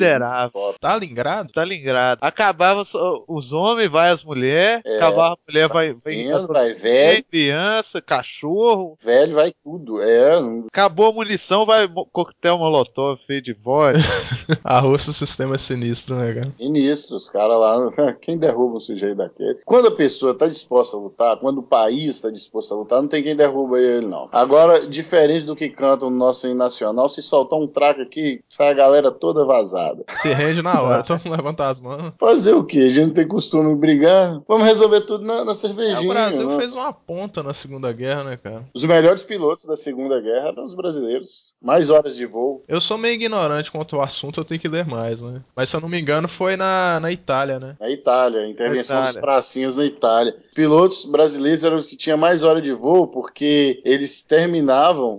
Foda. 0.53 0.77
Stalingrado? 0.77 1.49
Stalingrado. 1.51 2.21
Acabava 2.23 2.85
só- 2.85 3.23
os 3.29 3.53
homens, 3.53 3.91
vai 3.91 4.11
as 4.11 4.25
mulheres, 4.25 4.83
É. 4.87 4.97
acabava 4.97 5.35
a 5.35 5.39
mulher, 5.47 5.69
vai, 5.69 5.93
vai, 5.93 6.01
Vendo, 6.15 6.49
vai 6.49 6.73
velho, 6.73 7.25
criança, 7.25 8.01
cachorro. 8.01 8.97
velho, 9.03 9.35
vai 9.35 9.53
tudo. 9.63 10.01
É, 10.01 10.39
Acabou 10.69 11.11
a 11.11 11.13
munição, 11.13 11.67
vai 11.67 11.87
coquetel 12.13 12.59
molotov 12.59 13.21
feio 13.27 13.43
de 13.43 13.53
vodka. 13.53 13.99
A 14.65 14.79
Rússia 14.81 15.11
o 15.11 15.15
sistema 15.15 15.57
é 15.57 15.59
sinistro, 15.59 16.17
né, 16.17 16.33
cara? 16.35 16.53
Sinistro, 16.59 17.17
os 17.17 17.29
caras 17.29 17.59
lá. 17.59 17.75
Quem 18.21 18.39
derruba 18.39 18.77
um 18.77 18.81
sujeito 18.81 19.17
daquele? 19.17 19.59
Quando 19.65 19.89
a 19.89 19.95
pessoa 19.97 20.33
está 20.33 20.47
disposta 20.47 20.97
a 20.97 21.01
lutar, 21.01 21.37
quando 21.39 21.59
o 21.59 21.63
país 21.63 22.07
está 22.17 22.31
disposto 22.31 22.73
a 22.73 22.79
lutar, 22.79 23.01
não 23.03 23.09
tem 23.09 23.23
quem 23.23 23.37
derruba 23.37 23.79
ele, 23.79 24.07
não. 24.07 24.29
Agora, 24.33 24.87
diferente 24.95 25.45
do 25.45 25.55
que 25.57 25.69
cantam 25.69 26.09
no 26.11 26.17
nosso 26.17 26.47
hino 26.47 26.57
nacional, 26.57 27.09
se 27.09 27.21
soltar 27.21 27.59
um 27.59 27.67
traco 27.67 28.01
aqui, 28.01 28.41
sai 28.49 28.71
a 28.71 28.75
galera 28.75 29.11
toda 29.11 29.45
vazada. 29.45 30.05
Se 30.17 30.33
rende 30.33 30.63
na 30.63 30.81
hora, 30.81 31.03
todo 31.03 31.21
mundo 31.25 31.37
levanta 31.37 31.69
as 31.69 31.81
mãos. 31.81 32.13
Fazer 32.19 32.55
o 32.55 32.65
quê? 32.65 32.81
A 32.81 32.89
gente 32.89 33.07
não 33.07 33.13
tem 33.15 33.27
costume 33.29 33.71
de 33.71 33.77
brigar. 33.81 34.41
Vamos 34.49 34.67
resolver 34.67 35.03
tudo 35.03 35.25
na, 35.25 35.45
na 35.45 35.51
É, 35.51 35.55
cervejinha. 35.55 36.01
o 36.01 36.09
Brasil 36.15 36.49
né? 36.49 36.57
fez 36.59 36.73
uma 36.73 36.93
ponta 36.93 37.43
na 37.43 37.53
Segunda 37.55 37.93
Guerra, 37.93 38.25
né, 38.25 38.37
cara? 38.37 38.65
Os 38.75 38.85
melhores 38.85 39.23
pilotos 39.23 39.65
da 39.65 39.77
Segunda 39.77 40.21
Guerra 40.21 40.49
eram 40.49 40.65
os 40.65 40.75
brasileiros. 40.75 41.53
Mais 41.63 41.91
horas 41.91 42.17
de 42.17 42.27
voo. 42.27 42.63
Eu 42.69 42.81
sou 42.81 42.97
meio 42.99 43.15
ignorante 43.15 43.71
quanto 43.71 43.97
ao 43.97 44.03
assunto, 44.03 44.41
eu 44.41 44.45
tenho 44.45 44.61
que 44.61 44.69
ler 44.69 44.85
mais, 44.87 45.21
né? 45.21 45.41
Mas 45.57 45.69
se 45.71 45.77
eu 45.77 45.81
não 45.81 45.89
me 45.89 46.01
engano, 46.01 46.29
foi 46.29 46.57
na, 46.57 46.99
na 47.01 47.11
Itália, 47.11 47.59
né? 47.59 47.77
Na 47.81 47.91
Itália, 47.91 48.41
a 48.41 48.47
intervenção 48.49 48.97
Na 48.97 49.03
dos 49.03 49.11
Itália. 49.13 49.23
pracinhas 49.27 49.77
na 49.77 49.85
Itália. 49.85 50.35
Os 50.37 50.55
pilotos 50.55 51.05
brasileiros 51.05 51.65
eram 51.65 51.77
os 51.77 51.87
que 51.87 51.97
tinham 51.97 52.19
mais 52.19 52.43
hora 52.43 52.61
de 52.61 52.73
voo, 52.73 53.07
porque 53.07 53.81
eles 53.85 54.21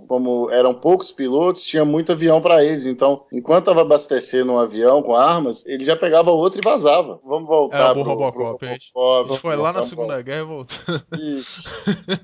como 0.06 0.50
eram 0.50 0.74
poucos 0.74 1.10
pilotos, 1.10 1.62
tinha 1.64 1.84
muito 1.84 2.12
avião 2.12 2.40
para 2.40 2.62
eles. 2.64 2.86
Então, 2.86 3.24
enquanto 3.32 3.60
estava 3.60 3.80
abastecendo 3.82 4.52
um 4.52 4.58
avião 4.58 5.02
com 5.02 5.14
armas, 5.14 5.64
ele 5.66 5.82
já 5.82 5.96
pegava 5.96 6.30
outro 6.30 6.60
e 6.60 6.64
vazava. 6.64 7.20
Vamos 7.24 7.48
voltar 7.48 7.90
É, 7.90 7.94
pro 7.94 8.02
pro, 8.02 8.12
Robocop, 8.14 8.58
pro 8.58 8.68
a 8.68 8.72
gente- 8.72 8.90
Robocop. 8.94 9.24
A 9.30 9.32
gente 9.32 9.42
foi 9.42 9.56
lá 9.56 9.72
na 9.72 9.82
Segunda 9.84 10.20
Guerra 10.22 10.42
e 10.42 10.44
voltou. 10.44 10.78
Isso. 11.18 11.74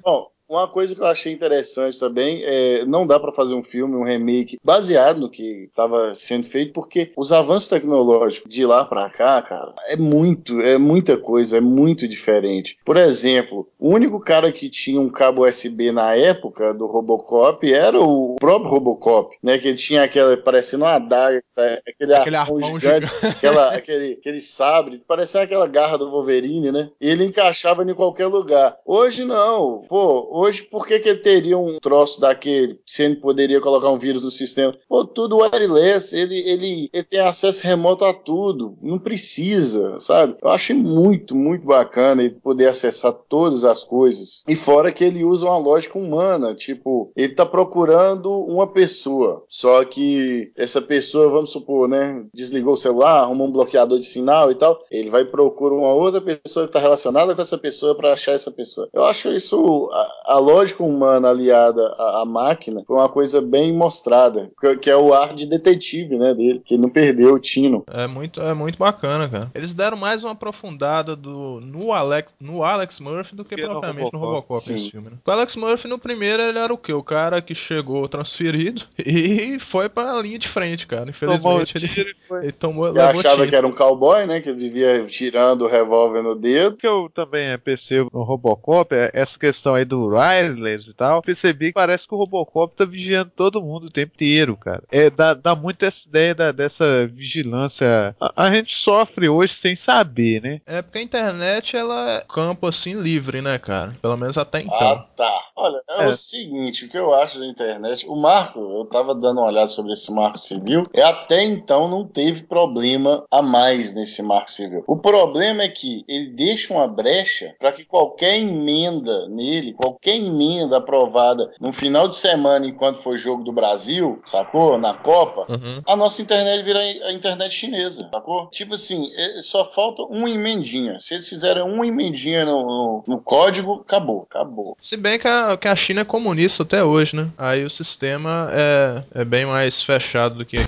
Bom, 0.04 0.26
uma 0.54 0.68
coisa 0.68 0.94
que 0.94 1.00
eu 1.00 1.06
achei 1.06 1.32
interessante 1.32 1.98
também 1.98 2.42
é 2.44 2.84
não 2.84 3.06
dá 3.06 3.18
pra 3.18 3.32
fazer 3.32 3.54
um 3.54 3.64
filme, 3.64 3.96
um 3.96 4.04
remake 4.04 4.58
baseado 4.62 5.20
no 5.20 5.30
que 5.30 5.64
estava 5.64 6.14
sendo 6.14 6.46
feito, 6.46 6.72
porque 6.72 7.12
os 7.16 7.32
avanços 7.32 7.68
tecnológicos 7.68 8.52
de 8.52 8.64
lá 8.64 8.84
pra 8.84 9.10
cá, 9.10 9.40
cara, 9.42 9.74
é 9.88 9.96
muito, 9.96 10.60
é 10.60 10.78
muita 10.78 11.16
coisa, 11.16 11.58
é 11.58 11.60
muito 11.60 12.06
diferente. 12.06 12.78
Por 12.84 12.96
exemplo, 12.96 13.68
o 13.78 13.88
único 13.88 14.20
cara 14.20 14.52
que 14.52 14.68
tinha 14.68 15.00
um 15.00 15.08
cabo 15.08 15.46
USB 15.46 15.90
na 15.90 16.14
época 16.14 16.72
do 16.72 16.86
Robocop 16.86 17.72
era 17.72 18.00
o 18.00 18.36
próprio 18.36 18.70
Robocop, 18.70 19.36
né? 19.42 19.58
Que 19.58 19.68
ele 19.68 19.76
tinha 19.76 20.04
aquela 20.04 20.36
parecendo 20.36 20.84
uma 20.84 20.94
adaga, 20.94 21.42
aquele, 21.86 22.14
Aquele 22.14 22.36
arpão 22.36 22.52
arpão 22.52 22.60
gigante, 22.60 23.06
aquela, 23.26 23.74
aquele, 23.74 24.12
aquele 24.12 24.40
sabre, 24.40 25.02
parecendo 25.06 25.44
aquela 25.44 25.66
garra 25.66 25.96
do 25.96 26.10
Wolverine, 26.10 26.70
né? 26.70 26.90
E 27.00 27.08
ele 27.08 27.24
encaixava 27.24 27.82
em 27.82 27.94
qualquer 27.94 28.26
lugar. 28.26 28.76
Hoje 28.84 29.24
não. 29.24 29.84
Pô, 29.88 30.28
hoje 30.42 30.62
por 30.62 30.86
que, 30.86 30.98
que 30.98 31.08
ele 31.08 31.18
teria 31.18 31.58
um 31.58 31.78
troço 31.78 32.20
daquele, 32.20 32.78
se 32.86 33.02
ele 33.04 33.16
poderia 33.16 33.60
colocar 33.60 33.90
um 33.90 33.98
vírus 33.98 34.22
no 34.22 34.30
sistema? 34.30 34.74
Pô, 34.88 35.04
tudo 35.04 35.38
wireless, 35.38 36.14
ele, 36.16 36.38
ele, 36.40 36.90
ele 36.92 37.04
tem 37.04 37.20
acesso 37.20 37.62
remoto 37.64 38.04
a 38.04 38.12
tudo, 38.12 38.76
não 38.82 38.98
precisa, 38.98 39.98
sabe? 40.00 40.36
Eu 40.42 40.50
achei 40.50 40.74
muito, 40.74 41.34
muito 41.34 41.64
bacana 41.66 42.22
ele 42.22 42.34
poder 42.42 42.68
acessar 42.68 43.12
todas 43.12 43.64
as 43.64 43.84
coisas. 43.84 44.42
E 44.48 44.56
fora 44.56 44.92
que 44.92 45.04
ele 45.04 45.24
usa 45.24 45.46
uma 45.46 45.58
lógica 45.58 45.98
humana, 45.98 46.54
tipo, 46.54 47.12
ele 47.16 47.34
tá 47.34 47.46
procurando 47.46 48.30
uma 48.44 48.66
pessoa, 48.66 49.44
só 49.48 49.84
que 49.84 50.52
essa 50.56 50.80
pessoa, 50.80 51.30
vamos 51.30 51.50
supor, 51.50 51.88
né, 51.88 52.24
desligou 52.34 52.74
o 52.74 52.78
celular, 52.78 53.22
arrumou 53.22 53.48
um 53.48 53.52
bloqueador 53.52 53.98
de 53.98 54.04
sinal 54.04 54.50
e 54.50 54.54
tal, 54.54 54.82
ele 54.90 55.10
vai 55.10 55.24
procurar 55.24 55.74
uma 55.74 55.92
outra 55.92 56.20
pessoa 56.20 56.66
que 56.66 56.72
tá 56.72 56.78
relacionada 56.78 57.34
com 57.34 57.42
essa 57.42 57.58
pessoa 57.58 57.94
para 57.94 58.12
achar 58.12 58.32
essa 58.32 58.50
pessoa. 58.50 58.88
Eu 58.92 59.04
acho 59.04 59.32
isso, 59.32 59.90
a 60.32 60.38
lógica 60.38 60.82
humana 60.82 61.28
aliada 61.28 61.82
à, 61.98 62.22
à 62.22 62.24
máquina, 62.24 62.82
foi 62.86 62.96
uma 62.96 63.08
coisa 63.08 63.40
bem 63.40 63.72
mostrada, 63.76 64.50
que, 64.58 64.76
que 64.78 64.90
é 64.90 64.96
o 64.96 65.12
ar 65.12 65.34
de 65.34 65.46
detetive, 65.46 66.16
né, 66.16 66.32
dele, 66.32 66.62
que 66.64 66.74
ele 66.74 66.82
não 66.82 66.88
perdeu 66.88 67.34
o 67.34 67.38
tino. 67.38 67.84
É 67.86 68.06
muito, 68.06 68.40
é 68.40 68.54
muito 68.54 68.78
bacana, 68.78 69.28
cara. 69.28 69.50
Eles 69.54 69.74
deram 69.74 69.96
mais 69.96 70.24
uma 70.24 70.32
aprofundada 70.32 71.14
do, 71.14 71.60
no, 71.60 71.92
Alex, 71.92 72.32
no 72.40 72.64
Alex 72.64 72.98
Murphy 72.98 73.36
do 73.36 73.44
que 73.44 73.56
propriamente 73.56 74.10
no 74.12 74.18
Robocop, 74.18 74.48
Robocop 74.48 74.60
sim. 74.60 74.74
nesse 74.74 74.90
filme. 74.90 75.10
Né? 75.10 75.16
O 75.24 75.30
Alex 75.30 75.56
Murphy 75.56 75.88
no 75.88 75.98
primeiro 75.98 76.42
ele 76.42 76.58
era 76.58 76.72
o 76.72 76.78
quê? 76.78 76.94
O 76.94 77.02
cara 77.02 77.42
que 77.42 77.54
chegou 77.54 78.08
transferido 78.08 78.86
e 78.98 79.58
foi 79.60 79.88
pra 79.88 80.20
linha 80.20 80.38
de 80.38 80.48
frente, 80.48 80.86
cara. 80.86 81.12
Tomou 81.12 81.62
Infelizmente 81.62 81.76
ele, 81.76 81.88
tiro 81.88 82.10
e 82.10 82.28
foi. 82.28 82.42
ele 82.44 82.52
tomou, 82.52 82.86
levou 82.86 83.02
achava 83.02 83.36
tiro. 83.36 83.48
que 83.48 83.56
era 83.56 83.66
um 83.66 83.72
cowboy, 83.72 84.26
né, 84.26 84.40
que 84.40 84.50
vivia 84.52 85.04
tirando 85.06 85.62
o 85.62 85.68
revólver 85.68 86.22
no 86.22 86.34
dedo. 86.34 86.74
O 86.74 86.78
que 86.78 86.86
eu 86.86 87.10
também 87.14 87.58
percebo 87.58 88.08
no 88.12 88.22
Robocop 88.22 88.94
é 88.94 89.10
essa 89.12 89.38
questão 89.38 89.74
aí 89.74 89.84
do 89.84 90.08
wireless 90.22 90.90
e 90.90 90.94
tal. 90.94 91.22
Percebi 91.22 91.68
que 91.68 91.72
parece 91.74 92.06
que 92.06 92.14
o 92.14 92.18
Robocop 92.18 92.74
tá 92.76 92.84
vigiando 92.84 93.30
todo 93.34 93.62
mundo 93.62 93.86
o 93.86 93.90
tempo 93.90 94.12
inteiro, 94.14 94.56
cara. 94.56 94.82
É, 94.90 95.10
dá, 95.10 95.34
dá 95.34 95.54
muito 95.54 95.84
essa 95.84 96.08
ideia 96.08 96.34
da- 96.34 96.52
dessa 96.52 97.06
vigilância. 97.06 98.14
A, 98.20 98.44
a 98.46 98.50
gente 98.50 98.74
sofre 98.74 99.28
hoje 99.28 99.54
sem 99.54 99.76
saber, 99.76 100.40
né? 100.42 100.60
É 100.66 100.82
porque 100.82 100.98
a 100.98 101.02
internet 101.02 101.76
ela 101.76 102.18
é 102.18 102.24
campo 102.32 102.66
assim 102.66 102.94
livre, 103.00 103.40
né, 103.42 103.58
cara? 103.58 103.96
Pelo 104.00 104.16
menos 104.16 104.36
até 104.38 104.60
então. 104.60 104.76
Ah, 104.76 105.06
tá. 105.16 105.40
Olha, 105.56 105.80
é, 105.90 106.04
É. 106.04 106.08
o 106.08 106.14
seguinte, 106.14 106.84
o 106.84 106.88
que 106.88 106.98
eu 106.98 107.14
acho 107.14 107.38
da 107.38 107.46
internet, 107.46 108.06
o 108.08 108.16
marco, 108.16 108.58
eu 108.60 108.84
tava 108.86 109.14
dando 109.14 109.38
uma 109.40 109.46
olhada 109.48 109.68
sobre 109.68 109.92
esse 109.92 110.12
marco 110.12 110.38
civil, 110.38 110.84
e 110.94 111.00
até 111.00 111.42
então 111.44 111.88
não 111.88 112.06
teve 112.06 112.42
problema 112.44 113.24
a 113.30 113.42
mais 113.42 113.94
nesse 113.94 114.22
marco 114.22 114.50
civil. 114.50 114.84
O 114.86 114.96
problema 114.96 115.62
é 115.62 115.68
que 115.68 116.04
ele 116.08 116.30
deixa 116.32 116.72
uma 116.74 116.86
brecha 116.88 117.54
para 117.58 117.72
que 117.72 117.84
qualquer 117.84 118.36
emenda 118.38 119.28
nele, 119.28 119.72
qualquer 119.74 120.01
emenda 120.10 120.78
aprovada 120.78 121.50
no 121.60 121.72
final 121.72 122.08
de 122.08 122.16
semana 122.16 122.66
enquanto 122.66 122.96
for 123.02 123.16
jogo 123.16 123.44
do 123.44 123.52
Brasil, 123.52 124.20
sacou? 124.26 124.78
Na 124.78 124.94
Copa, 124.94 125.46
Uhum. 125.52 125.82
a 125.86 125.94
nossa 125.96 126.20
internet 126.22 126.62
vira 126.64 126.78
a 126.80 127.12
internet 127.12 127.52
chinesa, 127.54 128.08
sacou? 128.12 128.48
Tipo 128.50 128.74
assim, 128.74 129.10
é- 129.14 129.42
só 129.42 129.64
falta 129.64 130.02
uma 130.02 130.28
emendinha. 130.30 130.98
Se 131.00 131.14
eles 131.14 131.28
fizerem 131.28 131.62
uma 131.62 131.86
emendinha 131.86 132.44
no, 132.44 132.62
no- 132.62 133.04
no 133.06 133.20
código, 133.20 133.82
acabou, 133.86 134.26
acabou. 134.30 134.76
Se 134.80 134.96
bem 134.96 135.18
que 135.18 135.28
a, 135.28 135.56
que 135.56 135.68
a 135.68 135.76
China 135.76 136.00
é 136.00 136.04
comunista 136.04 136.62
até 136.62 136.82
hoje, 136.82 137.14
né? 137.16 137.28
Aí 137.38 137.64
o 137.64 137.70
sistema 137.70 138.48
é, 138.52 139.02
é 139.20 139.24
bem 139.24 139.46
mais 139.46 139.82
fechado 139.82 140.34
do 140.36 140.44
que 140.44 140.56
aqui. 140.56 140.66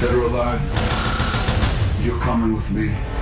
Dead 0.00 0.14
or 0.14 0.24
alive, 0.32 0.62
you're 2.04 2.18
coming 2.24 2.54
with 2.54 2.70
me. 2.70 3.17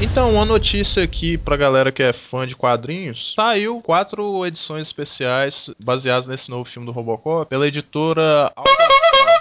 Então, 0.00 0.34
uma 0.34 0.44
notícia 0.44 1.02
aqui 1.02 1.38
pra 1.38 1.56
galera 1.56 1.90
que 1.90 2.02
é 2.02 2.12
fã 2.12 2.46
de 2.46 2.54
quadrinhos: 2.54 3.32
saiu 3.34 3.80
quatro 3.80 4.44
edições 4.44 4.82
especiais 4.82 5.70
baseadas 5.78 6.26
nesse 6.26 6.50
novo 6.50 6.64
filme 6.66 6.86
do 6.86 6.92
Robocop 6.92 7.48
pela 7.48 7.66
editora 7.66 8.52
Astral. 8.54 8.95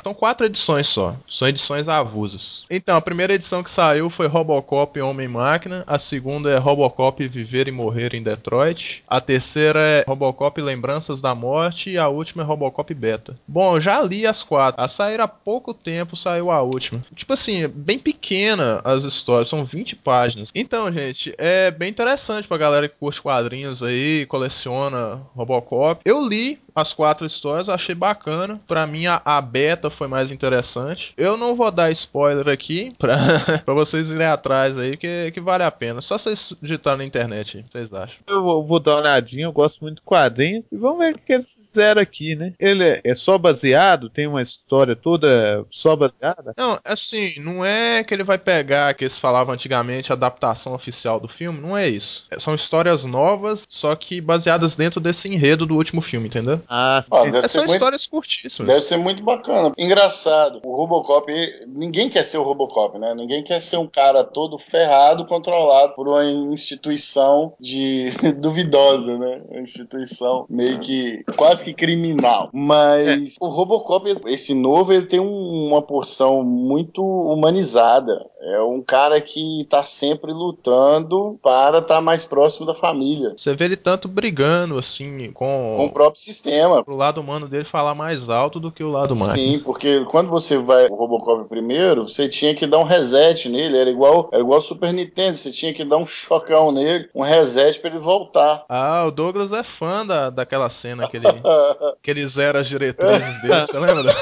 São 0.05 0.13
quatro 0.13 0.45
edições 0.45 0.87
só, 0.87 1.15
são 1.27 1.47
edições 1.47 1.87
avulsas. 1.87 2.63
Então, 2.69 2.95
a 2.95 3.01
primeira 3.01 3.33
edição 3.33 3.63
que 3.63 3.71
saiu 3.71 4.07
foi 4.07 4.27
Robocop 4.27 5.01
Homem-Máquina, 5.01 5.83
a 5.87 5.97
segunda 5.97 6.51
é 6.51 6.59
Robocop 6.59 7.27
Viver 7.27 7.67
e 7.67 7.71
Morrer 7.71 8.13
em 8.13 8.21
Detroit, 8.21 9.03
a 9.07 9.19
terceira 9.19 9.79
é 9.79 10.05
Robocop 10.07 10.61
Lembranças 10.61 11.23
da 11.23 11.33
Morte 11.33 11.89
e 11.89 11.97
a 11.97 12.07
última 12.07 12.43
é 12.43 12.45
Robocop 12.45 12.93
Beta. 12.93 13.35
Bom, 13.47 13.77
eu 13.77 13.81
já 13.81 13.99
li 13.99 14.27
as 14.27 14.43
quatro, 14.43 14.79
a 14.79 14.87
sair 14.87 15.19
há 15.19 15.27
pouco 15.27 15.73
tempo 15.73 16.15
saiu 16.15 16.51
a 16.51 16.61
última. 16.61 17.03
Tipo 17.15 17.33
assim, 17.33 17.63
é 17.63 17.67
bem 17.67 17.97
pequena 17.97 18.81
as 18.83 19.05
histórias, 19.05 19.49
são 19.49 19.65
20 19.65 19.95
páginas. 19.95 20.51
Então, 20.53 20.91
gente, 20.93 21.33
é 21.35 21.71
bem 21.71 21.89
interessante 21.89 22.47
pra 22.47 22.59
galera 22.59 22.87
que 22.87 22.95
curte 22.99 23.23
quadrinhos 23.23 23.81
aí, 23.81 24.27
coleciona 24.27 25.23
Robocop. 25.35 26.01
Eu 26.05 26.27
li 26.27 26.59
as 26.75 26.93
quatro 26.93 27.25
histórias, 27.25 27.69
achei 27.69 27.95
bacana. 27.95 28.59
Pra 28.67 28.85
mim, 28.85 29.05
a, 29.07 29.21
a 29.23 29.41
beta 29.41 29.89
foi 29.89 30.07
mais 30.07 30.31
interessante. 30.31 31.13
Eu 31.17 31.37
não 31.37 31.55
vou 31.55 31.71
dar 31.71 31.91
spoiler 31.91 32.47
aqui 32.49 32.93
pra, 32.99 33.59
pra 33.63 33.73
vocês 33.73 34.09
irem 34.09 34.27
atrás 34.27 34.77
aí, 34.77 34.97
que, 34.97 35.31
que 35.31 35.41
vale 35.41 35.63
a 35.63 35.71
pena. 35.71 36.01
Só 36.01 36.17
vocês 36.17 36.53
digitarem 36.61 36.99
na 36.99 37.05
internet, 37.05 37.57
aí, 37.57 37.63
o 37.63 37.65
que 37.65 37.71
vocês 37.71 37.93
acham? 37.93 38.17
Eu 38.27 38.41
vou, 38.43 38.65
vou 38.65 38.79
dar 38.79 38.93
uma 38.95 39.01
olhadinha, 39.01 39.45
eu 39.45 39.51
gosto 39.51 39.81
muito 39.81 39.97
do 39.97 40.01
quadrinho. 40.01 40.63
E 40.71 40.77
vamos 40.77 40.99
ver 40.99 41.13
o 41.13 41.17
que 41.17 41.33
eles 41.33 41.51
fizeram 41.53 42.01
aqui, 42.01 42.35
né? 42.35 42.53
Ele 42.59 42.83
é, 42.83 43.01
é 43.03 43.15
só 43.15 43.37
baseado, 43.37 44.09
tem 44.09 44.27
uma 44.27 44.41
história 44.41 44.95
toda 44.95 45.65
só 45.71 45.95
baseada. 45.95 46.53
Não, 46.57 46.79
assim, 46.83 47.39
não 47.39 47.63
é 47.63 48.03
que 48.03 48.13
ele 48.13 48.23
vai 48.23 48.37
pegar 48.37 48.93
que 48.93 49.03
eles 49.05 49.19
falavam 49.19 49.53
antigamente, 49.53 50.11
a 50.11 50.15
adaptação 50.15 50.73
oficial 50.73 51.19
do 51.19 51.27
filme, 51.27 51.59
não 51.59 51.77
é 51.77 51.87
isso. 51.87 52.25
É- 52.29 52.39
São 52.39 52.53
histórias 52.55 53.03
novas, 53.05 53.63
só 53.69 53.95
que 53.95 54.19
baseadas 54.21 54.75
dentro 54.75 54.99
desse 54.99 55.27
enredo 55.27 55.65
do 55.65 55.75
último 55.75 56.01
filme, 56.01 56.27
entendeu? 56.27 56.61
Ah, 56.67 57.03
deve 57.23 57.39
É, 57.39 57.47
são 57.47 57.61
muito- 57.61 57.73
histórias 57.73 58.05
curtíssimas. 58.05 58.67
Deve 58.67 58.81
ser 58.81 58.97
muito 58.97 59.23
bacana. 59.23 59.73
Engraçado, 59.77 60.61
o 60.65 60.75
Robocop, 60.75 61.31
ninguém 61.67 62.09
quer 62.09 62.23
ser 62.23 62.37
o 62.37 62.43
Robocop, 62.43 62.97
né? 62.97 63.13
Ninguém 63.15 63.43
quer 63.43 63.61
ser 63.61 63.77
um 63.77 63.87
cara 63.87 64.23
todo 64.23 64.57
ferrado, 64.57 65.25
controlado 65.25 65.93
por 65.95 66.07
uma 66.07 66.23
instituição 66.25 67.53
de 67.59 68.09
duvidosa, 68.39 69.17
né? 69.17 69.41
Uma 69.49 69.61
instituição 69.61 70.45
meio 70.49 70.79
que 70.79 71.23
quase 71.37 71.63
que 71.65 71.73
criminal. 71.73 72.49
Mas 72.53 73.35
o 73.39 73.47
Robocop, 73.47 74.05
esse 74.27 74.53
novo, 74.53 74.91
ele 74.93 75.05
tem 75.05 75.19
um- 75.19 75.67
uma 75.67 75.81
porção 75.81 76.43
muito 76.43 77.03
humanizada. 77.03 78.25
É 78.41 78.61
um 78.61 78.81
cara 78.81 79.19
que 79.21 79.65
tá 79.69 79.83
sempre 79.83 80.31
lutando 80.31 81.39
para 81.41 81.79
estar 81.79 81.99
mais 82.01 82.25
próximo 82.25 82.65
da 82.65 82.75
família. 82.75 83.33
Você 83.37 83.55
vê 83.55 83.65
ele 83.65 83.75
tanto 83.77 84.07
brigando, 84.07 84.77
assim, 84.77 85.31
com. 85.33 85.73
Com 85.75 85.85
o 85.85 85.91
próprio 85.91 86.21
sistema. 86.21 86.54
Cinema. 86.55 86.83
Pro 86.83 86.95
lado 86.95 87.21
humano 87.21 87.47
dele 87.47 87.65
falar 87.65 87.93
mais 87.93 88.29
alto 88.29 88.59
do 88.59 88.71
que 88.71 88.83
o 88.83 88.89
lado 88.89 89.15
mágico. 89.15 89.37
Sim, 89.37 89.59
porque 89.59 90.05
quando 90.05 90.29
você 90.29 90.57
vai 90.57 90.87
o 90.87 90.95
Robocop 90.95 91.47
primeiro, 91.47 92.07
você 92.07 92.27
tinha 92.27 92.55
que 92.55 92.65
dar 92.65 92.79
um 92.79 92.83
reset 92.83 93.49
nele. 93.49 93.77
Era 93.77 93.89
igual, 93.89 94.29
era 94.31 94.41
igual 94.41 94.61
Super 94.61 94.93
Nintendo. 94.93 95.37
Você 95.37 95.51
tinha 95.51 95.73
que 95.73 95.83
dar 95.83 95.97
um 95.97 96.05
chocão 96.05 96.71
nele, 96.71 97.09
um 97.13 97.21
reset 97.21 97.79
pra 97.79 97.89
ele 97.89 97.99
voltar. 97.99 98.65
Ah, 98.69 99.05
o 99.05 99.11
Douglas 99.11 99.51
é 99.51 99.63
fã 99.63 100.05
da, 100.05 100.29
daquela 100.29 100.69
cena 100.69 101.07
que 101.07 101.17
ele, 101.17 101.27
que 102.01 102.11
ele 102.11 102.27
zera 102.27 102.61
as 102.61 102.67
diretrizes 102.67 103.41
dele, 103.41 103.67
você 103.67 103.79
lembra? 103.79 104.13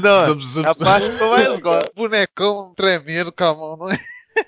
Não, 0.00 0.26
Zup, 0.28 0.42
zup, 0.44 0.66
a 0.66 0.74
parte 0.74 1.16
que 1.16 1.22
eu 1.22 1.30
mais 1.30 1.60
gosto. 1.60 1.92
Bonecão 1.94 2.72
tremendo 2.76 3.32
com 3.32 3.44
a 3.44 3.54
mão. 3.54 3.76
Não 3.76 3.90
é? 3.90 3.98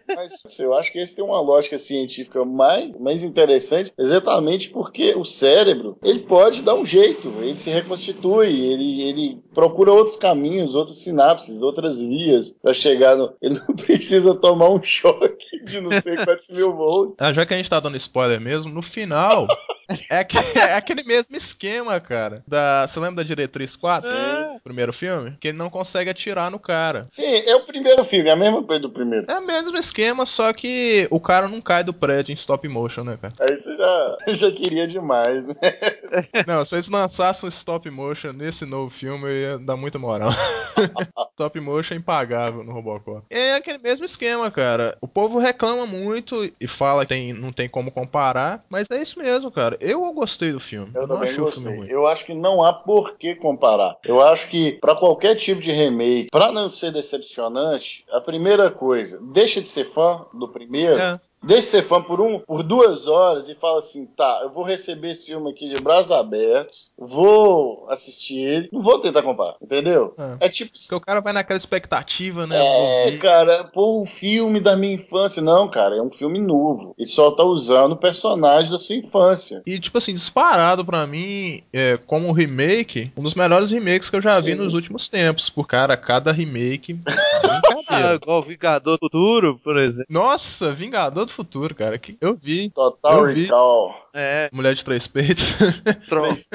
Mas 0.09 0.32
assim, 0.45 0.62
eu 0.64 0.74
acho 0.74 0.93
que 0.93 0.99
esse 0.99 1.14
tem 1.16 1.24
uma 1.24 1.41
lógica 1.41 1.78
científica 1.78 2.45
mais, 2.45 2.91
mais 2.99 3.22
interessante, 3.22 3.93
exatamente 3.99 4.70
porque 4.70 5.14
o 5.16 5.24
cérebro 5.24 5.97
ele 6.03 6.20
pode 6.20 6.62
dar 6.62 6.74
um 6.74 6.84
jeito, 6.84 7.32
ele 7.41 7.57
se 7.57 7.70
reconstitui, 7.70 8.49
ele, 8.72 9.03
ele 9.03 9.38
procura 9.55 9.93
outros 9.93 10.16
caminhos, 10.16 10.74
outras 10.74 10.97
sinapses, 10.99 11.62
outras 11.62 11.99
vias 12.01 12.53
para 12.62 12.72
chegar 12.74 13.16
no. 13.16 13.32
Ele 13.41 13.59
não 13.66 13.74
precisa 13.76 14.34
tomar 14.34 14.70
um 14.70 14.82
choque 14.82 15.64
de 15.64 15.80
não 15.80 16.01
sei 16.01 16.16
quantos 16.24 16.49
mil 16.51 16.74
volts. 16.74 17.16
Ah, 17.20 17.32
já 17.32 17.45
que 17.47 17.55
a 17.55 17.57
gente 17.57 17.70
tá 17.70 17.80
dando 17.80 17.97
spoiler 17.97 18.41
mesmo, 18.41 18.70
no 18.70 18.82
final 18.82 19.47
é, 20.11 20.18
aque- 20.18 20.38
é 20.59 20.74
aquele 20.74 21.03
mesmo 21.03 21.36
esquema, 21.36 22.01
cara. 22.01 22.43
Da, 22.47 22.86
você 22.86 22.99
lembra 23.01 23.22
da 23.22 23.28
Diretriz 23.28 23.76
4? 23.76 24.09
Primeiro 24.62 24.93
filme? 24.93 25.36
Que 25.41 25.49
ele 25.49 25.59
não 25.59 25.70
consegue 25.70 26.11
atirar 26.11 26.51
no 26.51 26.59
cara. 26.59 27.07
Sim, 27.11 27.24
é 27.24 27.55
o 27.57 27.64
primeiro 27.64 28.05
filme, 28.05 28.28
é 28.28 28.32
a 28.32 28.36
mesma 28.36 28.62
coisa 28.62 28.80
do 28.82 28.91
primeiro. 28.91 29.30
É 29.30 29.41
mesmo 29.41 29.72
esquema, 29.80 30.26
só 30.26 30.52
que 30.52 31.08
o 31.10 31.20
cara 31.20 31.48
não 31.48 31.60
cai 31.60 31.82
do 31.82 31.92
prédio 31.92 32.32
em 32.32 32.34
stop 32.34 32.66
motion, 32.68 33.04
né, 33.04 33.18
cara? 33.20 33.34
Aí 33.40 33.56
você 33.56 33.76
já, 33.76 34.18
já 34.28 34.52
queria 34.52 34.86
demais, 34.86 35.46
né? 35.48 35.54
Não, 36.46 36.64
se 36.64 36.74
eles 36.74 36.88
lançassem 36.88 37.48
stop 37.48 37.88
motion 37.90 38.32
nesse 38.32 38.64
novo 38.64 38.90
filme, 38.90 39.24
eu 39.26 39.32
ia 39.32 39.58
dar 39.58 39.76
muita 39.76 39.98
moral. 39.98 40.30
stop 41.32 41.61
motion 41.61 41.94
é 41.94 41.96
impagável 41.98 42.62
no 42.64 42.72
Robocop. 42.72 43.24
É 43.30 43.54
aquele 43.54 43.78
mesmo 43.78 44.04
esquema, 44.04 44.50
cara. 44.50 44.96
O 45.00 45.08
povo 45.08 45.38
reclama 45.38 45.86
muito 45.86 46.50
e 46.61 46.66
fala 46.66 47.02
que 47.04 47.08
tem- 47.11 47.32
não 47.32 47.52
tem 47.52 47.68
como 47.68 47.90
comparar, 47.90 48.64
mas 48.68 48.90
é 48.90 49.00
isso 49.00 49.18
mesmo, 49.18 49.50
cara. 49.50 49.76
Eu 49.80 50.12
gostei 50.12 50.52
do 50.52 50.61
filme. 50.61 50.90
Eu 50.94 51.06
não 51.06 51.16
também 51.16 51.36
gostei. 51.36 51.86
Eu 51.88 52.06
acho 52.06 52.24
que 52.26 52.34
não 52.34 52.64
há 52.64 52.72
por 52.72 53.16
que 53.16 53.34
comparar. 53.34 53.96
Eu 54.04 54.20
acho 54.20 54.48
que 54.48 54.72
pra 54.80 54.94
qualquer 54.94 55.34
tipo 55.34 55.61
de 55.61 55.72
remake, 55.72 56.28
pra 56.30 56.52
não 56.52 56.70
ser 56.70 56.92
decepcionante, 56.92 58.04
a 58.11 58.20
primeira 58.20 58.70
coisa, 58.70 59.18
deixa 59.32 59.61
de 59.61 59.68
ser 59.68 59.84
fã 59.84 60.24
do 60.34 60.48
primeiro. 60.48 60.98
É. 60.98 61.20
Deixa 61.43 61.62
de 61.62 61.66
ser 61.68 61.82
fã 61.82 62.03
por 62.03 62.20
um, 62.20 62.38
por 62.38 62.62
duas 62.62 63.07
horas 63.07 63.49
e 63.49 63.55
fala 63.55 63.78
assim, 63.78 64.07
tá, 64.07 64.41
eu 64.43 64.51
vou 64.51 64.62
receber 64.62 65.11
esse 65.11 65.26
filme 65.26 65.51
aqui 65.51 65.72
de 65.72 65.80
braços 65.80 66.12
abertos, 66.12 66.93
vou 66.99 67.86
assistir 67.88 68.38
ele, 68.38 68.68
não 68.72 68.82
vou 68.82 68.99
tentar 68.99 69.22
comparar, 69.22 69.57
entendeu? 69.61 70.14
É. 70.41 70.47
É 70.47 70.49
tipo, 70.49 70.72
Porque 70.72 70.95
o 70.95 71.01
cara 71.01 71.20
vai 71.20 71.32
naquela 71.32 71.57
expectativa, 71.57 72.47
né? 72.47 72.57
é, 72.57 73.16
cara, 73.16 73.64
pô, 73.64 74.03
um 74.03 74.07
filme 74.07 74.61
da 74.61 74.76
minha 74.76 74.95
infância. 74.95 75.43
Não, 75.43 75.68
cara, 75.68 75.97
é 75.97 76.03
um 76.03 76.12
filme 76.12 76.38
novo. 76.38 76.95
Ele 76.99 77.09
só 77.09 77.30
tá 77.30 77.45
usando 77.45 77.93
o 77.93 77.97
personagem 77.97 78.70
da 78.70 78.78
sua 78.78 78.97
infância. 78.97 79.62
E, 79.64 79.78
tipo 79.78 79.97
assim, 79.99 80.14
disparado 80.14 80.84
pra 80.84 81.07
mim, 81.07 81.62
é, 81.72 81.99
como 82.07 82.32
remake, 82.32 83.12
um 83.16 83.22
dos 83.22 83.34
melhores 83.34 83.70
remakes 83.70 84.11
que 84.11 84.16
eu 84.16 84.20
já 84.20 84.38
vi 84.41 84.53
Sim. 84.53 84.59
nos 84.59 84.74
últimos 84.74 85.09
tempos. 85.09 85.49
Por 85.49 85.66
cara, 85.66 85.97
cada 85.97 86.32
remake. 86.32 86.99
Ah, 87.91 88.14
igual 88.14 88.38
o 88.38 88.43
Vingador 88.43 88.99
Futuro, 89.01 89.59
por 89.64 89.76
exemplo. 89.76 90.07
Nossa, 90.09 90.72
Vingador 90.72 91.26
do 91.26 91.29
Futuro, 91.30 91.74
cara. 91.74 91.98
Que 91.98 92.16
eu 92.20 92.34
vi. 92.34 92.70
Total 92.70 93.26
Eu 93.28 93.34
vi. 93.34 93.42
Recall. 93.44 94.08
É, 94.12 94.50
Mulher 94.52 94.74
de 94.74 94.84
Três 94.84 95.06
Peitos. 95.06 95.44
Três 96.08 96.48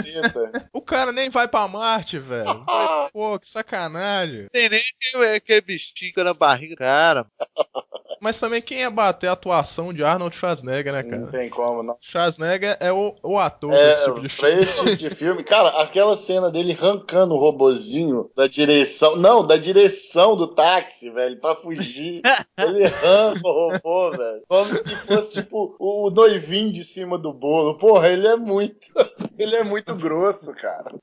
o 0.73 0.81
cara 0.81 1.11
nem 1.11 1.29
vai 1.29 1.47
pra 1.47 1.67
Marte, 1.67 2.19
velho. 2.19 2.65
Pô, 3.13 3.39
que 3.39 3.47
sacanagem. 3.47 4.47
Tem 4.51 4.69
nem 4.69 4.81
aquele, 4.81 5.35
aquele 5.35 5.61
bichinho 5.61 6.23
na 6.23 6.33
barriga, 6.33 6.75
cara. 6.75 7.25
Mas 8.25 8.39
também 8.39 8.59
quem 8.59 8.79
ia 8.79 8.89
bater 8.89 9.27
a 9.27 9.33
atuação 9.33 9.93
de 9.93 10.03
Arnold 10.03 10.35
Schwarzenegger, 10.35 10.91
né, 10.91 11.03
Não 11.03 11.09
cara? 11.27 11.31
tem 11.31 11.47
como, 11.47 11.83
não. 11.83 11.95
Schwarzenegger 12.01 12.75
é 12.79 12.91
o, 12.91 13.15
o 13.21 13.37
ator 13.37 13.71
É, 13.71 13.89
desse 13.89 14.05
tipo 14.05 14.19
de 14.21 14.27
pra 14.35 14.47
filme. 14.47 14.63
esse 14.63 14.83
tipo 14.83 14.95
de 14.95 15.09
filme, 15.11 15.43
cara, 15.43 15.69
aquela 15.81 16.15
cena 16.15 16.49
dele 16.49 16.71
arrancando 16.73 17.35
o 17.35 17.37
robozinho 17.39 18.31
da 18.35 18.47
direção, 18.47 19.15
não, 19.15 19.45
da 19.45 19.57
direção 19.57 20.35
do 20.35 20.47
táxi, 20.47 21.11
velho, 21.11 21.39
pra 21.39 21.55
fugir. 21.55 22.21
Ele 22.57 22.83
arranca 22.85 23.41
o 23.47 23.69
robô, 23.71 24.17
velho, 24.17 24.41
como 24.47 24.73
se 24.73 24.95
fosse 24.95 25.31
tipo 25.33 25.75
o 25.79 26.09
noivinho 26.09 26.71
de 26.71 26.83
cima 26.83 27.17
do 27.19 27.31
bolo. 27.31 27.77
Porra, 27.77 28.07
ele 28.09 28.25
é 28.27 28.35
muito, 28.35 28.87
ele 29.37 29.55
é 29.55 29.63
muito 29.63 29.93
grosso, 29.93 30.51
cara. 30.55 30.95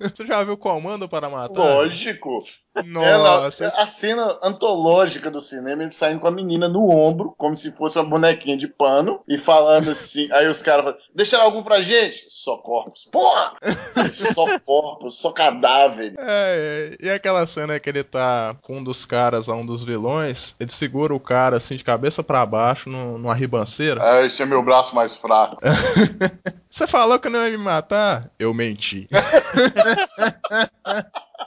Você 0.00 0.24
já 0.24 0.42
viu 0.44 0.56
Comando 0.56 1.08
para 1.08 1.28
Matar? 1.28 1.52
Lógico. 1.52 2.42
Nossa, 2.82 3.64
É, 3.64 3.70
não, 3.70 3.80
a 3.80 3.86
cena 3.86 4.38
antológica 4.42 5.30
do 5.30 5.40
cinema, 5.40 5.82
ele 5.82 5.92
saindo 5.92 6.20
com 6.20 6.26
a 6.26 6.30
menina 6.30 6.68
no 6.68 6.90
ombro, 6.90 7.34
como 7.36 7.56
se 7.56 7.72
fosse 7.72 7.98
uma 7.98 8.08
bonequinha 8.08 8.56
de 8.56 8.66
pano, 8.66 9.20
e 9.28 9.38
falando 9.38 9.90
assim. 9.90 10.28
aí 10.32 10.48
os 10.48 10.62
caras 10.62 10.84
falam: 10.84 10.98
deixa 11.14 11.38
algum 11.40 11.62
pra 11.62 11.80
gente? 11.80 12.26
Só 12.28 12.56
corpos. 12.58 13.04
Porra! 13.04 13.54
Só 14.12 14.58
corpos, 14.60 15.20
só 15.20 15.32
cadáver. 15.32 16.14
É, 16.18 16.96
é, 17.00 17.06
e 17.06 17.10
aquela 17.10 17.46
cena 17.46 17.78
que 17.78 17.88
ele 17.88 18.02
tá 18.02 18.56
com 18.62 18.78
um 18.78 18.84
dos 18.84 19.04
caras, 19.04 19.48
um 19.48 19.64
dos 19.64 19.84
vilões, 19.84 20.54
ele 20.58 20.70
segura 20.70 21.14
o 21.14 21.20
cara 21.20 21.56
assim 21.56 21.76
de 21.76 21.84
cabeça 21.84 22.22
pra 22.22 22.44
baixo 22.44 22.88
no, 22.88 23.18
numa 23.18 23.34
ribanceira. 23.34 24.00
Ah, 24.02 24.22
esse 24.22 24.42
é 24.42 24.46
meu 24.46 24.62
braço 24.62 24.94
mais 24.94 25.16
fraco. 25.16 25.58
Você 26.68 26.86
falou 26.86 27.18
que 27.18 27.28
não 27.28 27.44
ia 27.44 27.50
me 27.50 27.62
matar? 27.64 28.30
Eu 28.38 28.52
menti. 28.52 29.08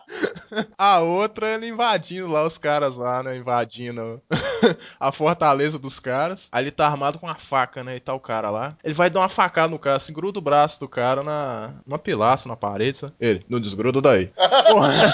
A 0.77 0.99
outra 0.99 1.53
ele 1.53 1.67
invadindo 1.67 2.27
lá 2.31 2.45
os 2.45 2.57
caras 2.57 2.97
lá, 2.97 3.21
né? 3.21 3.35
Invadindo 3.37 4.21
a 4.99 5.11
fortaleza 5.11 5.77
dos 5.77 5.99
caras. 5.99 6.47
Aí 6.51 6.63
ele 6.63 6.71
tá 6.71 6.87
armado 6.87 7.19
com 7.19 7.25
uma 7.25 7.35
faca, 7.35 7.83
né? 7.83 7.95
E 7.95 7.99
tá 7.99 8.13
o 8.13 8.19
cara 8.19 8.49
lá. 8.49 8.77
Ele 8.83 8.93
vai 8.93 9.09
dar 9.09 9.21
uma 9.21 9.29
facada 9.29 9.69
no 9.69 9.79
cara, 9.79 9.97
assim, 9.97 10.13
gruda 10.13 10.39
o 10.39 10.41
braço 10.41 10.79
do 10.79 10.87
cara 10.87 11.23
na, 11.23 11.73
numa 11.85 11.99
pilaça, 11.99 12.47
na 12.47 12.55
parede, 12.55 12.97
sabe? 12.97 13.13
Ele, 13.19 13.45
não 13.49 13.59
desgruda 13.59 14.01
daí. 14.01 14.31
Porra. 14.69 15.13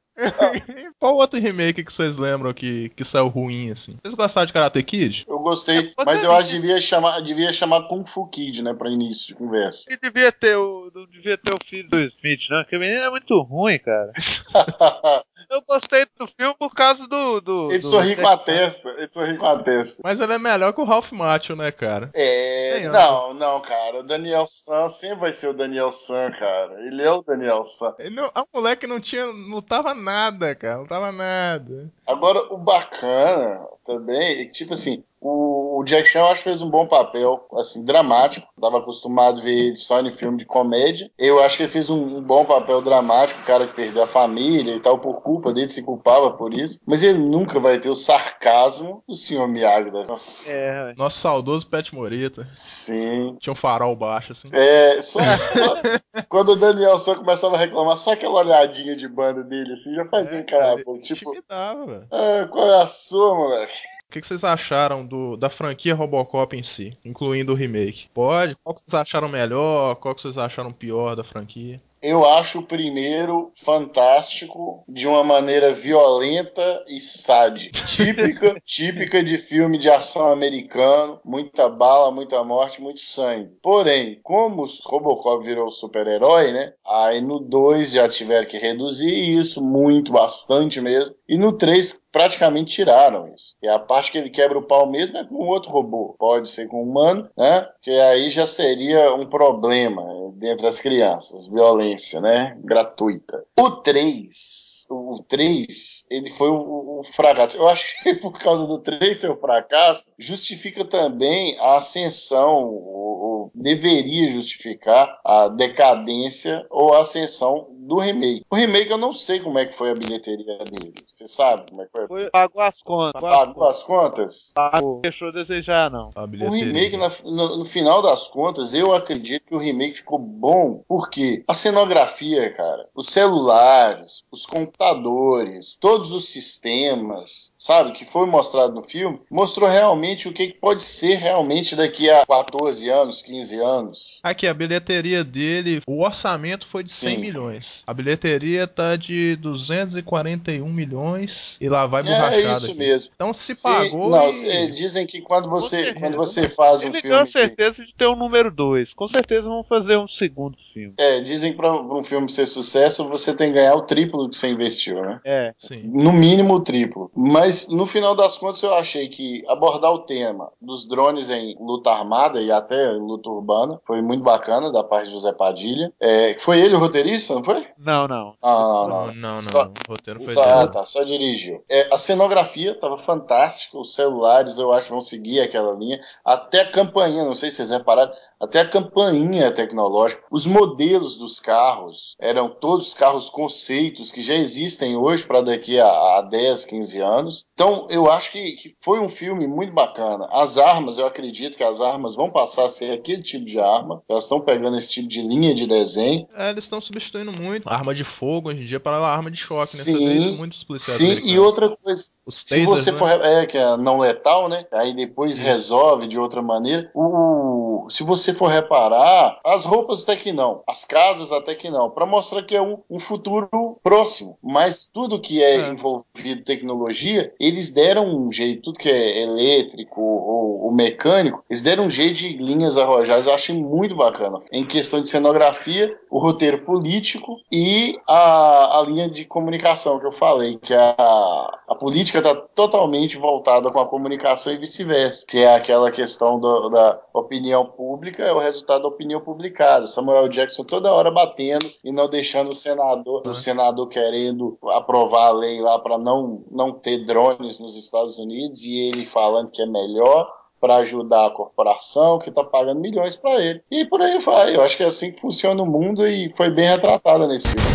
Qual 0.98 1.14
outro 1.16 1.38
remake 1.40 1.82
que 1.84 1.92
vocês 1.92 2.16
lembram 2.16 2.52
que, 2.52 2.88
que 2.90 3.04
saiu 3.04 3.28
ruim, 3.28 3.70
assim? 3.70 3.96
Vocês 4.02 4.14
gostaram 4.14 4.46
de 4.46 4.52
Karate 4.52 4.82
Kid? 4.82 5.24
Eu 5.28 5.38
gostei, 5.38 5.92
É, 5.98 6.04
mas 6.04 6.22
eu 6.22 6.32
acho 6.32 6.50
que 6.50 6.58
devia 6.60 6.80
chamar, 6.80 7.20
devia 7.20 7.52
chamar 7.52 7.88
Kung 7.88 8.04
Fu 8.06 8.26
Kid, 8.28 8.62
né, 8.62 8.74
pra 8.74 8.90
início 8.90 9.28
de 9.28 9.34
conversa. 9.34 9.92
E 9.92 9.96
devia 9.98 10.30
ter 10.32 10.56
o, 10.56 10.90
não 10.94 11.06
devia 11.06 11.36
ter 11.38 11.54
o 11.54 11.58
filho 11.64 11.88
do 11.88 12.00
Smith, 12.00 12.40
não, 12.50 12.62
porque 12.62 12.76
o 12.76 12.80
menino 12.80 13.02
é 13.04 13.10
muito 13.10 13.40
ruim, 13.42 13.78
cara. 13.78 14.12
Eu 15.50 15.62
gostei 15.66 16.06
do 16.18 16.26
filme 16.26 16.54
por 16.58 16.74
causa 16.74 17.06
do. 17.08 17.40
do 17.40 17.68
ele 17.70 17.78
do- 17.78 17.86
sorri 17.86 18.14
com 18.14 18.28
a 18.28 18.36
testa, 18.36 18.90
ele 18.98 19.08
sorri 19.08 19.36
com 19.38 19.46
a 19.46 19.58
testa. 19.58 20.02
Mas 20.04 20.20
ele 20.20 20.32
é 20.34 20.38
melhor 20.38 20.72
que 20.72 20.80
o 20.80 20.84
Ralph 20.84 21.12
Macho, 21.12 21.56
né, 21.56 21.70
cara? 21.72 22.10
É, 22.14 22.80
Tem 22.80 22.88
não, 22.90 23.32
não, 23.34 23.60
cara. 23.60 24.00
O 24.00 24.02
Daniel 24.02 24.44
San 24.46 24.88
sempre 24.88 25.16
vai 25.20 25.32
ser 25.32 25.48
o 25.48 25.52
Daniel 25.54 25.90
San, 25.90 26.30
cara. 26.32 26.76
Ele 26.86 27.02
é 27.02 27.10
o 27.10 27.22
Daniel 27.22 27.64
San. 27.64 27.94
Ele 27.98 28.14
não- 28.14 28.30
a 28.34 28.44
moleque 28.52 28.86
não 28.86 29.00
tinha. 29.00 29.32
não 29.32 29.62
tava 29.62 29.94
nada, 29.94 30.09
cara. 30.54 30.78
Não 30.78 30.86
tava 30.86 31.12
nada. 31.12 31.90
Agora, 32.06 32.52
o 32.52 32.58
bacana 32.58 33.66
também 33.84 34.40
é 34.40 34.44
que, 34.44 34.52
tipo 34.52 34.74
assim, 34.74 35.04
o, 35.20 35.78
o 35.80 35.84
Jack 35.84 36.08
Chan 36.08 36.20
eu 36.20 36.26
acho 36.28 36.42
que 36.42 36.48
fez 36.50 36.62
um 36.62 36.70
bom 36.70 36.86
papel, 36.86 37.46
assim, 37.54 37.84
dramático. 37.84 38.46
Tava 38.60 38.78
acostumado 38.78 39.40
a 39.40 39.42
ver 39.44 39.50
ele 39.66 39.76
só 39.76 40.00
em 40.00 40.12
filme 40.12 40.38
de 40.38 40.44
comédia. 40.46 41.10
Eu 41.18 41.42
acho 41.42 41.56
que 41.56 41.62
ele 41.64 41.72
fez 41.72 41.90
um, 41.90 42.18
um 42.18 42.22
bom 42.22 42.44
papel 42.44 42.82
dramático, 42.82 43.40
o 43.40 43.44
cara 43.44 43.66
que 43.66 43.74
perdeu 43.74 44.02
a 44.02 44.06
família 44.06 44.74
e 44.74 44.80
tal, 44.80 44.98
por 44.98 45.22
culpa 45.22 45.52
dele, 45.52 45.70
se 45.70 45.82
culpava 45.82 46.30
por 46.32 46.52
isso. 46.54 46.78
Mas 46.86 47.02
ele 47.02 47.18
nunca 47.18 47.60
vai 47.60 47.78
ter 47.78 47.90
o 47.90 47.96
sarcasmo 47.96 49.02
do 49.08 49.14
Sr. 49.14 49.46
Miyagi. 49.48 49.90
né? 49.90 50.04
Nossa, 50.08 50.52
É. 50.52 50.94
Nosso 50.96 51.18
saudoso 51.18 51.66
Pet 51.66 51.94
Morita. 51.94 52.48
sim. 52.54 53.36
Tinha 53.40 53.52
um 53.52 53.56
farol 53.56 53.94
baixo, 53.96 54.32
assim. 54.32 54.48
É, 54.52 55.00
só, 55.02 55.20
só- 55.48 55.80
quando 56.28 56.50
o 56.52 56.56
Daniel 56.56 56.98
só 56.98 57.14
começava 57.14 57.56
a 57.56 57.58
reclamar, 57.58 57.96
só 57.96 58.12
aquela 58.12 58.40
olhadinha 58.40 58.94
de 58.96 59.08
banda 59.08 59.44
dele, 59.44 59.72
assim, 59.72 59.94
já 59.94 60.06
fazia 60.08 60.38
É, 60.38 60.42
cara, 60.42 60.76
tipo, 61.02 61.32
velho. 61.32 62.06
ah, 62.10 62.46
qual 62.50 62.66
é 62.68 62.82
a 62.82 62.86
sua, 62.86 63.34
moleque? 63.34 63.78
O 64.10 64.12
que, 64.12 64.20
que 64.20 64.26
vocês 64.26 64.42
acharam 64.42 65.06
do, 65.06 65.36
da 65.36 65.48
franquia 65.48 65.94
Robocop 65.94 66.56
em 66.56 66.64
si, 66.64 66.98
incluindo 67.04 67.52
o 67.52 67.54
remake? 67.54 68.08
Pode? 68.12 68.56
Qual 68.56 68.74
que 68.74 68.80
vocês 68.80 68.92
acharam 68.92 69.28
melhor? 69.28 69.94
Qual 69.94 70.12
que 70.16 70.20
vocês 70.20 70.36
acharam 70.36 70.72
pior 70.72 71.14
da 71.14 71.22
franquia? 71.22 71.80
Eu 72.02 72.24
acho 72.24 72.60
o 72.60 72.66
primeiro 72.66 73.52
fantástico 73.54 74.82
de 74.88 75.06
uma 75.06 75.22
maneira 75.22 75.72
violenta 75.72 76.82
e 76.88 76.98
sádica. 76.98 77.84
Típica, 77.84 78.54
típica 78.64 79.22
de 79.22 79.36
filme 79.36 79.76
de 79.76 79.90
ação 79.90 80.32
americano. 80.32 81.20
Muita 81.22 81.68
bala, 81.68 82.10
muita 82.10 82.42
morte, 82.42 82.80
muito 82.80 83.00
sangue. 83.00 83.52
Porém, 83.62 84.18
como 84.22 84.64
o 84.64 84.68
Robocop 84.86 85.44
virou 85.44 85.70
super-herói, 85.70 86.52
né? 86.52 86.72
Aí 86.86 87.20
no 87.20 87.38
2 87.38 87.92
já 87.92 88.08
tiveram 88.08 88.48
que 88.48 88.56
reduzir 88.56 89.38
isso, 89.38 89.62
muito, 89.62 90.10
bastante 90.10 90.80
mesmo. 90.80 91.14
E 91.28 91.36
no 91.36 91.52
3 91.52 92.00
praticamente 92.12 92.74
tiraram 92.74 93.32
isso. 93.34 93.56
E 93.62 93.68
a 93.68 93.78
parte 93.78 94.12
que 94.12 94.18
ele 94.18 94.30
quebra 94.30 94.58
o 94.58 94.66
pau 94.66 94.88
mesmo 94.88 95.18
é 95.18 95.24
com 95.24 95.48
outro 95.48 95.70
robô. 95.70 96.14
Pode 96.18 96.48
ser 96.48 96.68
com 96.68 96.82
um 96.82 96.88
humano, 96.88 97.28
né? 97.36 97.68
Que 97.82 97.90
aí 97.90 98.28
já 98.28 98.46
seria 98.46 99.14
um 99.14 99.26
problema 99.26 100.02
dentre 100.34 100.66
as 100.66 100.80
crianças. 100.80 101.46
Violência, 101.46 102.20
né? 102.20 102.56
Gratuita. 102.62 103.44
O 103.58 103.70
3 103.70 104.70
o 104.90 105.22
3, 105.28 106.04
ele 106.10 106.30
foi 106.30 106.50
o, 106.50 107.00
o, 107.00 107.02
fracasso. 107.14 107.56
Eu 107.56 107.68
acho 107.68 108.02
que 108.02 108.14
por 108.18 108.32
causa 108.32 108.66
do 108.66 108.78
3 108.78 109.16
ser 109.16 109.30
o 109.30 109.36
fracasso, 109.36 110.10
justifica 110.18 110.84
também 110.84 111.56
a 111.60 111.78
ascensão, 111.78 112.64
ou, 112.64 113.20
ou 113.20 113.52
deveria 113.54 114.28
justificar 114.28 115.20
a 115.24 115.48
decadência 115.48 116.66
ou 116.70 116.92
a 116.94 117.00
ascensão 117.00 117.68
do 117.90 117.98
remake. 117.98 118.44
O 118.48 118.54
remake 118.54 118.88
eu 118.90 118.96
não 118.96 119.12
sei 119.12 119.40
como 119.40 119.58
é 119.58 119.66
que 119.66 119.74
foi 119.74 119.90
a 119.90 119.94
bilheteria 119.94 120.58
dele. 120.58 120.94
Você 121.12 121.26
sabe 121.26 121.64
como 121.68 121.82
é 121.82 121.86
que 121.86 121.90
foi? 121.90 122.06
Foi, 122.06 122.30
pagou 122.30 122.62
as 122.62 122.80
contas. 122.82 123.20
Pagou 123.20 123.68
as 123.68 123.82
contas? 123.82 124.52
Pagou. 124.54 125.00
Deixou 125.02 125.28
a 125.28 125.32
desejar, 125.32 125.90
não. 125.90 126.10
A 126.14 126.22
O 126.22 126.50
remake, 126.50 126.96
na- 126.96 127.10
no, 127.24 127.56
no 127.58 127.64
final 127.64 128.00
das 128.00 128.28
contas, 128.28 128.72
eu 128.74 128.94
acredito 128.94 129.44
que 129.46 129.54
o 129.54 129.58
remake 129.58 129.96
ficou 129.98 130.18
bom, 130.20 130.84
porque 130.86 131.42
a 131.48 131.54
cenografia, 131.54 132.52
cara, 132.54 132.86
os 132.94 133.08
celulares, 133.08 134.22
os 134.30 134.46
computadores, 134.46 135.76
todos 135.80 136.12
os 136.12 136.28
sistemas, 136.28 137.52
sabe, 137.58 137.92
que 137.92 138.04
foi 138.04 138.26
mostrado 138.26 138.72
no 138.74 138.84
filme, 138.84 139.20
mostrou 139.30 139.68
realmente 139.68 140.28
o 140.28 140.32
que 140.32 140.48
que 140.48 140.58
pode 140.58 140.82
ser 140.82 141.16
realmente 141.16 141.74
daqui 141.76 142.08
a 142.08 142.24
14 142.24 142.88
anos, 142.88 143.20
15 143.22 143.60
anos. 143.60 144.20
Aqui, 144.22 144.46
a 144.46 144.54
bilheteria 144.54 145.22
dele, 145.24 145.80
o 145.86 146.02
orçamento 146.04 146.66
foi 146.66 146.82
de 146.84 146.92
100 146.92 147.14
Sim. 147.16 147.20
milhões. 147.20 147.79
A 147.86 147.94
bilheteria 147.94 148.66
tá 148.66 148.96
de 148.96 149.36
241 149.36 150.68
milhões 150.68 151.56
e 151.60 151.68
lá 151.68 151.86
vai 151.86 152.02
É 152.02 152.04
borrachada. 152.04 152.52
isso 152.52 152.66
aqui. 152.66 152.78
mesmo. 152.78 153.12
Então 153.14 153.32
se 153.32 153.54
Se- 153.54 153.62
pagou 153.62 154.10
Não, 154.10 154.30
e... 154.30 154.70
dizem 154.70 155.06
que 155.06 155.20
quando 155.20 155.48
você, 155.48 155.76
certeza. 155.84 156.00
quando 156.00 156.16
você 156.16 156.48
faz 156.48 156.82
um 156.84 156.88
Ele 156.88 157.00
filme. 157.00 157.20
que- 157.24 157.26
certeza 157.30 157.84
de 157.84 157.94
ter 157.94 158.06
um 158.06 158.16
número 158.16 158.50
2. 158.50 158.92
Com 158.94 159.08
certeza 159.08 159.48
vão 159.48 159.62
fazer 159.64 159.96
um 159.96 160.08
segundo 160.08 160.56
filme. 160.72 160.94
É, 160.98 161.20
dizem 161.20 161.52
que 161.52 161.56
para 161.56 161.72
um 161.72 162.04
filme 162.04 162.30
ser 162.30 162.46
sucesso, 162.46 163.08
você 163.08 163.34
tem 163.34 163.48
que 163.48 163.54
ganhar 163.54 163.74
o 163.74 163.82
triplo 163.82 164.24
do 164.24 164.30
que 164.30 164.38
você 164.38 164.48
investiu, 164.48 165.00
né? 165.02 165.20
É. 165.24 165.54
Sim. 165.58 165.82
No 165.92 166.12
mínimo 166.12 166.54
o 166.54 166.60
triplo. 166.60 167.10
Mas 167.14 167.68
no 167.68 167.86
final 167.86 168.14
das 168.14 168.38
contas 168.38 168.62
eu 168.62 168.74
achei 168.74 169.08
que 169.08 169.42
abordar 169.48 169.92
o 169.92 170.00
tema 170.00 170.50
dos 170.60 170.86
drones 170.86 171.30
em 171.30 171.56
luta 171.60 171.90
armada 171.90 172.40
e 172.40 172.50
até 172.50 172.90
luta 172.92 173.28
urbana 173.28 173.80
foi 173.86 174.00
muito 174.02 174.22
bacana 174.22 174.72
da 174.72 174.82
parte 174.82 175.10
do 175.10 175.18
Zé 175.18 175.32
Padilha. 175.32 175.92
É, 176.00 176.36
foi 176.40 176.60
ele 176.60 176.74
o 176.74 176.78
roteirista, 176.78 177.34
não 177.34 177.44
foi? 177.44 177.59
Não, 177.78 178.06
não. 178.08 178.34
Ah, 178.42 178.52
Não, 178.54 178.88
não. 178.88 179.06
não, 179.14 179.34
não. 179.34 179.40
Só- 179.40 179.64
O 179.66 179.90
roteiro 179.90 180.24
foi 180.24 180.34
Só, 180.34 180.42
ah, 180.42 180.66
tá, 180.68 180.84
só 180.84 181.02
dirigiu. 181.04 181.62
É, 181.68 181.88
a 181.92 181.98
cenografia 181.98 182.74
tava 182.78 182.96
fantástica, 182.98 183.78
os 183.78 183.94
celulares 183.94 184.58
eu 184.58 184.72
acho 184.72 184.86
que 184.86 184.92
vão 184.92 185.00
seguir 185.00 185.40
aquela 185.40 185.72
linha. 185.74 186.00
Até 186.24 186.60
a 186.62 186.70
campainha, 186.70 187.24
não 187.24 187.34
sei 187.34 187.50
se 187.50 187.56
vocês 187.56 187.70
repararam, 187.70 188.12
até 188.40 188.60
a 188.60 188.68
campainha 188.68 189.50
tecnológica. 189.50 190.22
Os 190.30 190.46
modelos 190.46 191.16
dos 191.16 191.38
carros 191.40 192.16
eram 192.20 192.48
todos 192.48 192.94
carros 192.94 193.28
conceitos 193.28 194.10
que 194.12 194.22
já 194.22 194.34
existem 194.34 194.96
hoje 194.96 195.26
para 195.26 195.40
daqui 195.42 195.78
a, 195.78 195.86
a 195.86 196.22
10, 196.22 196.64
15 196.64 197.00
anos. 197.00 197.46
Então 197.54 197.86
eu 197.90 198.10
acho 198.10 198.32
que, 198.32 198.52
que 198.52 198.76
foi 198.80 199.00
um 199.00 199.08
filme 199.08 199.46
muito 199.46 199.72
bacana. 199.72 200.28
As 200.32 200.56
armas, 200.56 200.98
eu 200.98 201.06
acredito 201.06 201.56
que 201.56 201.64
as 201.64 201.80
armas 201.80 202.14
vão 202.14 202.30
passar 202.30 202.64
a 202.64 202.68
ser 202.68 202.92
aquele 202.92 203.22
tipo 203.22 203.44
de 203.44 203.58
arma. 203.60 204.02
Elas 204.08 204.24
estão 204.24 204.40
pegando 204.40 204.76
esse 204.76 204.88
tipo 204.90 205.08
de 205.08 205.22
linha 205.22 205.54
de 205.54 205.66
desenho. 205.66 206.26
É, 206.34 206.50
eles 206.50 206.64
estão 206.64 206.80
substituindo 206.80 207.32
muito. 207.40 207.49
A 207.64 207.74
arma 207.74 207.94
de 207.94 208.04
fogo 208.04 208.48
hoje 208.48 208.62
em 208.62 208.66
dia 208.66 208.80
para 208.80 208.96
a 208.96 209.12
arma 209.12 209.30
de 209.30 209.38
choque, 209.38 209.76
né? 209.76 209.82
Sim, 209.82 210.10
isso 210.16 210.32
muito 210.32 210.54
nos 210.54 210.64
policiais 210.64 210.98
Sim, 210.98 211.20
e 211.24 211.38
outra 211.38 211.76
coisa, 211.76 212.02
Os 212.26 212.36
Se 212.36 212.46
tasers, 212.46 212.66
você 212.68 212.92
né? 212.92 212.98
for. 212.98 213.08
É, 213.08 213.46
que 213.46 213.58
é 213.58 213.76
não 213.76 213.98
letal, 213.98 214.48
né? 214.48 214.66
Aí 214.72 214.92
depois 214.92 215.36
Isso. 215.36 215.42
resolve 215.44 216.06
de 216.06 216.18
outra 216.18 216.42
maneira. 216.42 216.90
O, 216.94 217.86
se 217.90 218.02
você 218.04 218.32
for 218.32 218.48
reparar, 218.48 219.38
as 219.44 219.64
roupas 219.64 220.02
até 220.02 220.16
que 220.16 220.32
não, 220.32 220.62
as 220.66 220.84
casas 220.84 221.32
até 221.32 221.54
que 221.54 221.68
não, 221.70 221.90
para 221.90 222.06
mostrar 222.06 222.42
que 222.42 222.56
é 222.56 222.62
um, 222.62 222.78
um 222.88 222.98
futuro 222.98 223.78
próximo. 223.82 224.38
Mas 224.42 224.88
tudo 224.92 225.20
que 225.20 225.42
é, 225.42 225.56
É. 225.56 225.68
envolvido 225.68 226.40
em 226.40 226.42
tecnologia, 226.42 227.32
eles 227.40 227.70
deram 227.72 228.04
um 228.04 228.30
jeito, 228.30 228.62
tudo 228.62 228.78
que 228.78 228.88
é 228.88 229.22
elétrico 229.22 230.00
ou, 230.00 230.64
ou 230.64 230.72
mecânico, 230.72 231.44
eles 231.50 231.62
deram 231.62 231.84
um 231.84 231.90
jeito 231.90 232.16
de 232.18 232.36
linhas 232.36 232.76
arrojadas. 232.78 233.26
Eu 233.26 233.34
achei 233.34 233.54
muito 233.56 233.94
bacana. 233.96 234.40
Em 234.52 234.64
questão 234.64 235.00
de 235.00 235.08
cenografia, 235.08 235.96
o 236.10 236.18
roteiro 236.18 236.62
político 236.64 237.36
e 237.50 237.98
a, 238.08 238.78
a 238.78 238.82
linha 238.82 239.08
de 239.08 239.24
comunicação 239.24 239.98
que 239.98 240.06
eu 240.06 240.12
falei, 240.12 240.56
que 240.58 240.74
a, 240.74 241.58
a 241.68 241.74
política 241.74 242.18
está 242.18 242.34
totalmente 242.34 243.16
voltada 243.18 243.70
com 243.70 243.80
a 243.80 243.86
comunicação 243.86 244.52
e 244.52 244.58
vice-versa, 244.58 245.24
que 245.28 245.38
é 245.38 245.54
aquela 245.54 245.90
questão 245.90 246.38
do- 246.38 246.68
da 246.70 247.00
opinião 247.14 247.66
pública, 247.66 248.22
é 248.22 248.32
o 248.32 248.38
resultado 248.40 248.82
da 248.82 248.88
opinião 248.88 249.20
publicada. 249.20 249.86
Samuel 249.86 250.28
Jackson 250.28 250.64
toda 250.64 250.92
hora 250.92 251.10
batendo 251.10 251.66
e 251.84 251.92
não 251.92 252.08
deixando 252.08 252.50
o 252.50 252.56
senador, 252.56 253.22
o 253.26 253.30
Ah. 253.30 253.34
senador 253.34 253.88
querendo 253.88 254.58
aprovar 254.70 255.28
a 255.28 255.32
lei 255.32 255.60
lá 255.60 255.78
para 255.78 255.98
não, 255.98 256.44
não 256.50 256.72
ter 256.72 257.04
drones 257.04 257.58
nos 257.60 257.76
Estados 257.76 258.18
Unidos 258.18 258.62
e 258.64 258.88
ele 258.88 259.04
falando 259.06 259.50
que 259.50 259.62
é 259.62 259.66
melhor 259.66 260.39
para 260.60 260.76
ajudar 260.76 261.26
a 261.26 261.30
corporação 261.30 262.18
que 262.18 262.28
está 262.28 262.44
pagando 262.44 262.80
milhões 262.80 263.16
para 263.16 263.40
ele. 263.40 263.62
E 263.70 263.84
por 263.86 264.02
aí 264.02 264.18
vai. 264.18 264.54
Eu 264.54 264.62
acho 264.62 264.76
que 264.76 264.82
é 264.82 264.86
assim 264.86 265.12
que 265.12 265.20
funciona 265.20 265.62
o 265.62 265.66
mundo 265.66 266.06
e 266.06 266.32
foi 266.36 266.50
bem 266.50 266.68
retratado 266.68 267.26
nesse 267.26 267.48
filme. 267.48 267.66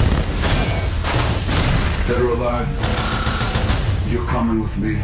Dead 2.08 2.22
or 2.22 2.40
alive, 2.40 2.70
you're 4.12 4.26
coming 4.32 4.62
with 4.62 4.78
me. 4.78 4.96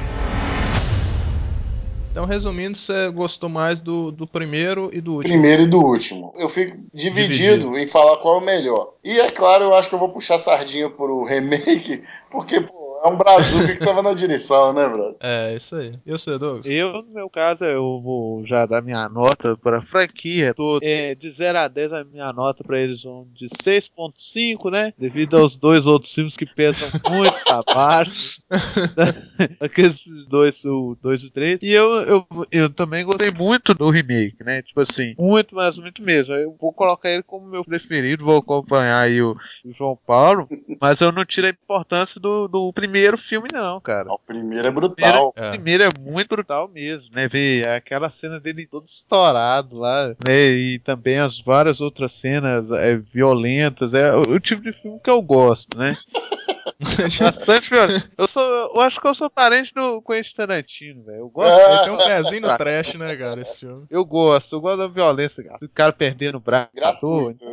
Então, 2.11 2.25
resumindo, 2.25 2.77
você 2.77 3.09
gostou 3.09 3.47
mais 3.47 3.79
do, 3.79 4.11
do 4.11 4.27
primeiro 4.27 4.89
e 4.91 4.99
do 4.99 5.13
último. 5.13 5.31
Primeiro 5.31 5.61
e 5.61 5.65
do 5.65 5.79
último. 5.79 6.33
Eu 6.35 6.49
fico 6.49 6.77
dividido, 6.93 7.31
Dividido. 7.31 7.77
em 7.77 7.87
falar 7.87 8.17
qual 8.17 8.35
é 8.35 8.37
o 8.39 8.45
melhor. 8.45 8.95
E 9.01 9.17
é 9.17 9.29
claro, 9.29 9.63
eu 9.63 9.73
acho 9.73 9.87
que 9.87 9.95
eu 9.95 9.99
vou 9.99 10.09
puxar 10.09 10.37
sardinha 10.37 10.89
pro 10.89 11.23
remake, 11.23 12.03
porque, 12.29 12.59
pô, 12.59 12.80
é 13.03 13.07
um 13.07 13.17
brazuca 13.17 13.75
que 13.75 13.83
tava 13.83 14.03
na 14.03 14.13
direção, 14.13 14.73
né, 14.73 14.87
brother? 14.87 15.15
É, 15.19 15.55
isso 15.55 15.75
aí. 15.75 15.93
E 16.05 16.11
você, 16.11 16.37
Douglas? 16.37 16.65
Eu, 16.67 17.01
no 17.01 17.13
meu 17.13 17.29
caso, 17.29 17.65
eu 17.65 17.99
vou 17.99 18.45
já 18.45 18.65
dar 18.65 18.81
minha 18.81 19.09
nota 19.09 19.57
para 19.57 19.79
a 19.79 19.81
franquia 19.81 20.53
toda. 20.53 20.85
É, 20.85 21.15
de 21.15 21.29
0 21.29 21.57
a 21.57 21.67
10, 21.67 21.93
a 21.93 22.03
minha 22.03 22.31
nota 22.31 22.63
para 22.63 22.79
eles 22.79 23.03
vão 23.03 23.27
de 23.33 23.47
6.5, 23.63 24.69
né? 24.69 24.93
Devido 24.97 25.37
aos 25.37 25.55
dois 25.55 25.85
outros 25.87 26.13
filmes 26.13 26.37
que 26.37 26.45
pesam 26.45 26.89
muito 27.09 27.35
abaixo. 27.49 28.39
Aqueles 29.59 30.03
dois, 30.27 30.63
o 30.65 30.95
2 31.01 31.23
e 31.23 31.25
o 31.25 31.31
3. 31.31 31.59
E 31.63 31.71
eu, 31.71 31.91
eu, 32.03 32.27
eu 32.51 32.69
também 32.69 33.03
gostei 33.03 33.31
muito 33.31 33.73
do 33.73 33.89
remake, 33.89 34.43
né? 34.43 34.61
Tipo 34.61 34.81
assim, 34.81 35.15
muito, 35.19 35.55
mas 35.55 35.77
muito 35.77 36.03
mesmo. 36.03 36.35
Eu 36.35 36.55
vou 36.59 36.71
colocar 36.71 37.09
ele 37.09 37.23
como 37.23 37.47
meu 37.47 37.65
preferido, 37.65 38.25
vou 38.25 38.37
acompanhar 38.37 39.07
aí 39.07 39.21
o, 39.21 39.35
o 39.65 39.73
João 39.73 39.97
Paulo, 40.05 40.47
mas 40.79 41.01
eu 41.01 41.11
não 41.11 41.25
tiro 41.25 41.47
a 41.47 41.49
importância 41.49 42.19
do, 42.19 42.47
do 42.47 42.71
primeiro 42.71 42.90
filme, 43.17 43.47
não, 43.53 43.79
cara. 43.79 44.11
O 44.11 44.19
primeiro 44.19 44.67
é 44.67 44.71
brutal. 44.71 45.33
É. 45.35 45.49
Primeiro 45.51 45.83
é 45.83 45.89
muito 45.99 46.29
brutal 46.29 46.67
mesmo, 46.67 47.09
né? 47.13 47.27
Ver 47.27 47.67
aquela 47.67 48.09
cena 48.09 48.39
dele 48.39 48.67
todo 48.67 48.85
estourado 48.87 49.77
lá, 49.77 50.09
né? 50.27 50.47
E 50.49 50.79
também 50.79 51.19
as 51.19 51.39
várias 51.39 51.81
outras 51.81 52.13
cenas 52.13 52.69
é, 52.71 52.95
violentas. 52.95 53.93
É 53.93 54.13
o, 54.13 54.21
o 54.21 54.39
tipo 54.39 54.61
de 54.61 54.73
filme 54.73 54.99
que 55.03 55.09
eu 55.09 55.21
gosto, 55.21 55.77
né? 55.77 55.91
Bastante 57.19 57.69
violento. 57.69 58.09
Eu, 58.17 58.27
sou, 58.27 58.43
eu 58.43 58.81
acho 58.81 58.99
que 58.99 59.07
eu 59.07 59.15
sou 59.15 59.29
parente 59.29 59.73
do 59.73 60.01
Quentin 60.01 60.33
Tarantino, 60.33 61.03
velho. 61.03 61.19
Eu 61.19 61.29
gosto. 61.29 61.51
Ah. 61.51 61.73
Ele 61.73 61.83
tem 61.83 61.93
um 61.93 61.97
pezinho 61.97 62.41
no 62.41 62.57
trash, 62.57 62.93
né, 62.95 63.15
cara, 63.15 63.41
esse 63.41 63.59
filme. 63.59 63.85
Eu 63.89 64.05
gosto, 64.05 64.55
eu 64.55 64.61
gosto 64.61 64.77
da 64.77 64.87
violência, 64.87 65.43
cara. 65.43 65.59
O 65.61 65.69
cara 65.69 65.93
perdendo 65.93 66.37
o 66.37 66.39
braço. 66.39 66.69
Gratuito. 66.73 67.43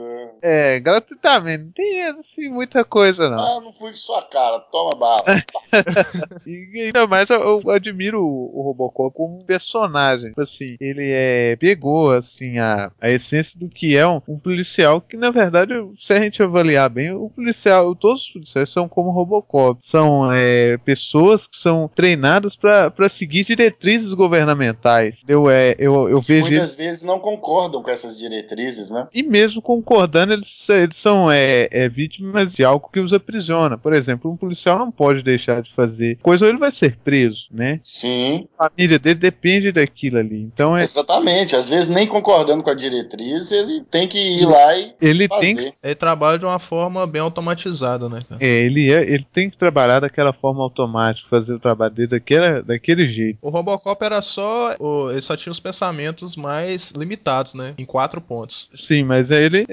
É, 0.43 0.81
gratuitamente. 0.81 1.65
Não 1.65 1.73
tem 1.73 2.03
assim 2.03 2.49
muita 2.49 2.85
coisa, 2.85 3.29
não. 3.29 3.39
Ah, 3.39 3.61
não 3.61 3.73
fui 3.73 3.91
com 3.91 3.97
sua 3.97 4.23
cara, 4.23 4.61
toma 4.61 4.91
bala. 4.99 5.25
E 6.47 6.83
ainda 6.87 7.07
mais 7.07 7.29
eu, 7.31 7.63
eu 7.65 7.71
admiro 7.71 8.23
o, 8.23 8.59
o 8.59 8.63
Robocop 8.63 9.15
como 9.15 9.37
um 9.37 9.45
personagem. 9.45 10.29
Tipo 10.29 10.41
Assim, 10.41 10.77
ele 10.81 11.11
é 11.13 11.57
pegou 11.57 12.13
assim 12.13 12.59
a, 12.59 12.91
a 13.01 13.11
essência 13.11 13.59
do 13.59 13.69
que 13.69 13.97
é 13.97 14.07
um, 14.07 14.21
um 14.29 14.39
policial 14.39 15.01
que 15.01 15.17
na 15.17 15.31
verdade, 15.31 15.75
se 16.01 16.13
a 16.13 16.21
gente 16.21 16.43
avaliar 16.43 16.89
bem, 16.89 17.13
o 17.13 17.29
policial, 17.29 17.95
todos 17.95 18.23
os 18.23 18.33
policiais 18.33 18.69
são 18.71 18.89
como 18.89 19.11
Robocop, 19.11 19.81
são 19.83 20.33
é, 20.33 20.79
pessoas 20.79 21.47
que 21.47 21.57
são 21.57 21.91
treinadas 21.95 22.57
para 22.57 23.09
seguir 23.09 23.45
diretrizes 23.45 24.13
governamentais. 24.15 25.23
Eu 25.29 25.51
é, 25.51 25.75
eu, 25.79 26.09
eu 26.09 26.21
vejo 26.21 26.49
muitas 26.49 26.75
vezes 26.75 27.03
não 27.03 27.19
concordam 27.19 27.83
com 27.83 27.91
essas 27.91 28.17
diretrizes, 28.19 28.91
né? 28.91 29.09
e 29.13 29.23
mesmo 29.23 29.61
concordando, 29.61 30.28
engano, 30.29 30.43
eles, 30.43 30.69
eles 30.69 30.97
são 30.97 31.31
é, 31.31 31.69
é, 31.71 31.89
vítimas 31.89 32.55
de 32.55 32.65
algo 32.65 32.89
que 32.93 33.01
os 33.01 33.13
aprisiona. 33.13 33.77
Por 33.77 33.93
exemplo, 33.93 34.31
um 34.31 34.37
policial 34.37 34.79
não 34.79 34.91
pode 34.91 35.23
deixar 35.23 35.63
de 35.63 35.73
fazer 35.75 36.19
coisa 36.23 36.45
ou 36.45 36.51
ele 36.51 36.59
vai 36.59 36.71
ser 36.71 36.97
preso, 36.97 37.47
né? 37.51 37.81
Sim. 37.83 38.47
A 38.59 38.69
família 38.69 38.99
dele 38.99 39.17
depende 39.17 39.73
daquilo 39.73 40.19
ali. 40.19 40.43
Então 40.43 40.77
é, 40.77 40.83
Exatamente. 40.83 41.57
Às 41.57 41.69
vezes, 41.69 41.89
nem 41.89 42.07
concordando 42.07 42.63
com 42.63 42.71
a 42.71 42.75
diretriz, 42.75 43.53
ele 43.53 43.83
tem 43.91 44.07
que 44.07 44.19
ir 44.19 44.47
lá 44.47 44.77
e 44.77 44.95
ele 45.01 45.29
fazer. 45.29 45.41
tem 45.41 45.57
que 45.57 45.73
Ele 45.83 45.95
trabalha 45.95 46.39
de 46.39 46.45
uma 46.45 46.59
forma 46.59 47.07
bem 47.07 47.21
automatizada, 47.21 48.09
né, 48.09 48.23
cara? 48.29 48.43
é, 48.43 48.47
ele, 48.47 48.93
é, 48.93 49.03
ele 49.03 49.27
tem 49.33 49.51
que 49.51 49.57
trabalhar 49.57 50.01
daquela 50.01 50.33
forma 50.33 50.63
automática, 50.63 51.29
fazer 51.29 51.55
o 51.55 51.59
trabalho 51.59 51.95
dele 51.95 52.09
daquele, 52.09 52.63
daquele 52.63 53.09
jeito. 53.09 53.39
O 53.43 53.51
Robocop 53.51 54.03
era 54.05 54.23
só. 54.23 54.75
Ele 55.11 55.21
só 55.21 55.37
tinha 55.37 55.53
os 55.53 55.61
pensamentos 55.61 56.37
mais 56.37 56.91
limitados, 56.91 57.55
né? 57.55 57.75
Em 57.79 57.85
quatro 57.85 58.21
pontos. 58.21 58.69
Sim, 58.75 59.05
mas 59.05 59.31
ele, 59.31 59.65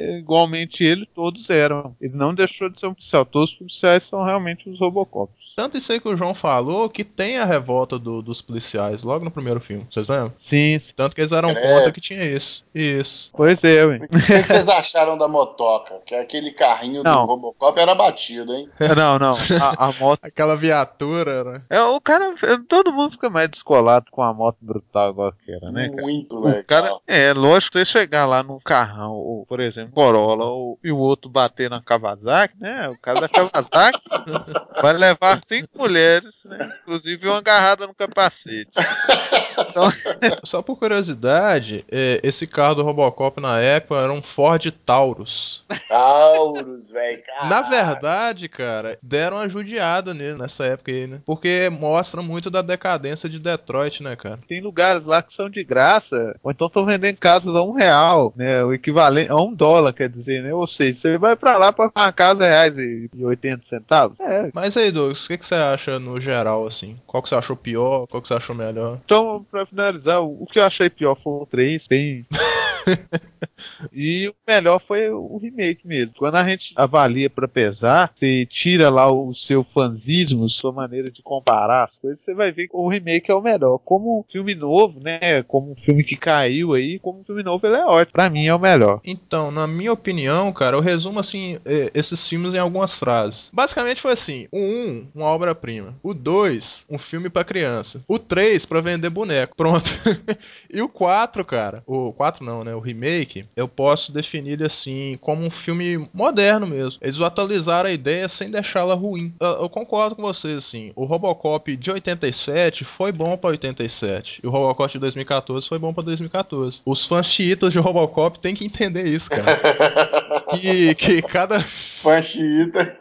igualmente 0.45 0.83
ele, 0.83 1.05
todos 1.07 1.49
eram. 1.49 1.95
Ele 1.99 2.15
não 2.15 2.33
deixou 2.33 2.69
de 2.69 2.79
ser 2.79 2.87
um 2.87 2.93
policial. 2.93 3.25
Todos 3.25 3.51
os 3.51 3.57
policiais 3.57 4.03
são 4.03 4.23
realmente 4.23 4.69
os 4.69 4.79
Robocops. 4.79 5.44
Tanto 5.55 5.77
isso 5.77 5.91
aí 5.93 6.01
que 6.01 6.07
o 6.09 6.17
João 6.17 6.33
falou 6.35 6.89
que 6.89 7.03
tem 7.05 7.37
a 7.37 7.45
revolta 7.45 7.97
do- 7.97 8.21
dos 8.21 8.41
policiais 8.41 9.03
logo 9.03 9.23
no 9.23 9.31
primeiro 9.31 9.61
filme. 9.61 9.87
Vocês 9.89 10.09
lembram? 10.09 10.33
Sim, 10.35 10.77
sim. 10.79 10.93
Tanto 10.95 11.15
que 11.15 11.21
eles 11.21 11.31
eram 11.31 11.51
É. 11.51 11.55
contra 11.55 11.91
que 11.93 12.01
tinha 12.01 12.23
isso. 12.25 12.65
Isso. 12.75 13.29
pois 13.31 13.63
é, 13.63 13.85
ué. 13.85 13.95
O 13.97 14.07
que, 14.09 14.41
que 14.41 14.47
vocês 14.47 14.67
acharam 14.67 15.17
da 15.17 15.29
motoca? 15.29 16.01
Que 16.05 16.13
aquele 16.13 16.51
carrinho 16.51 17.03
do 17.03 17.09
Não. 17.09 17.25
Robocop 17.25 17.79
era 17.79 17.95
batido, 17.95 18.53
hein? 18.53 18.69
Não, 18.97 19.17
não. 19.17 19.35
A, 19.61 19.87
a 19.87 19.93
moto. 19.93 20.19
Aquela 20.25 20.57
viatura, 20.57 21.43
né? 21.45 21.61
É, 21.69 21.81
o 21.81 22.01
cara. 22.01 22.33
é, 22.43 22.57
Todo 22.67 22.91
mundo 22.91 23.11
fica 23.11 23.29
mais 23.29 23.49
descolado 23.49 24.07
com 24.11 24.21
a 24.21 24.33
moto 24.33 24.57
brutal 24.61 25.11
igual 25.11 25.31
que 25.31 25.51
era, 25.51 25.71
né, 25.71 25.87
cara? 25.89 26.01
Muito 26.01 26.35
O 26.37 26.45
legal. 26.45 26.63
cara, 26.67 26.97
é, 27.07 27.31
lógico, 27.31 27.77
você 27.77 27.85
chegar 27.85 28.25
lá 28.25 28.43
num 28.43 28.59
carrão, 28.59 29.13
ou, 29.13 29.45
por 29.45 29.61
exemplo, 29.61 29.93
Corolla, 29.93 30.45
ou, 30.45 30.77
e 30.83 30.91
o 30.91 30.97
outro 30.97 31.29
bater 31.29 31.69
na 31.69 31.81
Kawasaki, 31.81 32.55
né? 32.59 32.89
O 32.89 32.99
cara 32.99 33.21
da 33.21 33.29
Kawasaki 33.29 34.01
vai 34.81 34.93
levar 34.93 35.39
cinco 35.47 35.69
mulheres, 35.77 36.41
né? 36.45 36.57
Inclusive 36.81 37.27
uma 37.27 37.37
agarrada 37.37 37.87
no 37.87 37.93
capacete. 37.93 38.71
Só 40.43 40.61
por 40.61 40.77
curiosidade, 40.77 41.85
é, 41.89 42.19
esse 42.23 42.45
carro 42.45 42.75
do 42.75 42.83
Robocop 42.83 43.39
na 43.39 43.59
época 43.59 43.95
era 44.01 44.11
um 44.11 44.21
Ford 44.21 44.69
Taurus. 44.85 45.63
Taurus, 45.87 46.91
velho. 46.91 47.23
Na 47.47 47.61
verdade, 47.61 48.49
cara, 48.49 48.97
deram 49.01 49.37
uma 49.37 49.47
judiada 49.47 50.13
nele 50.13 50.37
nessa 50.37 50.65
época 50.65 50.91
aí, 50.91 51.07
né? 51.07 51.19
Porque 51.25 51.69
mostra 51.69 52.21
muito 52.21 52.49
da 52.49 52.61
decadência 52.61 53.29
de 53.29 53.39
Detroit, 53.39 54.03
né, 54.03 54.15
cara? 54.15 54.39
Tem 54.47 54.61
lugares 54.61 55.05
lá 55.05 55.21
que 55.21 55.33
são 55.33 55.49
de 55.49 55.63
graça, 55.63 56.35
ou 56.43 56.51
então 56.51 56.67
estão 56.67 56.85
vendendo 56.85 57.17
casas 57.17 57.55
a 57.55 57.61
um 57.61 57.71
real, 57.71 58.33
né? 58.35 58.63
O 58.63 58.73
equivalente 58.73 59.31
a 59.31 59.35
um 59.35 59.53
dólar, 59.53 59.93
quer 59.93 60.09
dizer, 60.09 60.43
né? 60.43 60.53
Ou 60.53 60.67
seja, 60.67 60.99
você 60.99 61.17
vai 61.17 61.35
pra 61.35 61.57
lá 61.57 61.71
pra 61.71 61.89
uma 61.95 62.11
casa 62.11 62.45
reais 62.45 62.77
e 62.77 63.09
e 63.13 63.25
80 63.25 63.65
centavos. 63.65 64.19
É, 64.19 64.49
Mas 64.53 64.75
aí, 64.77 64.91
Douglas, 64.91 65.25
o 65.25 65.33
que, 65.35 65.39
que 65.39 65.45
você 65.45 65.55
acha 65.55 65.99
no 65.99 66.19
geral, 66.19 66.65
assim? 66.65 66.97
Qual 67.05 67.21
que 67.21 67.29
você 67.29 67.35
achou 67.35 67.55
pior? 67.55 68.07
Qual 68.07 68.21
que 68.21 68.27
você 68.27 68.33
achou 68.33 68.55
melhor? 68.55 68.99
Então, 69.03 69.45
pra 69.49 69.65
finalizar, 69.65 70.21
o 70.21 70.45
que 70.45 70.59
eu 70.59 70.63
achei 70.63 70.89
pior 70.89 71.15
foi 71.15 71.33
o 71.33 71.45
3, 71.45 71.87
bem. 71.87 72.25
e 73.91 74.29
o 74.29 74.35
melhor 74.47 74.81
foi 74.87 75.09
o 75.09 75.37
remake 75.37 75.87
mesmo. 75.87 76.13
Quando 76.17 76.35
a 76.35 76.43
gente 76.43 76.73
avalia 76.75 77.29
pra 77.29 77.47
pesar, 77.47 78.11
você 78.13 78.45
tira 78.45 78.89
lá 78.89 79.11
o 79.11 79.33
seu 79.33 79.63
fanzismo, 79.63 80.47
sua 80.49 80.71
maneira 80.71 81.11
de 81.11 81.21
comparar 81.21 81.83
as 81.83 81.97
coisas, 81.97 82.21
você 82.21 82.33
vai 82.33 82.51
ver 82.51 82.67
que 82.67 82.75
o 82.75 82.87
remake 82.87 83.31
é 83.31 83.35
o 83.35 83.41
melhor. 83.41 83.79
Como 83.79 84.19
um 84.19 84.23
filme 84.23 84.55
novo, 84.55 84.99
né? 84.99 85.43
Como 85.43 85.71
um 85.71 85.75
filme 85.75 86.03
que 86.03 86.15
caiu 86.15 86.73
aí, 86.73 86.99
como 86.99 87.19
um 87.19 87.23
filme 87.23 87.43
novo, 87.43 87.65
ele 87.65 87.77
é 87.77 87.85
ótimo. 87.85 88.13
Pra 88.13 88.29
mim 88.29 88.45
é 88.45 88.55
o 88.55 88.59
melhor. 88.59 89.01
Então, 89.03 89.51
na 89.51 89.67
minha 89.67 89.93
opinião, 89.93 90.51
cara, 90.51 90.75
eu 90.75 90.81
resumo 90.81 91.19
assim 91.19 91.57
eh, 91.65 91.91
esses 91.93 92.27
filmes 92.27 92.53
em 92.53 92.59
algumas 92.59 92.97
frases. 92.97 93.49
Basicamente 93.51 94.01
foi 94.01 94.13
assim: 94.13 94.47
o 94.51 94.57
1, 94.57 95.07
uma 95.15 95.24
obra-prima. 95.25 95.95
O 96.01 96.13
2, 96.13 96.85
um 96.89 96.97
filme 96.97 97.29
pra 97.29 97.43
criança. 97.43 98.01
O 98.07 98.17
3, 98.19 98.65
pra 98.65 98.81
vender 98.81 99.09
boneco. 99.09 99.55
Pronto. 99.55 99.89
e 100.71 100.81
o 100.81 100.89
4, 100.89 101.43
cara, 101.45 101.83
o 101.85 102.13
4 102.13 102.43
não, 102.43 102.63
né? 102.63 102.73
O 102.75 102.79
remake, 102.79 103.45
eu 103.55 103.67
posso 103.67 104.11
definir 104.11 104.53
ele 104.53 104.65
assim 104.65 105.17
como 105.21 105.43
um 105.43 105.49
filme 105.49 106.07
moderno 106.13 106.67
mesmo. 106.67 106.99
Eles 107.01 107.19
atualizaram 107.21 107.89
a 107.89 107.93
ideia 107.93 108.27
sem 108.29 108.49
deixá-la 108.49 108.93
ruim. 108.93 109.33
Eu, 109.39 109.63
eu 109.63 109.69
concordo 109.69 110.15
com 110.15 110.21
vocês, 110.21 110.57
assim. 110.57 110.91
O 110.95 111.05
Robocop 111.05 111.75
de 111.75 111.91
87 111.91 112.85
foi 112.85 113.11
bom 113.11 113.37
pra 113.37 113.49
87. 113.49 114.41
E 114.43 114.47
o 114.47 114.49
Robocop 114.49 114.91
de 114.91 114.99
2014 114.99 115.67
foi 115.67 115.79
bom 115.79 115.93
pra 115.93 116.03
2014. 116.03 116.81
Os 116.85 117.05
fãs 117.05 117.27
chiitas 117.27 117.73
de 117.73 117.79
Robocop 117.79 118.39
têm 118.39 118.55
que 118.55 118.65
entender 118.65 119.05
isso, 119.05 119.29
cara. 119.29 119.45
que, 120.51 120.95
que 120.95 121.21
cada, 121.21 121.61
Fã 121.61 122.21
xiita. 122.21 122.97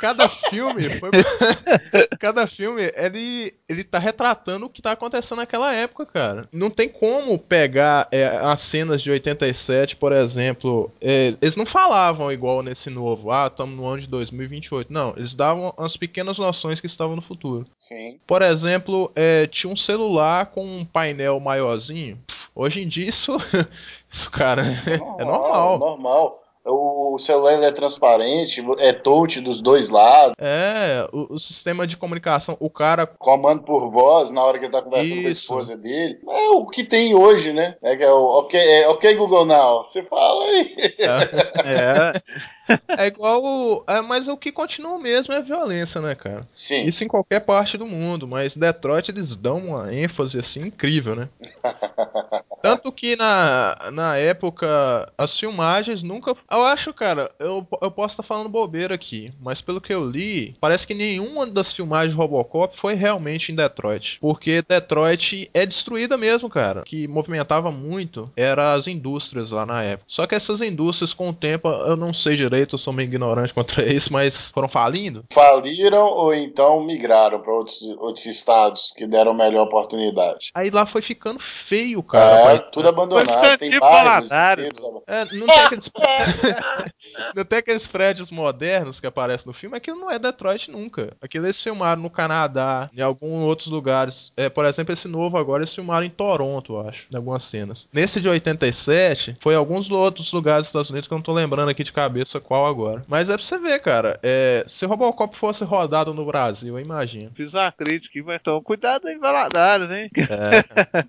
cada 0.00 0.28
filme 0.28 0.90
foi. 0.98 1.10
cada 2.18 2.46
filme, 2.46 2.90
ele, 2.94 3.54
ele 3.68 3.84
tá 3.84 3.98
retratando 3.98 4.66
o 4.66 4.70
que 4.70 4.82
tá 4.82 4.92
acontecendo 4.92 5.38
naquela 5.38 5.74
época, 5.74 6.06
cara. 6.06 6.48
Não 6.52 6.70
tem 6.70 6.88
como 6.88 7.38
pegar 7.38 8.08
é, 8.10 8.26
as 8.26 8.62
cenas 8.62 9.02
de 9.02 9.10
87, 9.10 9.96
por 9.96 10.12
exemplo. 10.12 10.90
é, 11.00 11.34
eles 11.40 11.56
não 11.56 11.66
falavam 11.66 12.32
igual 12.32 12.62
nesse 12.62 12.90
novo. 12.90 13.30
Ah, 13.30 13.46
estamos 13.46 13.76
no 13.76 13.86
ano 13.86 14.02
de 14.02 14.08
2028. 14.08 14.92
Não, 14.92 15.14
eles 15.16 15.34
davam 15.34 15.74
as 15.76 15.96
pequenas 15.96 16.38
noções 16.38 16.80
que 16.80 16.86
estavam 16.86 17.16
no 17.16 17.22
futuro. 17.22 17.66
Sim. 17.78 18.18
Por 18.26 18.42
exemplo, 18.42 19.10
é, 19.14 19.46
tinha 19.46 19.72
um 19.72 19.76
celular 19.76 20.46
com 20.46 20.64
um 20.64 20.84
painel 20.84 21.38
maiorzinho. 21.40 22.18
Pff, 22.26 22.44
Hoje 22.54 22.82
em 22.82 22.88
dia 22.88 23.08
isso, 23.08 23.36
isso 24.08 24.30
cara, 24.30 24.62
é 24.86 25.24
normal. 25.24 25.78
Normal. 25.78 26.43
O 26.66 27.18
celular 27.18 27.62
é 27.62 27.70
transparente, 27.70 28.64
é 28.78 28.90
touch 28.92 29.40
dos 29.42 29.60
dois 29.60 29.90
lados, 29.90 30.34
É, 30.38 31.06
o, 31.12 31.34
o 31.34 31.38
sistema 31.38 31.86
de 31.86 31.96
comunicação, 31.96 32.56
o 32.58 32.70
cara. 32.70 33.06
comando 33.06 33.62
por 33.64 33.90
voz 33.90 34.30
na 34.30 34.42
hora 34.42 34.58
que 34.58 34.64
ele 34.64 34.72
tá 34.72 34.80
conversando 34.80 35.20
com 35.20 35.28
a 35.28 35.30
Isso. 35.30 35.42
esposa 35.42 35.76
dele. 35.76 36.18
É 36.26 36.48
o 36.50 36.66
que 36.66 36.82
tem 36.82 37.14
hoje, 37.14 37.52
né? 37.52 37.76
É, 37.82 37.94
que 37.96 38.02
é 38.02 38.10
o 38.10 38.24
ok, 38.40 38.58
é, 38.58 38.88
ok, 38.88 39.14
Google 39.14 39.44
Now. 39.44 39.84
Você 39.84 40.02
fala 40.04 40.44
aí. 40.44 40.74
É, 40.98 41.14
É, 42.96 43.02
é 43.04 43.06
igual. 43.08 43.42
o- 43.44 43.84
É, 43.86 44.00
mas 44.00 44.26
o 44.26 44.36
que 44.38 44.50
continua 44.50 44.98
mesmo 44.98 45.34
é 45.34 45.38
a 45.38 45.42
violência, 45.42 46.00
né, 46.00 46.14
cara? 46.14 46.46
Sim. 46.54 46.84
Isso 46.86 47.04
em 47.04 47.08
qualquer 47.08 47.40
parte 47.40 47.76
do 47.76 47.84
mundo, 47.86 48.26
mas 48.26 48.56
Detroit 48.56 49.10
eles 49.10 49.36
dão 49.36 49.58
uma 49.58 49.94
ênfase 49.94 50.38
assim 50.38 50.62
incrível, 50.62 51.14
né? 51.14 51.28
Tanto 52.64 52.90
que 52.90 53.14
na, 53.14 53.90
na 53.92 54.16
época 54.16 55.12
as 55.18 55.38
filmagens 55.38 56.02
nunca. 56.02 56.34
Eu 56.50 56.62
acho, 56.62 56.94
cara, 56.94 57.30
eu, 57.38 57.66
eu 57.82 57.90
posso 57.90 58.14
estar 58.14 58.22
falando 58.22 58.48
bobeira 58.48 58.94
aqui, 58.94 59.30
mas 59.38 59.60
pelo 59.60 59.82
que 59.82 59.92
eu 59.92 60.08
li, 60.08 60.54
parece 60.58 60.86
que 60.86 60.94
nenhuma 60.94 61.46
das 61.46 61.74
filmagens 61.74 62.12
de 62.12 62.16
Robocop 62.16 62.74
foi 62.74 62.94
realmente 62.94 63.52
em 63.52 63.54
Detroit. 63.54 64.16
Porque 64.18 64.62
Detroit 64.66 65.50
é 65.52 65.66
destruída 65.66 66.16
mesmo, 66.16 66.48
cara. 66.48 66.80
O 66.80 66.84
que 66.84 67.06
movimentava 67.06 67.70
muito 67.70 68.32
era 68.34 68.72
as 68.72 68.86
indústrias 68.86 69.50
lá 69.50 69.66
na 69.66 69.82
época. 69.82 70.06
Só 70.08 70.26
que 70.26 70.34
essas 70.34 70.62
indústrias, 70.62 71.12
com 71.12 71.28
o 71.28 71.34
tempo, 71.34 71.68
eu 71.68 71.96
não 71.96 72.14
sei 72.14 72.34
direito, 72.34 72.76
eu 72.76 72.78
sou 72.78 72.94
meio 72.94 73.08
ignorante 73.08 73.52
contra 73.52 73.84
isso, 73.92 74.10
mas 74.10 74.50
foram 74.50 74.68
falindo. 74.70 75.22
Faliram 75.30 76.06
ou 76.06 76.32
então 76.32 76.82
migraram 76.82 77.40
para 77.40 77.52
outros, 77.52 77.82
outros 77.98 78.24
estados 78.24 78.90
que 78.96 79.06
deram 79.06 79.34
melhor 79.34 79.64
oportunidade. 79.64 80.50
Aí 80.54 80.70
lá 80.70 80.86
foi 80.86 81.02
ficando 81.02 81.38
feio, 81.38 82.02
cara. 82.02 82.53
é, 82.53 82.53
tudo 82.58 82.88
abandonado. 82.88 83.58
Tem 83.58 83.70
tipo 83.70 83.84
inteiros 83.86 84.32
ab- 84.32 85.02
É, 85.06 85.24
não 85.34 85.46
tem 85.46 85.58
aqueles. 85.60 85.90
não 87.34 87.44
tem 87.44 87.58
aqueles 87.58 87.86
prédios 87.86 88.30
modernos 88.30 89.00
que 89.00 89.06
aparecem 89.06 89.46
no 89.46 89.52
filme, 89.52 89.76
aquilo 89.76 89.98
não 89.98 90.10
é 90.10 90.18
Detroit 90.18 90.70
nunca. 90.70 91.16
Aquilo 91.20 91.46
eles 91.46 91.60
filmaram 91.60 92.02
no 92.02 92.10
Canadá, 92.10 92.90
em 92.96 93.00
alguns 93.00 93.44
outros 93.44 93.68
lugares. 93.68 94.32
É, 94.36 94.48
por 94.48 94.64
exemplo, 94.64 94.92
esse 94.92 95.08
novo 95.08 95.36
agora 95.38 95.62
eles 95.62 95.74
filmaram 95.74 96.06
em 96.06 96.10
Toronto, 96.10 96.74
eu 96.74 96.88
acho, 96.88 97.06
em 97.12 97.16
algumas 97.16 97.44
cenas. 97.44 97.88
Nesse 97.92 98.20
de 98.20 98.28
87, 98.28 99.36
foi 99.40 99.54
alguns 99.54 99.90
outros 99.90 100.32
lugares 100.32 100.62
dos 100.62 100.68
Estados 100.68 100.90
Unidos 100.90 101.06
que 101.08 101.14
eu 101.14 101.18
não 101.18 101.22
tô 101.22 101.32
lembrando 101.32 101.68
aqui 101.68 101.84
de 101.84 101.92
cabeça 101.92 102.40
qual 102.40 102.66
agora. 102.66 103.04
Mas 103.06 103.28
é 103.28 103.36
pra 103.36 103.44
você 103.44 103.58
ver, 103.58 103.78
cara. 103.80 104.18
É, 104.22 104.64
se 104.66 104.86
Robocop 104.86 105.36
fosse 105.36 105.64
rodado 105.64 106.12
no 106.14 106.24
Brasil, 106.24 106.76
eu 106.78 106.82
imagino. 106.82 107.30
fiz 107.34 107.52
uma 107.54 107.70
crítica, 107.70 108.20
mas 108.24 108.36
então 108.40 108.62
cuidado 108.62 109.08
em 109.08 109.18
Valadares, 109.18 109.90
hein? 109.90 110.10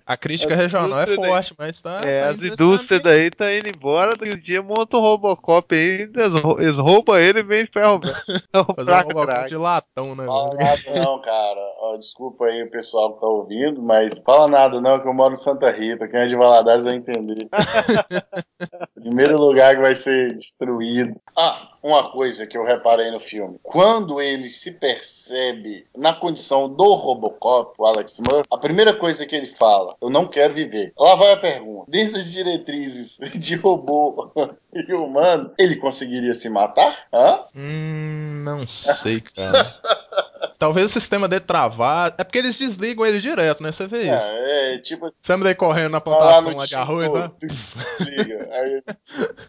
A 0.06 0.16
crítica 0.16 0.54
As 0.54 0.60
regional 0.60 1.00
é 1.00 1.02
indústrias 1.04 1.16
forte, 1.44 1.54
mas 1.58 1.80
tá. 1.80 2.00
É, 2.04 2.22
tá 2.22 2.28
as 2.30 2.42
indústrias 2.42 3.02
daí 3.02 3.30
tá 3.30 3.52
indo 3.54 3.68
embora, 3.68 4.16
daqui 4.16 4.34
um 4.36 4.38
dia 4.40 4.62
monta 4.62 4.96
um 4.96 5.00
Robocop 5.00 5.74
aí, 5.74 6.08
eles 6.14 6.40
rou- 6.40 6.60
eles 6.60 6.78
roubam 6.78 7.16
ele 7.16 7.40
e 7.40 7.42
vem 7.42 7.66
ferro 7.66 7.98
velho. 7.98 8.14
Fazer 8.76 8.90
um 8.90 8.94
Robocop 8.96 9.26
crack. 9.26 9.48
de 9.48 9.56
latão, 9.56 10.14
né? 10.14 10.24
Fala 10.24 10.56
velho? 10.56 10.58
nada 10.58 11.00
não, 11.04 11.20
cara. 11.20 11.60
Ó, 11.80 11.96
desculpa 11.96 12.46
aí 12.46 12.62
o 12.62 12.70
pessoal 12.70 13.14
que 13.14 13.20
tá 13.20 13.26
ouvindo, 13.26 13.82
mas 13.82 14.20
fala 14.24 14.48
nada 14.48 14.80
não, 14.80 14.98
que 15.00 15.06
eu 15.08 15.14
moro 15.14 15.32
em 15.32 15.36
Santa 15.36 15.70
Rita. 15.70 16.08
Quem 16.08 16.20
é 16.20 16.26
de 16.26 16.36
Valadares 16.36 16.84
vai 16.84 16.94
entender. 16.94 17.36
Primeiro 18.94 19.36
lugar 19.38 19.74
que 19.76 19.82
vai 19.82 19.94
ser 19.94 20.34
destruído. 20.34 21.14
Ah, 21.36 21.68
uma 21.82 22.10
coisa 22.10 22.46
que 22.46 22.56
eu 22.58 22.64
reparei 22.64 23.10
no 23.10 23.20
filme. 23.20 23.58
Quando 23.62 24.20
ele 24.20 24.50
se 24.50 24.72
percebe 24.72 25.86
na 25.96 26.12
condição 26.14 26.68
do 26.68 26.94
Robocop, 26.94 27.74
o 27.78 27.86
Alex 27.86 28.18
Murphy, 28.18 28.48
a 28.50 28.58
primeira 28.58 28.94
coisa 28.94 29.24
que 29.26 29.36
ele 29.36 29.54
fala, 29.58 29.94
eu 30.00 30.10
não 30.10 30.26
quero 30.26 30.54
viver. 30.54 30.92
Lá 30.98 31.14
vai 31.14 31.25
vai 31.26 31.32
a 31.32 31.36
pergunta. 31.36 31.90
Dentro 31.90 32.14
das 32.14 32.30
diretrizes 32.32 33.18
de 33.34 33.56
robô 33.56 34.32
e 34.72 34.94
humano, 34.94 35.52
ele 35.58 35.76
conseguiria 35.76 36.34
se 36.34 36.48
matar? 36.48 37.06
Hã? 37.12 37.44
Hum, 37.54 38.42
não 38.44 38.66
sei, 38.66 39.20
cara. 39.20 39.74
Talvez 40.58 40.86
o 40.86 40.88
sistema 40.90 41.28
dele 41.28 41.40
travar. 41.40 42.14
É 42.18 42.24
porque 42.24 42.38
eles 42.38 42.58
desligam 42.58 43.06
ele 43.06 43.20
direto, 43.20 43.62
né? 43.62 43.72
Você 43.72 43.86
vê 43.86 44.04
isso. 44.04 44.26
É, 44.26 44.74
é 44.74 44.78
tipo 44.78 45.06
assim. 45.06 45.40
Daí 45.42 45.54
correndo 45.54 45.92
na 45.92 45.98
lá 45.98 46.00
plantação 46.00 46.50
no 46.50 46.56
lá 46.56 46.66
de 46.66 46.74
arroz, 46.74 47.06
extintor, 47.06 47.28
né? 47.28 47.30
Desliga. 47.40 48.48
Aí, 48.52 48.82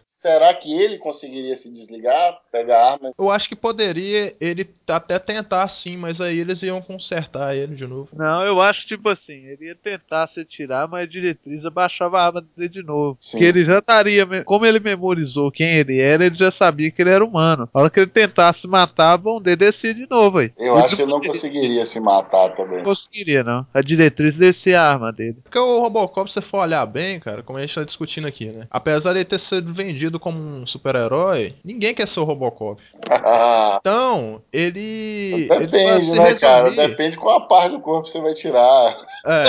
será 0.06 0.52
que 0.54 0.72
ele 0.72 0.98
conseguiria 0.98 1.56
se 1.56 1.72
desligar, 1.72 2.38
pegar 2.52 2.78
a 2.78 2.92
arma? 2.92 3.12
Eu 3.18 3.30
acho 3.30 3.48
que 3.48 3.56
poderia 3.56 4.36
ele 4.40 4.68
até 4.86 5.18
tentar 5.18 5.68
sim, 5.68 5.96
mas 5.96 6.20
aí 6.20 6.38
eles 6.38 6.62
iam 6.62 6.80
consertar 6.80 7.54
ele 7.56 7.74
de 7.74 7.86
novo. 7.86 8.08
Não, 8.12 8.44
eu 8.44 8.60
acho 8.60 8.86
tipo 8.86 9.08
assim, 9.08 9.46
ele 9.46 9.66
ia 9.66 9.74
tentar 9.74 10.26
se 10.28 10.44
tirar, 10.44 10.86
mas 10.86 11.02
a 11.02 11.06
diretriz 11.06 11.64
abaixava 11.64 12.20
a 12.20 12.26
arma 12.26 12.44
dele 12.56 12.68
de 12.68 12.82
novo. 12.82 13.16
Sim. 13.20 13.38
Que 13.38 13.44
ele 13.44 13.64
já 13.64 13.78
estaria, 13.78 14.26
como 14.44 14.66
ele 14.66 14.80
memorizou 14.80 15.50
quem 15.50 15.78
ele 15.78 16.00
era, 16.00 16.26
ele 16.26 16.36
já 16.36 16.50
sabia 16.50 16.90
que 16.90 17.02
ele 17.02 17.10
era 17.10 17.24
humano. 17.24 17.68
A 17.72 17.80
hora 17.80 17.90
que 17.90 17.98
ele 17.98 18.10
tentasse 18.10 18.66
matar, 18.66 19.12
a 19.12 19.16
bom 19.16 19.40
dele 19.40 19.56
descia 19.56 19.94
de 19.94 20.08
novo 20.08 20.38
aí. 20.38 20.52
Eu 20.58 20.76
acho 20.76 20.96
que 20.98 21.02
ele 21.02 21.12
não 21.12 21.20
conseguiria 21.20 21.86
se 21.86 22.00
matar 22.00 22.54
também. 22.56 22.78
Não 22.78 22.84
conseguiria, 22.84 23.44
não. 23.44 23.64
A 23.72 23.80
diretriz 23.80 24.36
a 24.74 24.82
arma 24.82 25.12
dele. 25.12 25.38
Porque 25.44 25.58
o 25.58 25.80
Robocop, 25.80 26.28
se 26.28 26.34
você 26.34 26.40
for 26.40 26.58
olhar 26.58 26.84
bem, 26.86 27.20
cara, 27.20 27.42
como 27.42 27.58
a 27.58 27.60
gente 27.60 27.74
tá 27.74 27.84
discutindo 27.84 28.26
aqui, 28.26 28.46
né? 28.46 28.66
Apesar 28.70 29.12
de 29.12 29.18
ele 29.20 29.24
ter 29.24 29.38
sido 29.38 29.72
vendido 29.72 30.18
como 30.18 30.38
um 30.38 30.66
super-herói, 30.66 31.54
ninguém 31.64 31.94
quer 31.94 32.08
ser 32.08 32.20
o 32.20 32.24
Robocop. 32.24 32.82
Então, 33.80 34.42
ele. 34.52 35.48
ele 35.50 35.66
Depende, 35.66 36.04
se 36.04 36.18
né, 36.18 36.34
cara? 36.34 36.70
Depende 36.70 37.16
qual 37.16 37.38
a 37.38 37.46
parte 37.46 37.72
do 37.72 37.80
corpo 37.80 38.08
você 38.08 38.20
vai 38.20 38.34
tirar. 38.34 38.96
É. 39.24 39.44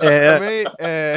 É. 0.00 0.32
Também, 0.38 0.64
é. 0.78 1.16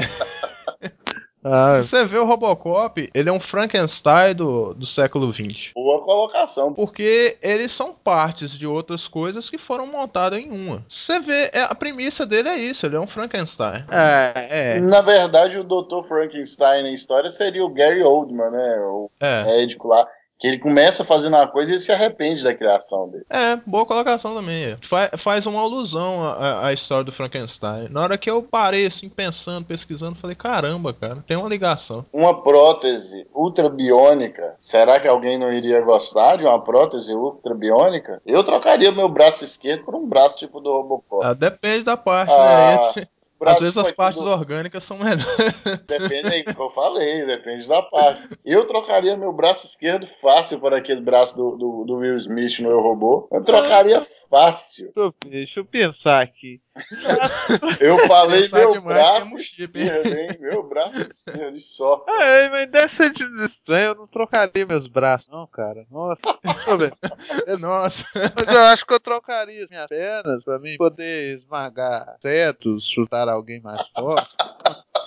Ah, 1.43 1.81
Se 1.81 1.89
você 1.89 2.05
vê 2.05 2.17
o 2.17 2.25
Robocop, 2.25 3.09
ele 3.13 3.29
é 3.29 3.31
um 3.31 3.39
Frankenstein 3.39 4.35
do, 4.35 4.73
do 4.73 4.85
século 4.85 5.33
XX. 5.33 5.71
Boa 5.73 5.99
colocação. 6.01 6.73
Porque 6.73 7.37
eles 7.41 7.71
são 7.71 7.93
partes 7.93 8.51
de 8.51 8.67
outras 8.67 9.07
coisas 9.07 9.49
que 9.49 9.57
foram 9.57 9.87
montadas 9.87 10.39
em 10.39 10.51
uma. 10.51 10.85
Se 10.87 11.05
Você 11.05 11.19
vê, 11.19 11.49
é, 11.53 11.63
a 11.63 11.73
premissa 11.73 12.25
dele 12.25 12.49
é 12.49 12.57
isso, 12.57 12.85
ele 12.85 12.95
é 12.95 12.99
um 12.99 13.07
Frankenstein. 13.07 13.85
é, 13.91 14.75
é. 14.75 14.79
Na 14.79 15.01
verdade, 15.01 15.57
o 15.59 15.63
Dr. 15.63 16.07
Frankenstein 16.07 16.83
na 16.83 16.91
história 16.91 17.29
seria 17.29 17.65
o 17.65 17.69
Gary 17.69 18.03
Oldman, 18.03 18.51
né? 18.51 18.77
O 18.81 19.09
É. 19.19 19.43
médico 19.45 19.87
lá. 19.87 20.07
Que 20.41 20.47
ele 20.47 20.57
começa 20.57 21.05
fazendo 21.05 21.35
uma 21.37 21.47
coisa 21.47 21.69
e 21.69 21.73
ele 21.75 21.79
se 21.81 21.91
arrepende 21.91 22.43
da 22.43 22.51
criação 22.53 23.07
dele. 23.07 23.23
É, 23.29 23.57
boa 23.57 23.85
colocação 23.85 24.33
também. 24.33 24.75
Fa- 24.81 25.11
faz 25.15 25.45
uma 25.45 25.61
alusão 25.61 26.23
à, 26.23 26.31
à- 26.33 26.67
à 26.67 26.73
história 26.73 27.03
do 27.03 27.11
Frankenstein. 27.11 27.87
Na 27.91 28.01
hora 28.01 28.17
que 28.17 28.27
eu 28.29 28.41
parei 28.41 28.87
assim, 28.87 29.07
pensando, 29.07 29.65
pesquisando, 29.67 30.15
falei, 30.17 30.35
caramba, 30.35 30.93
cara, 30.95 31.23
tem 31.27 31.37
uma 31.37 31.47
ligação. 31.47 32.03
Uma 32.11 32.41
prótese 32.41 33.27
ultrabiônica, 33.35 34.55
será 34.59 34.99
que 34.99 35.07
alguém 35.07 35.37
não 35.37 35.53
iria 35.53 35.79
gostar 35.81 36.37
de 36.37 36.43
uma 36.43 36.59
prótese 36.63 37.13
ultrabiônica? 37.13 38.19
Eu 38.25 38.43
trocaria 38.43 38.91
meu 38.91 39.07
braço 39.07 39.43
esquerdo 39.43 39.83
por 39.85 39.95
um 39.95 40.07
braço 40.07 40.37
tipo 40.37 40.59
do 40.59 40.71
Robocop. 40.71 41.23
Ah, 41.23 41.33
depende 41.35 41.83
da 41.83 41.95
parte, 41.97 42.33
Ah, 42.33 42.93
né? 42.95 43.05
Às 43.43 43.59
vezes 43.59 43.77
as 43.77 43.91
partes 43.91 44.19
tudo- 44.19 44.31
orgânicas 44.31 44.83
são 44.83 44.97
melhores. 44.97 45.25
Depende 45.87 46.27
aí 46.27 46.43
que 46.43 46.59
eu 46.59 46.69
falei, 46.69 47.25
depende 47.25 47.67
da 47.67 47.81
parte. 47.81 48.21
Eu 48.45 48.65
trocaria 48.65 49.17
meu 49.17 49.33
braço 49.33 49.65
esquerdo 49.65 50.05
fácil 50.07 50.59
por 50.59 50.73
aquele 50.73 51.01
braço 51.01 51.35
do, 51.37 51.55
do, 51.57 51.83
do 51.85 51.95
Will 51.95 52.17
Smith 52.17 52.59
no 52.59 52.69
Eu 52.69 52.81
Robô. 52.81 53.27
Eu 53.31 53.43
trocaria 53.43 54.01
fácil. 54.29 54.91
Deixa 54.93 54.99
eu, 54.99 55.13
deixa 55.29 55.59
eu 55.59 55.65
pensar 55.65 56.21
aqui. 56.21 56.61
Eu 57.79 58.07
falei 58.07 58.47
meu 58.51 58.81
braço 58.81 59.37
esquerdo, 59.37 60.07
hein? 60.07 60.37
Meu 60.39 60.63
braço 60.67 61.01
esquerdo 61.01 61.59
só. 61.59 62.05
É, 62.07 62.49
mas 62.49 62.91
ser 62.91 63.11
de- 63.11 63.43
estranho, 63.43 63.87
eu 63.89 63.95
não 63.95 64.07
trocaria 64.07 64.65
meus 64.65 64.87
braços, 64.87 65.27
não, 65.29 65.45
cara. 65.47 65.85
Nossa. 65.91 66.21
Nossa. 67.59 68.05
Mas 68.15 68.53
eu 68.55 68.61
acho 68.61 68.85
que 68.85 68.93
eu 68.93 68.99
trocaria 68.99 69.63
as 69.63 69.69
minhas 69.69 69.87
pernas 69.87 70.43
pra 70.43 70.59
mim 70.59 70.77
poder 70.77 71.35
esmagar 71.35 72.15
insetos, 72.17 72.89
chutar 72.89 73.27
alguém 73.27 73.61
mais 73.61 73.81
forte. 73.89 74.35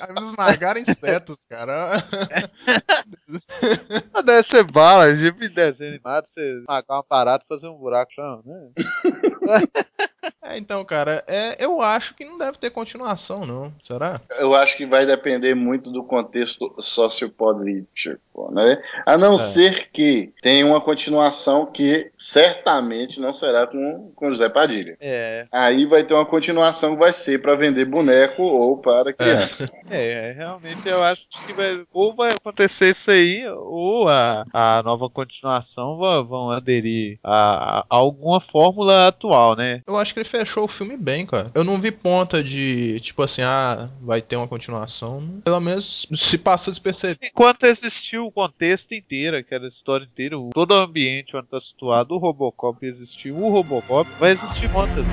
Eles 0.01 0.31
esmagaram 0.31 0.81
insetos, 0.81 1.45
cara. 1.45 2.05
Mas 4.13 4.25
deve 4.25 4.43
ser 4.49 4.65
bala, 4.65 5.15
tipo 5.17 5.45
em 5.45 5.53
desenho 5.53 5.91
animado, 5.91 6.27
você 6.27 6.59
esmagar 6.59 6.97
uma 6.97 7.03
parada 7.05 7.43
e 7.45 7.49
fazer 7.49 7.69
um 7.69 7.77
buraco 7.77 8.13
chão, 8.13 8.43
né? 8.45 8.71
É, 10.43 10.59
então, 10.59 10.85
cara, 10.85 11.25
é, 11.27 11.57
eu 11.59 11.81
acho 11.81 12.15
que 12.15 12.25
não 12.25 12.37
deve 12.37 12.59
ter 12.59 12.69
continuação, 12.69 13.47
não. 13.47 13.73
Será? 13.83 14.21
Eu 14.39 14.55
acho 14.55 14.77
que 14.77 14.85
vai 14.85 15.07
depender 15.07 15.55
muito 15.55 15.91
do 15.91 16.05
contexto 16.05 16.75
sociopolítico, 16.79 18.53
né? 18.53 18.83
A 19.07 19.17
não 19.17 19.39
ser 19.39 19.89
que 19.91 20.33
tenha 20.43 20.67
uma 20.67 20.83
continuação 20.83 21.65
que 21.65 22.11
certamente 22.19 23.21
não 23.21 23.33
será 23.33 23.67
com, 23.67 24.13
com 24.15 24.29
José 24.31 24.51
Padilha. 24.51 24.99
É, 25.01 25.47
Aí 25.51 25.87
vai 25.87 26.05
ter 26.05 26.13
uma 26.13 26.27
continuação 26.27 26.93
que 26.93 27.01
vai 27.01 27.13
ser 27.13 27.41
para 27.41 27.57
vender 27.57 27.87
boneco 27.87 28.43
ou 28.43 28.77
para 28.77 29.15
criança. 29.15 29.71
é, 29.91 30.33
realmente 30.37 30.89
eu 30.89 31.03
acho 31.03 31.23
que 31.47 31.53
vai, 31.53 31.85
ou 31.93 32.15
vai 32.15 32.33
acontecer 32.33 32.91
isso 32.91 33.11
aí, 33.11 33.47
ou 33.49 34.09
a, 34.09 34.45
a 34.53 34.83
nova 34.83 35.09
continuação 35.11 35.97
va- 35.99 36.23
vão 36.23 36.51
aderir 36.51 37.19
a, 37.23 37.81
a 37.81 37.85
alguma 37.89 38.41
fórmula 38.41 39.09
atual, 39.09 39.57
né? 39.57 39.83
Eu 39.87 39.97
acho 39.97 40.13
que 40.15 40.21
ele 40.21 40.29
fechou 40.29 40.65
o 40.65 40.69
filme 40.69 40.97
bem, 40.97 41.27
cara. 41.27 41.51
Eu 41.55 41.65
não 41.65 41.77
vi 41.79 41.91
ponta 41.91 42.43
de, 42.43 42.99
tipo 43.01 43.23
assim, 43.23 43.43
ah, 43.43 43.89
vai 44.01 44.21
ter 44.23 44.37
uma 44.37 44.49
continuação. 44.49 45.41
Pelo 45.45 45.61
menos 45.61 46.07
se 46.15 46.39
passa 46.39 46.71
despercebido. 46.71 47.21
Enquanto 47.25 47.65
existiu 47.65 48.27
o 48.27 48.33
contexto 48.33 48.93
inteiro, 48.95 49.37
aquela 49.37 49.67
história 49.69 50.05
inteira, 50.05 50.37
todo 50.53 50.73
o 50.73 50.75
ambiente 50.83 51.37
onde 51.37 51.47
está 51.47 51.61
situado 51.61 52.15
o 52.15 52.19
Robocop 52.19 52.85
existiu, 52.85 53.37
o 53.37 53.51
Robocop 53.51 54.09
vai 54.19 54.31
existir 54.33 54.69
muitas 54.71 55.05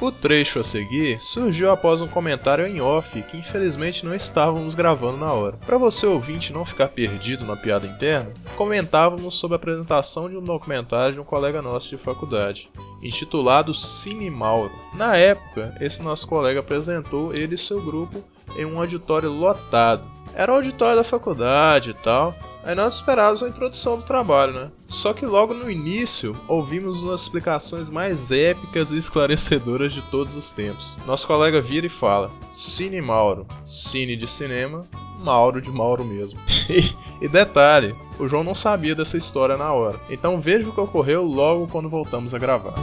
O 0.00 0.12
trecho 0.12 0.60
a 0.60 0.64
seguir 0.64 1.20
surgiu 1.20 1.72
após 1.72 2.00
um 2.00 2.06
comentário 2.06 2.64
em 2.64 2.80
off 2.80 3.20
que 3.20 3.36
infelizmente 3.36 4.06
não 4.06 4.14
estávamos 4.14 4.72
gravando 4.72 5.18
na 5.18 5.32
hora. 5.32 5.56
Para 5.66 5.76
você 5.76 6.06
ouvinte 6.06 6.52
não 6.52 6.64
ficar 6.64 6.86
perdido 6.86 7.44
na 7.44 7.56
piada 7.56 7.84
interna, 7.84 8.32
comentávamos 8.54 9.34
sobre 9.34 9.56
a 9.56 9.56
apresentação 9.56 10.30
de 10.30 10.36
um 10.36 10.42
documentário 10.42 11.14
de 11.14 11.20
um 11.20 11.24
colega 11.24 11.60
nosso 11.60 11.90
de 11.90 11.96
faculdade, 11.96 12.70
intitulado 13.02 13.74
Cine 13.74 14.30
Mauro. 14.30 14.70
Na 14.94 15.16
época, 15.16 15.76
esse 15.80 16.00
nosso 16.00 16.28
colega 16.28 16.60
apresentou 16.60 17.34
ele 17.34 17.56
e 17.56 17.58
seu 17.58 17.82
grupo 17.82 18.22
em 18.56 18.64
um 18.64 18.78
auditório 18.78 19.30
lotado. 19.30 20.17
Era 20.38 20.52
o 20.52 20.54
auditório 20.54 20.94
da 20.94 21.02
faculdade 21.02 21.90
e 21.90 21.94
tal. 21.94 22.32
Aí 22.62 22.72
nós 22.72 22.94
esperávamos 22.94 23.42
a 23.42 23.48
introdução 23.48 23.96
do 23.96 24.04
trabalho, 24.04 24.52
né? 24.52 24.70
Só 24.86 25.12
que 25.12 25.26
logo 25.26 25.52
no 25.52 25.68
início 25.68 26.32
ouvimos 26.46 27.02
umas 27.02 27.22
explicações 27.22 27.90
mais 27.90 28.30
épicas 28.30 28.92
e 28.92 28.98
esclarecedoras 28.98 29.92
de 29.92 30.00
todos 30.02 30.36
os 30.36 30.52
tempos. 30.52 30.96
Nosso 31.04 31.26
colega 31.26 31.60
vira 31.60 31.86
e 31.86 31.90
fala: 31.90 32.30
Cine 32.54 33.00
Mauro, 33.00 33.48
cine 33.66 34.16
de 34.16 34.28
cinema, 34.28 34.86
Mauro 35.18 35.60
de 35.60 35.72
Mauro 35.72 36.04
mesmo. 36.04 36.38
E, 36.70 36.94
e 37.20 37.28
detalhe, 37.28 37.96
o 38.16 38.28
João 38.28 38.44
não 38.44 38.54
sabia 38.54 38.94
dessa 38.94 39.16
história 39.16 39.56
na 39.56 39.72
hora. 39.72 39.98
Então 40.08 40.40
veja 40.40 40.68
o 40.68 40.72
que 40.72 40.80
ocorreu 40.80 41.24
logo 41.24 41.66
quando 41.66 41.88
voltamos 41.88 42.32
a 42.32 42.38
gravar. 42.38 42.74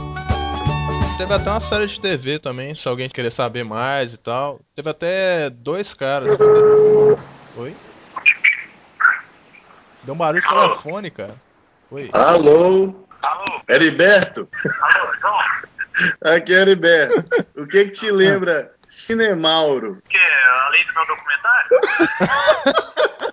Teve 1.16 1.32
até 1.32 1.48
uma 1.48 1.60
série 1.60 1.86
de 1.86 1.98
TV 1.98 2.38
também, 2.38 2.74
se 2.74 2.86
alguém 2.86 3.08
querer 3.08 3.30
saber 3.30 3.64
mais 3.64 4.12
e 4.12 4.18
tal. 4.18 4.60
Teve 4.74 4.90
até 4.90 5.48
dois 5.48 5.94
caras. 5.94 6.36
Oi? 7.56 7.74
Deu 10.02 10.14
um 10.14 10.18
barulho 10.18 10.42
de 10.42 10.48
telefone, 10.48 11.10
cara. 11.10 11.34
Oi. 11.90 12.10
Alô? 12.12 13.06
Heriberto? 13.66 14.46
Aqui 16.22 16.54
é 16.54 16.60
Heriberto. 16.60 17.24
O 17.56 17.66
que 17.66 17.86
que 17.86 17.90
te 17.92 18.10
lembra 18.10 18.72
Cinemauro? 18.86 20.02
Que 20.06 20.18
além 20.18 20.84
do 20.84 20.92
meu 20.92 21.06
documentário? 21.06 21.70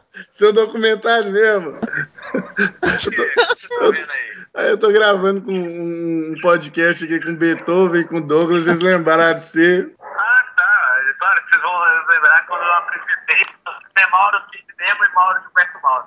Seu 0.32 0.54
documentário 0.54 1.32
mesmo? 1.32 1.72
O 1.72 1.80
que 2.54 3.12
você 3.12 3.68
tá 3.68 3.92
vendo 3.92 4.12
aí? 4.12 4.70
Eu 4.70 4.78
tô 4.78 4.90
gravando 4.92 5.42
com 5.42 5.52
um 5.52 6.36
podcast 6.42 7.04
aqui 7.04 7.20
com 7.20 7.36
Beethoven 7.36 8.02
e 8.02 8.08
com 8.08 8.22
Douglas, 8.22 8.68
eles 8.68 8.80
lembraram 8.80 9.36
de 9.36 9.42
você. 9.42 9.94
Ah, 10.00 10.46
tá. 10.56 10.98
É 11.10 11.14
Claro 11.20 11.44
que 11.44 11.50
vocês 11.50 11.62
vão 11.62 12.08
lembrar 12.08 12.46
quando 12.48 12.64
eu 12.64 12.74
apresentei 12.74 13.42
né, 13.96 14.06
Mauro 14.12 14.40
de 14.52 14.60
cinema 14.60 15.06
e 15.06 15.14
Mauro 15.14 15.42
de 15.42 15.50
Perto 15.54 15.82
Mauro. 15.82 16.06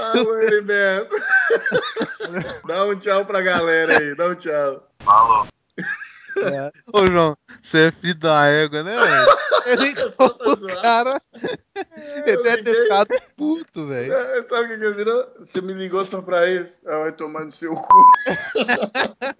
Alô, 0.00 0.38
Heriberto. 0.42 1.16
Dá 2.66 2.84
um 2.84 2.98
tchau 2.98 3.24
pra 3.24 3.40
galera 3.40 3.98
aí, 3.98 4.14
dá 4.14 4.28
um 4.28 4.34
tchau. 4.34 4.88
Falou. 5.00 5.46
É. 6.36 6.70
Ô, 6.92 7.06
João, 7.06 7.36
você 7.62 7.88
é 7.88 7.92
filho 7.92 8.18
da 8.18 8.46
égua, 8.46 8.82
né, 8.82 8.94
velho? 8.94 9.38
Ele 9.66 9.94
tá 9.94 10.24
o 10.24 10.80
cara. 10.80 11.20
Eu 12.26 12.40
ele 12.40 12.48
é 12.48 12.62
deixado 12.62 13.08
puto, 13.36 13.86
velho. 13.86 14.12
É, 14.12 14.42
sabe 14.44 14.64
o 14.64 14.68
que, 14.68 14.78
que 14.78 14.84
ele 14.84 14.94
virou? 14.94 15.30
Você 15.36 15.60
me 15.60 15.74
ligou 15.74 16.04
só 16.06 16.22
pra 16.22 16.46
isso? 16.46 16.82
ela 16.88 17.00
vai 17.00 17.12
tomar 17.12 17.44
no 17.44 17.50
seu 17.50 17.74
cu. 17.74 18.04